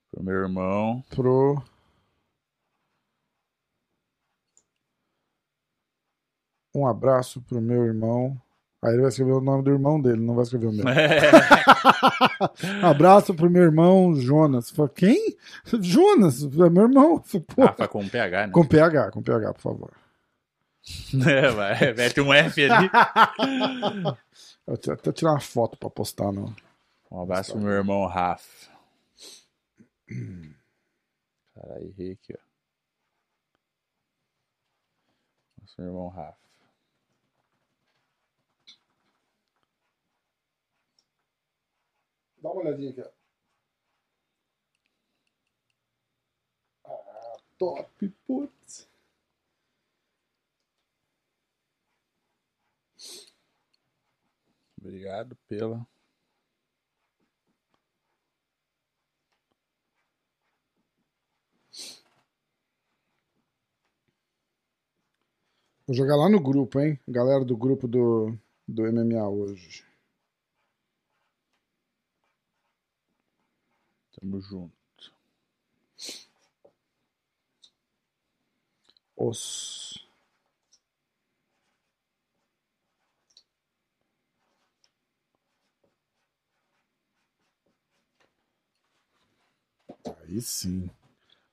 [0.09, 1.03] Pro meu irmão.
[1.11, 1.61] pro
[6.73, 8.41] um abraço pro meu irmão
[8.81, 10.89] Aí ele vai escrever o nome do irmão dele, não vai escrever o meu.
[10.89, 11.21] É.
[12.87, 14.71] Abraço pro meu irmão Jonas.
[14.71, 15.37] Fala, quem?
[15.81, 17.19] Jonas, é meu irmão.
[17.55, 18.53] Pô, Rafa com PH, né?
[18.53, 19.91] com PH, com PH, por favor.
[21.29, 22.91] É, vai, mete um F ali.
[24.67, 26.55] Eu vou até tirar uma foto pra postar no.
[27.11, 28.71] Um abraço pro meu irmão Rafa.
[31.55, 32.39] Caralho, errei aqui, ó.
[35.61, 36.39] Nosso irmão Rafa.
[42.43, 43.11] Dá uma olhadinha aqui, ó.
[46.85, 48.90] Ah, top, putz.
[54.81, 55.87] Obrigado pela.
[65.87, 66.99] Vou jogar lá no grupo, hein?
[67.07, 69.85] Galera do grupo do, do MMA hoje.
[74.13, 74.73] Tamo junto.
[79.17, 80.10] Os.
[90.29, 90.89] Aí sim.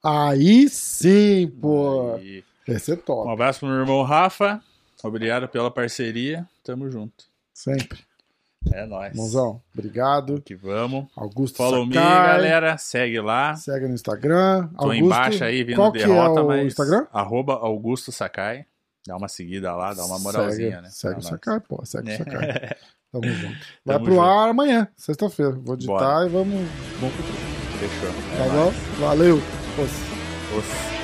[0.04, 2.16] Aí sim, pô.
[2.16, 2.44] Aí.
[2.68, 3.32] Esse é Um top.
[3.32, 4.62] abraço pro meu irmão Rafa.
[5.04, 6.48] Obrigado pela parceria.
[6.64, 7.26] Tamo junto.
[7.54, 8.00] Sempre.
[8.74, 9.16] É nóis.
[9.16, 10.42] Mãozão, obrigado.
[10.42, 11.06] Que vamos.
[11.16, 12.28] Augusto Follow me, Sakai.
[12.28, 12.78] galera.
[12.78, 13.56] Segue lá.
[13.56, 14.68] Segue no Instagram.
[14.70, 16.66] Tô Augusto, embaixo aí vindo qual que derrota, é o mas.
[16.68, 17.08] Instagram?
[17.14, 18.66] Arroba Augusto Sakai.
[19.08, 20.90] Dá uma seguida lá, dá uma moralzinha, segue, né?
[20.90, 21.30] Segue Pra o nós.
[21.30, 21.86] Sakai, pô.
[21.86, 22.18] Segue o É.
[22.18, 22.76] Sakai.
[23.10, 23.58] Tamo junto.
[23.86, 24.26] Vai Tamo pro junto.
[24.26, 25.52] ar amanhã, sexta-feira.
[25.54, 26.26] Vou editar Bora.
[26.26, 26.68] e vamos.
[27.00, 28.10] vamos pro- Fechou.
[28.38, 28.74] Tá É bom?
[29.00, 29.42] Valeu.
[29.78, 30.97] Os- Os-